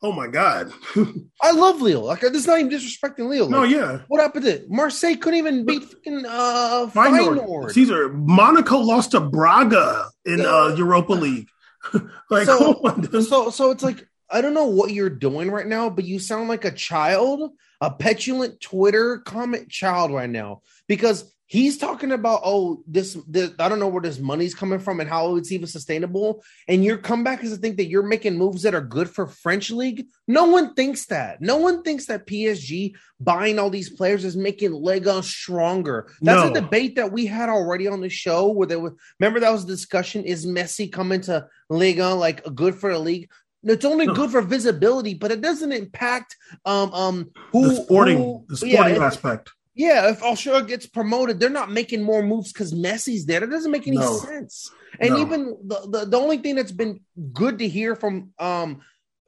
Oh 0.02 0.12
my 0.12 0.28
god. 0.28 0.72
I 1.42 1.50
love 1.50 1.82
Lille. 1.82 2.02
Like 2.04 2.20
this 2.20 2.32
is 2.32 2.46
not 2.46 2.58
even 2.58 2.70
disrespecting 2.72 3.28
Lille. 3.28 3.50
no, 3.50 3.64
yeah. 3.64 4.00
What 4.08 4.20
happened 4.20 4.46
to 4.46 4.64
Marseille? 4.68 5.16
Couldn't 5.16 5.38
even 5.38 5.64
beat 5.66 5.84
fucking 5.84 6.24
uh, 6.26 6.86
Feyenoord. 6.92 7.72
Caesar. 7.72 8.08
Monaco 8.10 8.78
lost 8.78 9.10
to 9.10 9.20
Braga 9.20 10.08
in 10.24 10.40
uh, 10.40 10.74
Europa 10.76 11.12
League. 11.12 11.48
like, 12.30 12.46
So- 12.46 12.74
on. 12.84 13.22
So 13.22 13.50
so 13.50 13.70
it's 13.70 13.82
like 13.82 14.06
I 14.30 14.40
don't 14.40 14.54
know 14.54 14.66
what 14.66 14.92
you're 14.92 15.10
doing 15.10 15.50
right 15.50 15.66
now, 15.66 15.90
but 15.90 16.04
you 16.04 16.18
sound 16.18 16.48
like 16.48 16.64
a 16.64 16.70
child, 16.70 17.50
a 17.80 17.90
petulant 17.90 18.60
Twitter 18.60 19.18
comment 19.18 19.68
child 19.68 20.12
right 20.12 20.30
now 20.30 20.62
because 20.86 21.30
he's 21.52 21.76
talking 21.78 22.12
about 22.12 22.40
oh 22.44 22.80
this, 22.86 23.18
this 23.26 23.50
I 23.58 23.68
don't 23.68 23.80
know 23.80 23.88
where 23.88 24.00
this 24.00 24.20
money's 24.20 24.54
coming 24.54 24.78
from 24.78 25.00
and 25.00 25.08
how 25.10 25.34
it's 25.34 25.50
even 25.50 25.66
sustainable. 25.66 26.44
And 26.68 26.84
your 26.84 26.96
comeback 26.96 27.42
is 27.42 27.50
to 27.50 27.56
think 27.56 27.76
that 27.78 27.86
you're 27.88 28.04
making 28.04 28.38
moves 28.38 28.62
that 28.62 28.72
are 28.74 28.80
good 28.80 29.10
for 29.10 29.26
French 29.26 29.72
league. 29.72 30.06
No 30.28 30.44
one 30.44 30.74
thinks 30.74 31.06
that. 31.06 31.40
No 31.40 31.56
one 31.56 31.82
thinks 31.82 32.06
that 32.06 32.24
PSG 32.28 32.94
buying 33.18 33.58
all 33.58 33.68
these 33.68 33.90
players 33.90 34.24
is 34.24 34.36
making 34.36 34.70
Lega 34.70 35.24
stronger. 35.24 36.06
That's 36.22 36.44
No. 36.44 36.50
a 36.52 36.60
debate 36.60 36.94
that 36.96 37.10
we 37.10 37.26
had 37.26 37.48
already 37.48 37.88
on 37.88 38.00
the 38.00 38.08
show 38.08 38.48
where 38.48 38.68
there 38.68 38.78
was 38.78 38.92
remember 39.18 39.40
that 39.40 39.50
was 39.50 39.64
a 39.64 39.66
discussion 39.66 40.22
is 40.22 40.46
Messi 40.46 40.90
coming 40.90 41.20
to 41.22 41.48
Liga 41.68 42.14
like 42.14 42.44
good 42.54 42.76
for 42.76 42.92
the 42.92 42.98
league? 43.00 43.28
It's 43.64 43.84
only 43.84 44.06
No. 44.06 44.14
good 44.14 44.30
for 44.30 44.40
visibility, 44.40 45.14
but 45.14 45.32
it 45.32 45.40
doesn't 45.40 45.72
impact 45.72 46.36
um 46.64 46.94
um 46.94 47.30
who 47.50 47.68
the 47.70 47.82
sporting, 47.82 48.18
who- 48.18 48.44
the 48.48 48.56
sporting 48.56 48.94
if- 48.94 49.02
aspect. 49.02 49.50
Yeah, 49.74 50.10
if 50.10 50.20
Alshura 50.20 50.66
gets 50.66 50.86
promoted, 50.86 51.38
they're 51.38 51.48
not 51.50 51.70
making 51.70 52.02
more 52.02 52.22
moves 52.22 52.52
because 52.52 52.74
Messi's 52.74 53.26
there. 53.26 53.40
That 53.40 53.50
doesn't 53.50 53.70
make 53.70 53.86
any 53.86 53.96
No. 53.98 54.12
sense. 54.18 54.70
And 54.98 55.14
No. 55.14 55.20
even 55.20 55.56
the, 55.66 55.80
the 55.88 56.04
the 56.06 56.16
only 56.18 56.38
thing 56.38 56.56
that's 56.56 56.72
been 56.72 57.00
good 57.32 57.58
to 57.58 57.68
hear 57.68 57.94
from 57.94 58.30
um 58.38 58.80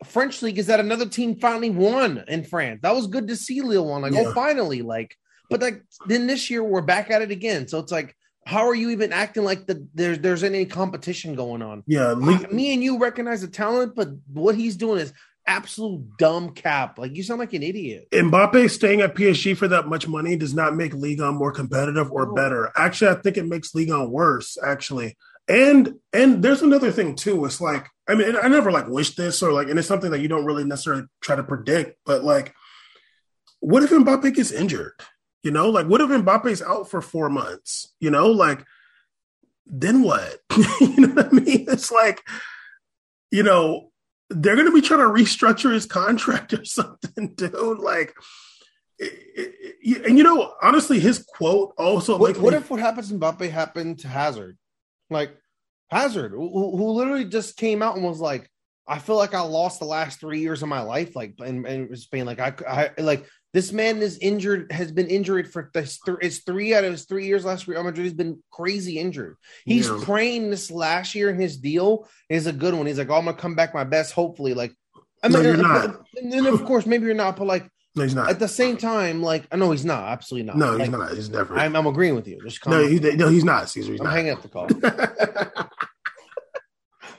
French 0.04 0.42
league 0.42 0.58
is 0.58 0.66
that 0.66 0.80
another 0.80 1.06
team 1.06 1.36
finally 1.38 1.70
won 1.70 2.24
in 2.26 2.42
France. 2.42 2.80
That 2.82 2.94
was 2.94 3.06
good 3.06 3.28
to 3.28 3.36
see 3.36 3.60
Lille 3.62 3.86
won. 3.86 4.02
Like, 4.02 4.12
Yeah. 4.12 4.24
oh, 4.26 4.32
finally, 4.32 4.82
like, 4.82 5.14
but 5.48 5.62
like 5.62 5.82
then 6.08 6.26
this 6.26 6.50
year 6.50 6.64
we're 6.64 6.80
back 6.82 7.10
at 7.10 7.22
it 7.22 7.30
again. 7.30 7.68
So 7.68 7.78
it's 7.78 7.92
like, 7.92 8.16
how 8.44 8.66
are 8.66 8.74
you 8.74 8.90
even 8.90 9.12
acting 9.12 9.44
like 9.44 9.66
the 9.68 9.86
there's 9.94 10.18
there's 10.18 10.42
any 10.42 10.64
competition 10.66 11.36
going 11.36 11.62
on? 11.62 11.84
Yeah, 11.86 12.14
Me 12.14 12.74
and 12.74 12.82
you 12.82 12.98
recognize 12.98 13.42
the 13.42 13.46
talent, 13.48 13.94
but 13.94 14.08
what 14.32 14.56
he's 14.56 14.74
doing 14.76 14.98
is 14.98 15.12
absolute 15.46 16.16
dumb 16.18 16.50
cap. 16.50 16.98
Like 16.98 17.16
you 17.16 17.22
sound 17.22 17.40
like 17.40 17.52
an 17.52 17.62
idiot. 17.62 18.08
Mbappe 18.12 18.70
staying 18.70 19.00
at 19.00 19.14
PSG 19.14 19.56
for 19.56 19.68
that 19.68 19.88
much 19.88 20.06
money 20.08 20.36
does 20.36 20.54
not 20.54 20.76
make 20.76 20.94
Ligue 20.94 21.20
1 21.20 21.34
more 21.34 21.52
competitive 21.52 22.10
or 22.12 22.26
No. 22.26 22.34
better. 22.34 22.72
Actually, 22.76 23.10
I 23.10 23.14
think 23.20 23.36
it 23.36 23.46
makes 23.46 23.74
Ligue 23.74 23.90
1 23.90 24.10
worse. 24.10 24.56
Actually, 24.64 25.16
and 25.48 25.94
and 26.12 26.42
there's 26.42 26.62
another 26.62 26.92
thing 26.92 27.14
too. 27.14 27.44
It's 27.44 27.60
like 27.60 27.86
I 28.08 28.14
mean, 28.14 28.34
I 28.36 28.48
never 28.48 28.72
like 28.72 28.88
wish 28.88 29.14
this 29.14 29.42
or 29.42 29.52
like, 29.52 29.68
and 29.68 29.78
it's 29.78 29.88
something 29.88 30.10
that 30.10 30.20
you 30.20 30.28
don't 30.28 30.44
really 30.44 30.64
necessarily 30.64 31.04
try 31.20 31.36
to 31.36 31.42
predict. 31.44 31.98
But 32.04 32.24
like, 32.24 32.52
what 33.60 33.82
if 33.82 33.90
Mbappe 33.90 34.34
gets 34.34 34.50
injured? 34.50 34.94
You 35.42 35.50
know, 35.50 35.70
like 35.70 35.86
what 35.86 36.00
if 36.00 36.08
Mbappe's 36.08 36.62
out 36.62 36.90
for 36.90 37.00
four 37.00 37.28
months? 37.28 37.92
You 38.00 38.10
know, 38.10 38.28
like 38.28 38.64
then 39.66 40.02
what? 40.02 40.38
you 40.80 40.96
know 40.98 41.14
what 41.14 41.26
I 41.26 41.30
mean? 41.30 41.66
It's 41.68 41.90
like, 41.92 42.20
you 43.30 43.42
know, 43.42 43.91
they're 44.34 44.56
going 44.56 44.66
to 44.66 44.72
be 44.74 44.80
trying 44.80 45.00
to 45.00 45.06
restructure 45.06 45.72
his 45.72 45.86
contract 45.86 46.52
or 46.52 46.64
something, 46.78 47.34
dude. 47.34 47.78
Like, 47.78 48.14
it- 48.98 49.12
it- 49.36 49.54
it- 49.82 50.06
and 50.06 50.16
you 50.18 50.24
know, 50.24 50.54
honestly, 50.62 51.00
his 51.00 51.18
quote 51.36 51.74
also 51.76 52.16
What, 52.18 52.36
what 52.38 52.52
me- 52.52 52.58
if 52.58 52.70
what 52.70 52.80
happens 52.80 53.08
to 53.08 53.14
Mbappe 53.14 53.50
happened 53.50 53.98
to 54.00 54.08
Hazard? 54.08 54.56
Like 55.10 55.36
Hazard, 55.90 56.32
who, 56.32 56.76
who 56.76 56.90
literally 56.90 57.24
just 57.24 57.56
came 57.56 57.82
out 57.82 57.96
and 57.96 58.04
was 58.04 58.20
like, 58.20 58.48
"I 58.88 58.98
feel 58.98 59.16
like 59.16 59.34
I 59.34 59.40
lost 59.42 59.78
the 59.80 59.84
last 59.86 60.20
three 60.20 60.40
years 60.40 60.62
of 60.62 60.68
my 60.68 60.80
life." 60.82 61.14
Like, 61.16 61.34
and, 61.38 61.66
and 61.66 61.96
being 62.10 62.24
like 62.24 62.40
I, 62.40 62.54
I, 62.68 63.00
like 63.00 63.26
this 63.52 63.72
man 63.72 63.98
is 63.98 64.18
injured, 64.18 64.72
has 64.72 64.90
been 64.90 65.08
injured 65.08 65.52
for 65.52 65.70
this. 65.74 65.98
Th- 66.00 66.18
it's 66.22 66.38
three 66.38 66.74
out 66.74 66.84
of 66.84 66.92
his 66.92 67.04
three 67.04 67.26
years 67.26 67.44
last 67.44 67.66
Real 67.68 67.80
oh 67.80 67.82
Madrid. 67.84 68.04
He's 68.04 68.14
been 68.14 68.42
crazy 68.50 68.98
injured. 68.98 69.36
He's 69.64 69.88
Yeah. 69.88 70.00
praying 70.02 70.50
this 70.50 70.70
last 70.70 71.14
year, 71.14 71.28
and 71.28 71.40
his 71.40 71.56
deal 71.58 72.08
is 72.28 72.46
a 72.46 72.52
good 72.52 72.74
one. 72.74 72.86
He's 72.86 72.98
like, 72.98 73.10
"Oh, 73.10 73.14
I'm 73.14 73.24
gonna 73.26 73.36
come 73.36 73.54
back 73.54 73.74
my 73.74 73.84
best, 73.84 74.12
hopefully." 74.14 74.54
Like, 74.54 74.72
I 75.22 75.28
No, 75.28 75.40
you're 75.40 75.56
not. 75.56 76.00
And 76.16 76.32
then 76.32 76.46
of 76.46 76.64
course, 76.64 76.86
maybe 76.86 77.04
you're 77.06 77.14
not, 77.14 77.36
but 77.36 77.46
like 77.46 77.68
no, 77.94 78.04
he's 78.04 78.14
not. 78.14 78.30
at 78.30 78.38
the 78.38 78.48
same 78.48 78.78
time, 78.78 79.22
like, 79.22 79.46
I 79.52 79.56
know 79.56 79.70
he's 79.70 79.84
not, 79.84 80.04
absolutely 80.08 80.46
not. 80.46 80.56
no, 80.56 80.72
Like, 80.72 80.80
he's 80.80 80.90
not. 80.90 81.12
He's 81.12 81.28
never. 81.28 81.58
I'm, 81.58 81.76
I'm 81.76 81.86
agreeing 81.86 82.14
with 82.14 82.26
you. 82.26 82.40
Just 82.42 82.66
no, 82.66 82.86
he, 82.86 82.98
no, 82.98 83.28
he's 83.28 83.44
not. 83.44 83.68
Caesar, 83.68 83.92
he's 83.92 84.00
I'm 84.00 84.06
not. 84.06 84.14
hanging 84.14 84.32
up 84.32 84.40
the 84.40 84.48
call. 84.48 84.66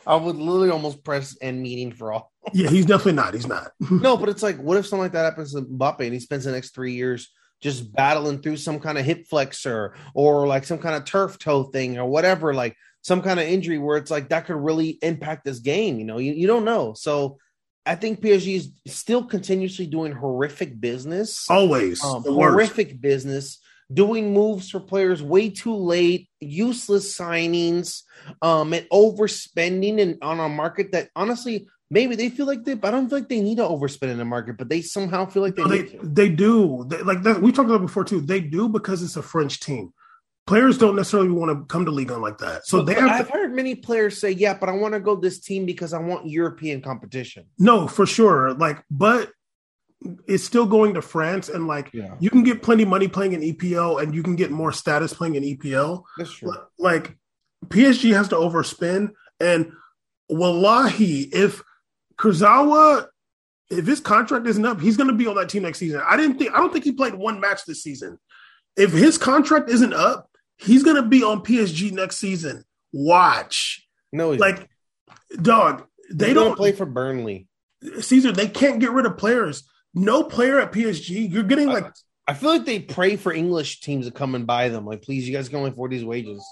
I 0.05 0.15
would 0.15 0.35
literally 0.35 0.69
almost 0.71 1.03
press 1.03 1.37
end 1.39 1.61
meeting 1.61 1.91
for 1.93 2.11
all. 2.11 2.32
Yeah, 2.51 2.69
he's 2.69 2.85
definitely 2.85 3.13
not. 3.13 3.33
He's 3.33 3.47
not. 3.47 3.71
No, 3.91 4.17
but 4.17 4.29
it's 4.29 4.43
like, 4.43 4.57
what 4.57 4.77
if 4.77 4.85
something 4.85 5.03
like 5.03 5.13
that 5.13 5.25
happens 5.25 5.53
to 5.53 5.61
Mbappe 5.61 6.01
and 6.01 6.13
he 6.13 6.19
spends 6.19 6.45
the 6.45 6.51
next 6.51 6.73
three 6.73 6.93
years 6.93 7.31
just 7.61 7.93
battling 7.93 8.41
through 8.41 8.57
some 8.57 8.79
kind 8.79 8.97
of 8.97 9.05
hip 9.05 9.25
flexor 9.27 9.95
or 10.13 10.45
like 10.47 10.65
some 10.65 10.79
kind 10.79 10.95
of 10.95 11.05
turf 11.05 11.39
toe 11.39 11.63
thing 11.63 11.97
or 11.97 12.05
whatever, 12.05 12.53
like 12.53 12.75
some 13.01 13.21
kind 13.21 13.39
of 13.39 13.47
injury 13.47 13.77
where 13.77 13.97
it's 13.97 14.11
like 14.11 14.29
that 14.29 14.45
could 14.45 14.55
really 14.55 14.97
impact 15.01 15.45
this 15.45 15.59
game. 15.59 15.97
You 15.99 16.05
know, 16.05 16.17
you, 16.17 16.33
you 16.33 16.47
don't 16.47 16.65
know. 16.65 16.93
So 16.93 17.37
I 17.85 17.95
think 17.95 18.21
PSG 18.21 18.55
is 18.55 18.71
still 18.87 19.23
continuously 19.23 19.87
doing 19.87 20.13
horrific 20.13 20.79
business. 20.79 21.49
Always 21.49 22.03
um, 22.03 22.23
the 22.23 22.33
worst. 22.33 22.51
horrific 22.51 23.01
business, 23.01 23.59
doing 23.93 24.33
moves 24.33 24.69
for 24.69 24.79
players 24.79 25.21
way 25.21 25.49
too 25.49 25.75
late, 25.75 26.29
useless 26.39 27.17
signings, 27.17 28.03
um, 28.41 28.73
and 28.73 28.87
overspending 28.89 30.01
and 30.01 30.17
on 30.21 30.39
a 30.39 30.47
market 30.47 30.93
that 30.93 31.09
honestly 31.15 31.67
maybe 31.93 32.15
they 32.15 32.29
feel 32.29 32.45
like 32.47 32.63
they. 32.65 32.73
I 32.73 32.91
don't 32.91 33.07
feel 33.09 33.19
like 33.19 33.29
they 33.29 33.39
need 33.41 33.57
to 33.57 33.63
overspend 33.63 34.09
in 34.09 34.17
the 34.17 34.25
market, 34.25 34.57
but 34.57 34.67
they 34.69 34.81
somehow 34.81 35.25
feel 35.25 35.43
like 35.43 35.55
they 35.55 35.63
No, 35.63 35.69
they 35.69 35.97
they 36.01 36.29
do 36.29 36.85
They- 36.89 37.03
like 37.03 37.23
that. 37.23 37.41
We 37.41 37.51
talked 37.51 37.69
about 37.69 37.81
it 37.81 37.87
before 37.87 38.03
too. 38.03 38.19
They 38.21 38.41
do 38.41 38.67
because 38.67 39.01
it's 39.03 39.15
a 39.15 39.21
French 39.21 39.59
team. 39.59 39.93
Players 40.45 40.77
don't 40.77 40.97
necessarily 40.97 41.29
want 41.31 41.57
to 41.57 41.65
come 41.73 41.85
to 41.85 41.91
league 41.91 42.11
on 42.11 42.21
like 42.21 42.39
that, 42.39 42.65
so 42.65 42.79
But- 42.79 42.87
they. 42.87 42.93
Have 42.95 43.09
I've 43.11 43.27
to. 43.27 43.33
heard 43.33 43.55
many 43.55 43.75
players 43.75 44.19
say, 44.19 44.31
"Yeah, 44.31 44.57
but 44.59 44.67
I 44.67 44.73
want 44.73 44.93
to 44.93 44.99
go 44.99 45.15
this 45.15 45.39
team 45.39 45.65
because 45.65 45.93
I 45.93 45.99
want 45.99 46.27
European 46.27 46.81
competition." 46.81 47.45
No, 47.57 47.87
for 47.87 48.05
sure. 48.05 48.53
Like, 48.53 48.83
but 48.91 49.31
it's 50.27 50.43
still 50.43 50.65
going 50.65 50.95
to 50.95 51.01
France, 51.01 51.47
and 51.47 51.65
like 51.65 51.89
Yeah, 51.93 52.15
you 52.19 52.29
can 52.29 52.43
get 52.43 52.61
plenty 52.61 52.83
money 52.83 53.07
playing 53.07 53.31
in 53.31 53.41
EPL, 53.41 54.01
and 54.03 54.13
you 54.13 54.21
can 54.21 54.35
get 54.35 54.51
more 54.51 54.73
status 54.73 55.13
playing 55.13 55.35
in 55.35 55.43
EPL. 55.43 56.03
that's 56.17 56.33
true. 56.33 56.51
Like 56.77 57.15
PSG 57.67 58.11
has 58.13 58.27
to 58.29 58.35
overspend, 58.35 59.11
and 59.39 59.71
wallahi, 60.29 61.29
if 61.33 61.61
Kurzawa, 62.23 63.07
if 63.69 63.85
his 63.85 63.99
contract 63.99 64.47
isn't 64.47 64.65
up, 64.65 64.79
he's 64.79 64.95
going 64.97 65.09
to 65.09 65.15
be 65.15 65.27
on 65.27 65.35
that 65.35 65.49
team 65.49 65.63
next 65.63 65.79
season. 65.79 66.01
I 66.05 66.15
didn't 66.15 66.37
think, 66.37 66.53
I 66.53 66.57
don't 66.57 66.71
think 66.71 66.85
he 66.85 66.93
played 66.93 67.15
one 67.15 67.39
match 67.41 67.65
this 67.65 67.83
season. 67.83 68.17
If 68.77 68.91
his 68.91 69.17
contract 69.17 69.69
isn't 69.69 69.93
up, 69.93 70.29
he's 70.57 70.83
going 70.83 70.95
to 70.95 71.07
be 71.07 71.21
on 71.23 71.41
PSG 71.43 71.91
next 71.91 72.17
season. 72.17 72.63
Watch, 72.93 73.85
No, 74.11 74.31
he's- 74.31 74.39
like, 74.39 74.69
dog. 75.41 75.85
They 76.11 76.33
gonna 76.33 76.47
don't 76.49 76.55
play 76.57 76.71
for 76.73 76.85
Burnley. 76.85 77.47
Caesar. 77.99 78.31
They 78.31 78.47
can't 78.47 78.79
get 78.79 78.91
rid 78.91 79.05
of 79.05 79.17
players. 79.17 79.63
No 79.93 80.23
player 80.23 80.59
at 80.59 80.71
PSG. 80.71 81.31
You're 81.31 81.43
getting 81.43 81.67
like 81.67 81.91
I 82.27 82.33
feel 82.33 82.49
like 82.51 82.65
they 82.65 82.79
pray 82.79 83.15
for 83.15 83.33
English 83.33 83.79
teams 83.81 84.05
to 84.05 84.11
come 84.11 84.35
and 84.35 84.45
buy 84.45 84.69
them. 84.69 84.85
Like, 84.85 85.01
please, 85.01 85.27
you 85.27 85.33
guys 85.35 85.49
can 85.49 85.57
only 85.57 85.71
afford 85.71 85.91
these 85.91 86.05
wages. 86.05 86.43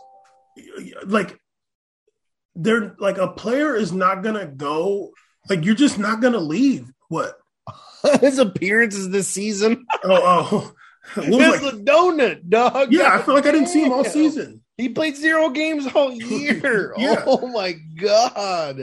like 1.05 1.38
they're 2.55 2.95
like 2.97 3.17
a 3.17 3.28
player 3.28 3.76
is 3.76 3.91
not 3.91 4.24
gonna 4.24 4.47
go 4.47 5.11
like 5.49 5.65
you're 5.65 5.75
just 5.75 5.97
not 5.99 6.21
gonna 6.21 6.39
leave 6.39 6.87
what 7.09 7.37
His 8.21 8.39
appearances 8.39 9.09
this 9.09 9.27
season, 9.27 9.85
oh 10.03 10.47
oh 10.51 10.73
it's 11.21 11.63
like- 11.63 11.73
a 11.73 11.77
donut, 11.77 12.47
dog. 12.49 12.91
yeah 12.91 13.13
i 13.13 13.21
feel 13.21 13.33
like 13.35 13.45
i 13.45 13.51
didn't 13.51 13.67
see 13.69 13.83
him 13.83 13.91
all 13.91 14.03
season 14.05 14.61
He 14.77 14.89
played 14.89 15.15
zero 15.15 15.49
games 15.49 15.85
all 15.93 16.11
year. 16.11 16.93
Yeah. 16.97 17.23
Oh 17.27 17.47
my 17.47 17.73
god. 17.99 18.79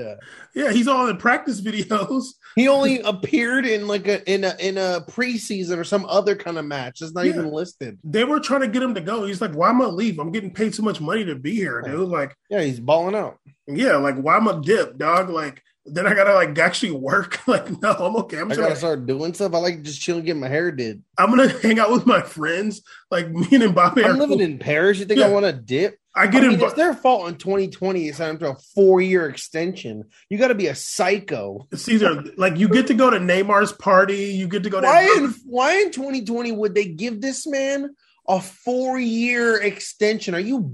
yeah 0.55 0.71
he's 0.73 0.87
all 0.89 1.09
in 1.09 1.17
practice 1.17 1.61
videos 1.61 2.25
He 2.57 2.69
only 2.69 3.01
appeared 3.01 3.67
in 3.67 3.87
like 3.89 4.07
a 4.09 4.23
in 4.33 4.45
a 4.45 4.55
in 4.61 4.79
a 4.79 5.01
preseason 5.09 5.79
or 5.79 5.85
some 5.85 6.05
other 6.07 6.35
kind 6.37 6.59
of 6.59 6.65
match. 6.65 7.01
It's 7.03 7.13
not 7.13 7.25
Yeah. 7.25 7.33
even 7.35 7.51
listed. 7.53 7.99
they 8.05 8.25
were 8.25 8.41
trying 8.41 8.61
to 8.63 8.69
get 8.69 8.83
him 8.83 8.95
to 8.95 9.01
go 9.01 9.25
he's 9.25 9.41
like 9.41 9.53
why 9.55 9.71
am 9.71 9.83
i 9.83 9.87
leave 9.87 10.19
i'm 10.19 10.33
getting 10.33 10.53
paid 10.53 10.75
so 10.75 10.83
much 10.83 11.01
money 11.01 11.25
to 11.25 11.35
be 11.35 11.55
here 11.55 11.83
dude 11.83 12.09
like 12.09 12.37
Yeah, 12.51 12.63
he's 12.63 12.81
balling 12.81 13.15
out. 13.17 13.39
yeah 13.67 13.97
like 13.97 14.17
why 14.17 14.37
am 14.37 14.49
i 14.49 14.61
dip 14.61 14.99
dog 14.99 15.31
like 15.31 15.63
then 15.93 16.07
i 16.07 16.15
gotta 16.15 16.35
like 16.35 16.59
actually 16.59 16.93
work 16.93 17.41
like 17.49 17.81
no 17.83 17.91
i'm 17.93 18.17
okay 18.17 18.39
i'm 18.39 18.51
I 18.51 18.55
gotta 18.55 18.69
gonna, 18.69 18.77
start 18.77 19.07
doing 19.07 19.35
stuff. 19.35 19.55
I 19.55 19.59
like 19.59 19.83
just 19.83 20.01
chilling, 20.01 20.25
getting 20.25 20.41
my 20.41 20.49
hair 20.49 20.71
did. 20.73 21.03
i'm 21.17 21.31
gonna 21.31 21.49
hang 21.63 21.79
out 21.79 21.91
with 21.91 22.07
my 22.07 22.23
friends 22.23 22.83
like 23.11 23.31
me 23.33 23.47
and 23.53 23.77
are 23.77 23.93
I'm 23.97 24.19
living 24.19 24.39
cool. 24.39 24.41
in 24.41 24.59
Paris. 24.59 24.99
You 24.99 25.05
think 25.07 25.21
I 25.21 25.29
want 25.29 25.47
to 25.47 25.53
dip? 25.53 25.99
i 26.15 26.23
I 26.23 26.27
get 26.27 26.43
mean, 26.43 26.55
in 26.55 26.61
it's 26.61 26.75
their 26.75 26.95
fault 26.95 27.29
in 27.29 27.37
2020 27.37 28.09
it's 28.09 28.19
time 28.19 28.39
to 28.39 28.51
a 28.51 28.55
four 28.75 29.01
year 29.01 29.29
extension. 29.29 30.05
You 30.29 30.39
got 30.39 30.49
to 30.49 30.55
be 30.55 30.67
a 30.67 30.75
psycho. 30.75 31.69
Caesar, 31.73 32.25
like 32.37 32.57
you 32.57 32.69
get 32.69 32.89
to 32.89 32.95
go 32.95 33.09
to 33.11 33.19
Neymar's 33.19 33.73
party, 33.73 34.27
you 34.35 34.49
get 34.49 34.65
to 34.65 34.71
go 34.71 34.81
to 34.81 34.87
Why 34.87 35.05
in 35.17 35.35
why 35.47 35.77
in 35.81 35.91
2020 35.93 36.53
would 36.53 36.75
they 36.75 36.87
give 36.87 37.21
this 37.21 37.47
man 37.47 37.95
a 38.29 38.41
four 38.41 38.99
year 38.99 39.61
extension? 39.63 40.35
Are 40.35 40.41
you 40.41 40.73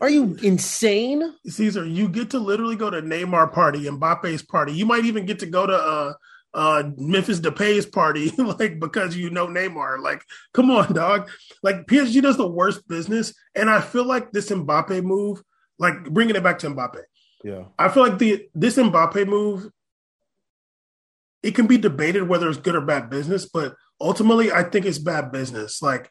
are 0.00 0.10
you 0.10 0.36
insane? 0.42 1.34
Caesar, 1.46 1.84
you 1.84 2.08
get 2.08 2.30
to 2.30 2.38
literally 2.38 2.76
go 2.76 2.90
to 2.90 3.02
Neymar 3.02 3.52
party, 3.52 3.86
and 3.88 4.00
Mbappe's 4.00 4.42
party. 4.42 4.72
You 4.72 4.86
might 4.86 5.04
even 5.04 5.26
get 5.26 5.40
to 5.40 5.46
go 5.46 5.66
to 5.66 5.74
uh 5.74 6.12
uh 6.54 6.90
Memphis 6.96 7.40
Depay's 7.40 7.86
party, 7.86 8.30
like 8.38 8.78
because 8.78 9.16
you 9.16 9.30
know 9.30 9.46
Neymar. 9.46 10.00
Like, 10.00 10.22
come 10.54 10.70
on, 10.70 10.92
dog. 10.92 11.28
Like 11.62 11.86
PSG 11.86 12.22
does 12.22 12.36
the 12.36 12.48
worst 12.48 12.86
business, 12.88 13.34
and 13.54 13.68
I 13.68 13.80
feel 13.80 14.04
like 14.04 14.30
this 14.32 14.50
Mbappe 14.50 15.02
move, 15.02 15.42
like 15.78 16.04
bringing 16.04 16.36
it 16.36 16.42
back 16.42 16.58
to 16.60 16.70
Mbappe, 16.70 17.02
Yeah. 17.42 17.64
I 17.78 17.88
feel 17.88 18.04
like 18.08 18.18
the 18.18 18.48
this 18.54 18.76
Mbappe 18.76 19.26
move, 19.26 19.68
it 21.42 21.54
can 21.54 21.66
be 21.66 21.78
debated 21.78 22.28
whether 22.28 22.48
it's 22.48 22.58
good 22.58 22.76
or 22.76 22.80
bad 22.82 23.10
business, 23.10 23.46
but 23.46 23.74
ultimately, 24.00 24.52
I 24.52 24.62
think 24.62 24.86
it's 24.86 24.98
bad 24.98 25.32
business. 25.32 25.82
Like 25.82 26.10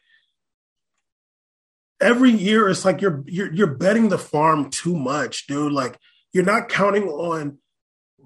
every 2.00 2.30
year, 2.30 2.68
it's 2.68 2.84
like 2.84 3.00
you're 3.00 3.24
you're 3.26 3.52
you're 3.52 3.74
betting 3.74 4.08
the 4.08 4.18
farm 4.18 4.70
too 4.70 4.96
much, 4.96 5.46
dude. 5.46 5.72
Like 5.72 5.98
you're 6.32 6.44
not 6.44 6.68
counting 6.68 7.08
on 7.08 7.58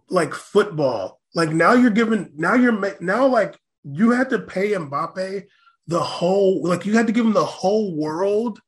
like 0.08 0.34
football. 0.34 1.20
Like 1.34 1.50
now 1.50 1.72
you're 1.72 1.90
giving 1.90 2.30
now 2.34 2.54
you're 2.54 2.96
now 3.00 3.26
like 3.26 3.56
you 3.84 4.10
had 4.10 4.30
to 4.30 4.38
pay 4.38 4.72
Mbappe 4.72 5.44
the 5.86 6.00
whole 6.00 6.62
like 6.62 6.86
you 6.86 6.94
had 6.94 7.06
to 7.06 7.12
give 7.12 7.26
him 7.26 7.32
the 7.32 7.44
whole 7.44 7.96
world 7.96 8.60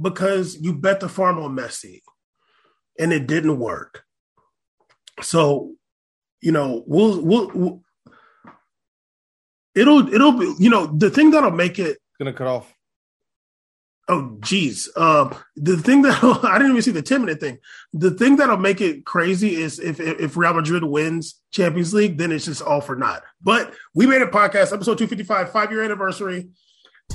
because 0.00 0.56
you 0.60 0.72
bet 0.72 1.00
the 1.00 1.08
farm 1.08 1.38
on 1.38 1.56
Messi 1.56 2.00
and 2.98 3.12
it 3.12 3.26
didn't 3.26 3.58
work. 3.58 4.04
So, 5.20 5.74
you 6.40 6.52
know, 6.52 6.82
we'll, 6.86 7.20
we'll, 7.20 7.50
we'll 7.54 7.82
it'll 9.74 10.12
it'll 10.12 10.32
be 10.32 10.54
you 10.58 10.70
know 10.70 10.86
the 10.86 11.10
thing 11.10 11.30
that'll 11.30 11.50
make 11.50 11.78
it 11.78 11.98
Gonna 12.18 12.32
cut 12.32 12.46
off. 12.46 12.72
Oh 14.12 14.36
geez 14.40 14.88
um 14.96 15.34
the 15.56 15.76
thing 15.76 16.02
that 16.02 16.22
i 16.44 16.58
didn't 16.58 16.72
even 16.72 16.82
see 16.82 16.90
the 16.90 17.02
10 17.02 17.20
minute 17.20 17.40
thing 17.40 17.58
the 17.92 18.10
thing 18.10 18.36
that'll 18.36 18.56
make 18.56 18.80
it 18.80 19.04
crazy 19.04 19.56
is 19.56 19.78
if 19.78 19.98
if 20.00 20.36
real 20.36 20.52
madrid 20.54 20.84
wins 20.84 21.40
champions 21.50 21.92
league 21.94 22.18
then 22.18 22.30
it's 22.32 22.44
just 22.44 22.62
all 22.62 22.80
for 22.80 22.94
naught 22.96 23.22
but 23.42 23.72
we 23.94 24.06
made 24.06 24.22
a 24.22 24.26
podcast 24.26 24.72
episode 24.72 24.98
255 24.98 25.50
five 25.52 25.70
year 25.70 25.82
anniversary 25.82 26.48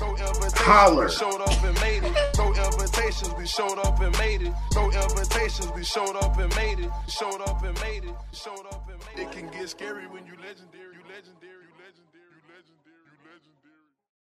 No 0.00 0.14
Holler. 0.54 1.06
we 1.06 1.10
showed 1.12 1.40
up 1.40 1.64
and 1.64 1.80
made 1.80 2.04
it. 2.04 2.14
No 2.36 2.46
invitations, 2.54 3.34
we 3.34 3.46
showed 3.46 3.78
up 3.78 3.98
and 4.00 4.16
made 4.18 4.42
it. 4.42 4.52
No 4.74 4.84
invitations, 4.90 5.68
we 5.74 5.82
showed 5.82 6.14
up 6.16 6.38
and 6.38 6.54
made 6.54 6.78
it. 6.78 6.90
Showed 7.08 7.40
up 7.40 7.64
and 7.64 7.74
made 7.80 8.04
it. 8.04 8.14
Showed 8.32 8.66
up 8.70 8.88
and 8.90 8.98
made 9.06 9.22
it. 9.22 9.28
It 9.28 9.32
can 9.32 9.50
get 9.50 9.68
scary 9.68 10.06
when 10.06 10.24
you 10.26 10.34
legendary, 10.34 10.94
you 10.94 11.02
legendary. 11.14 11.67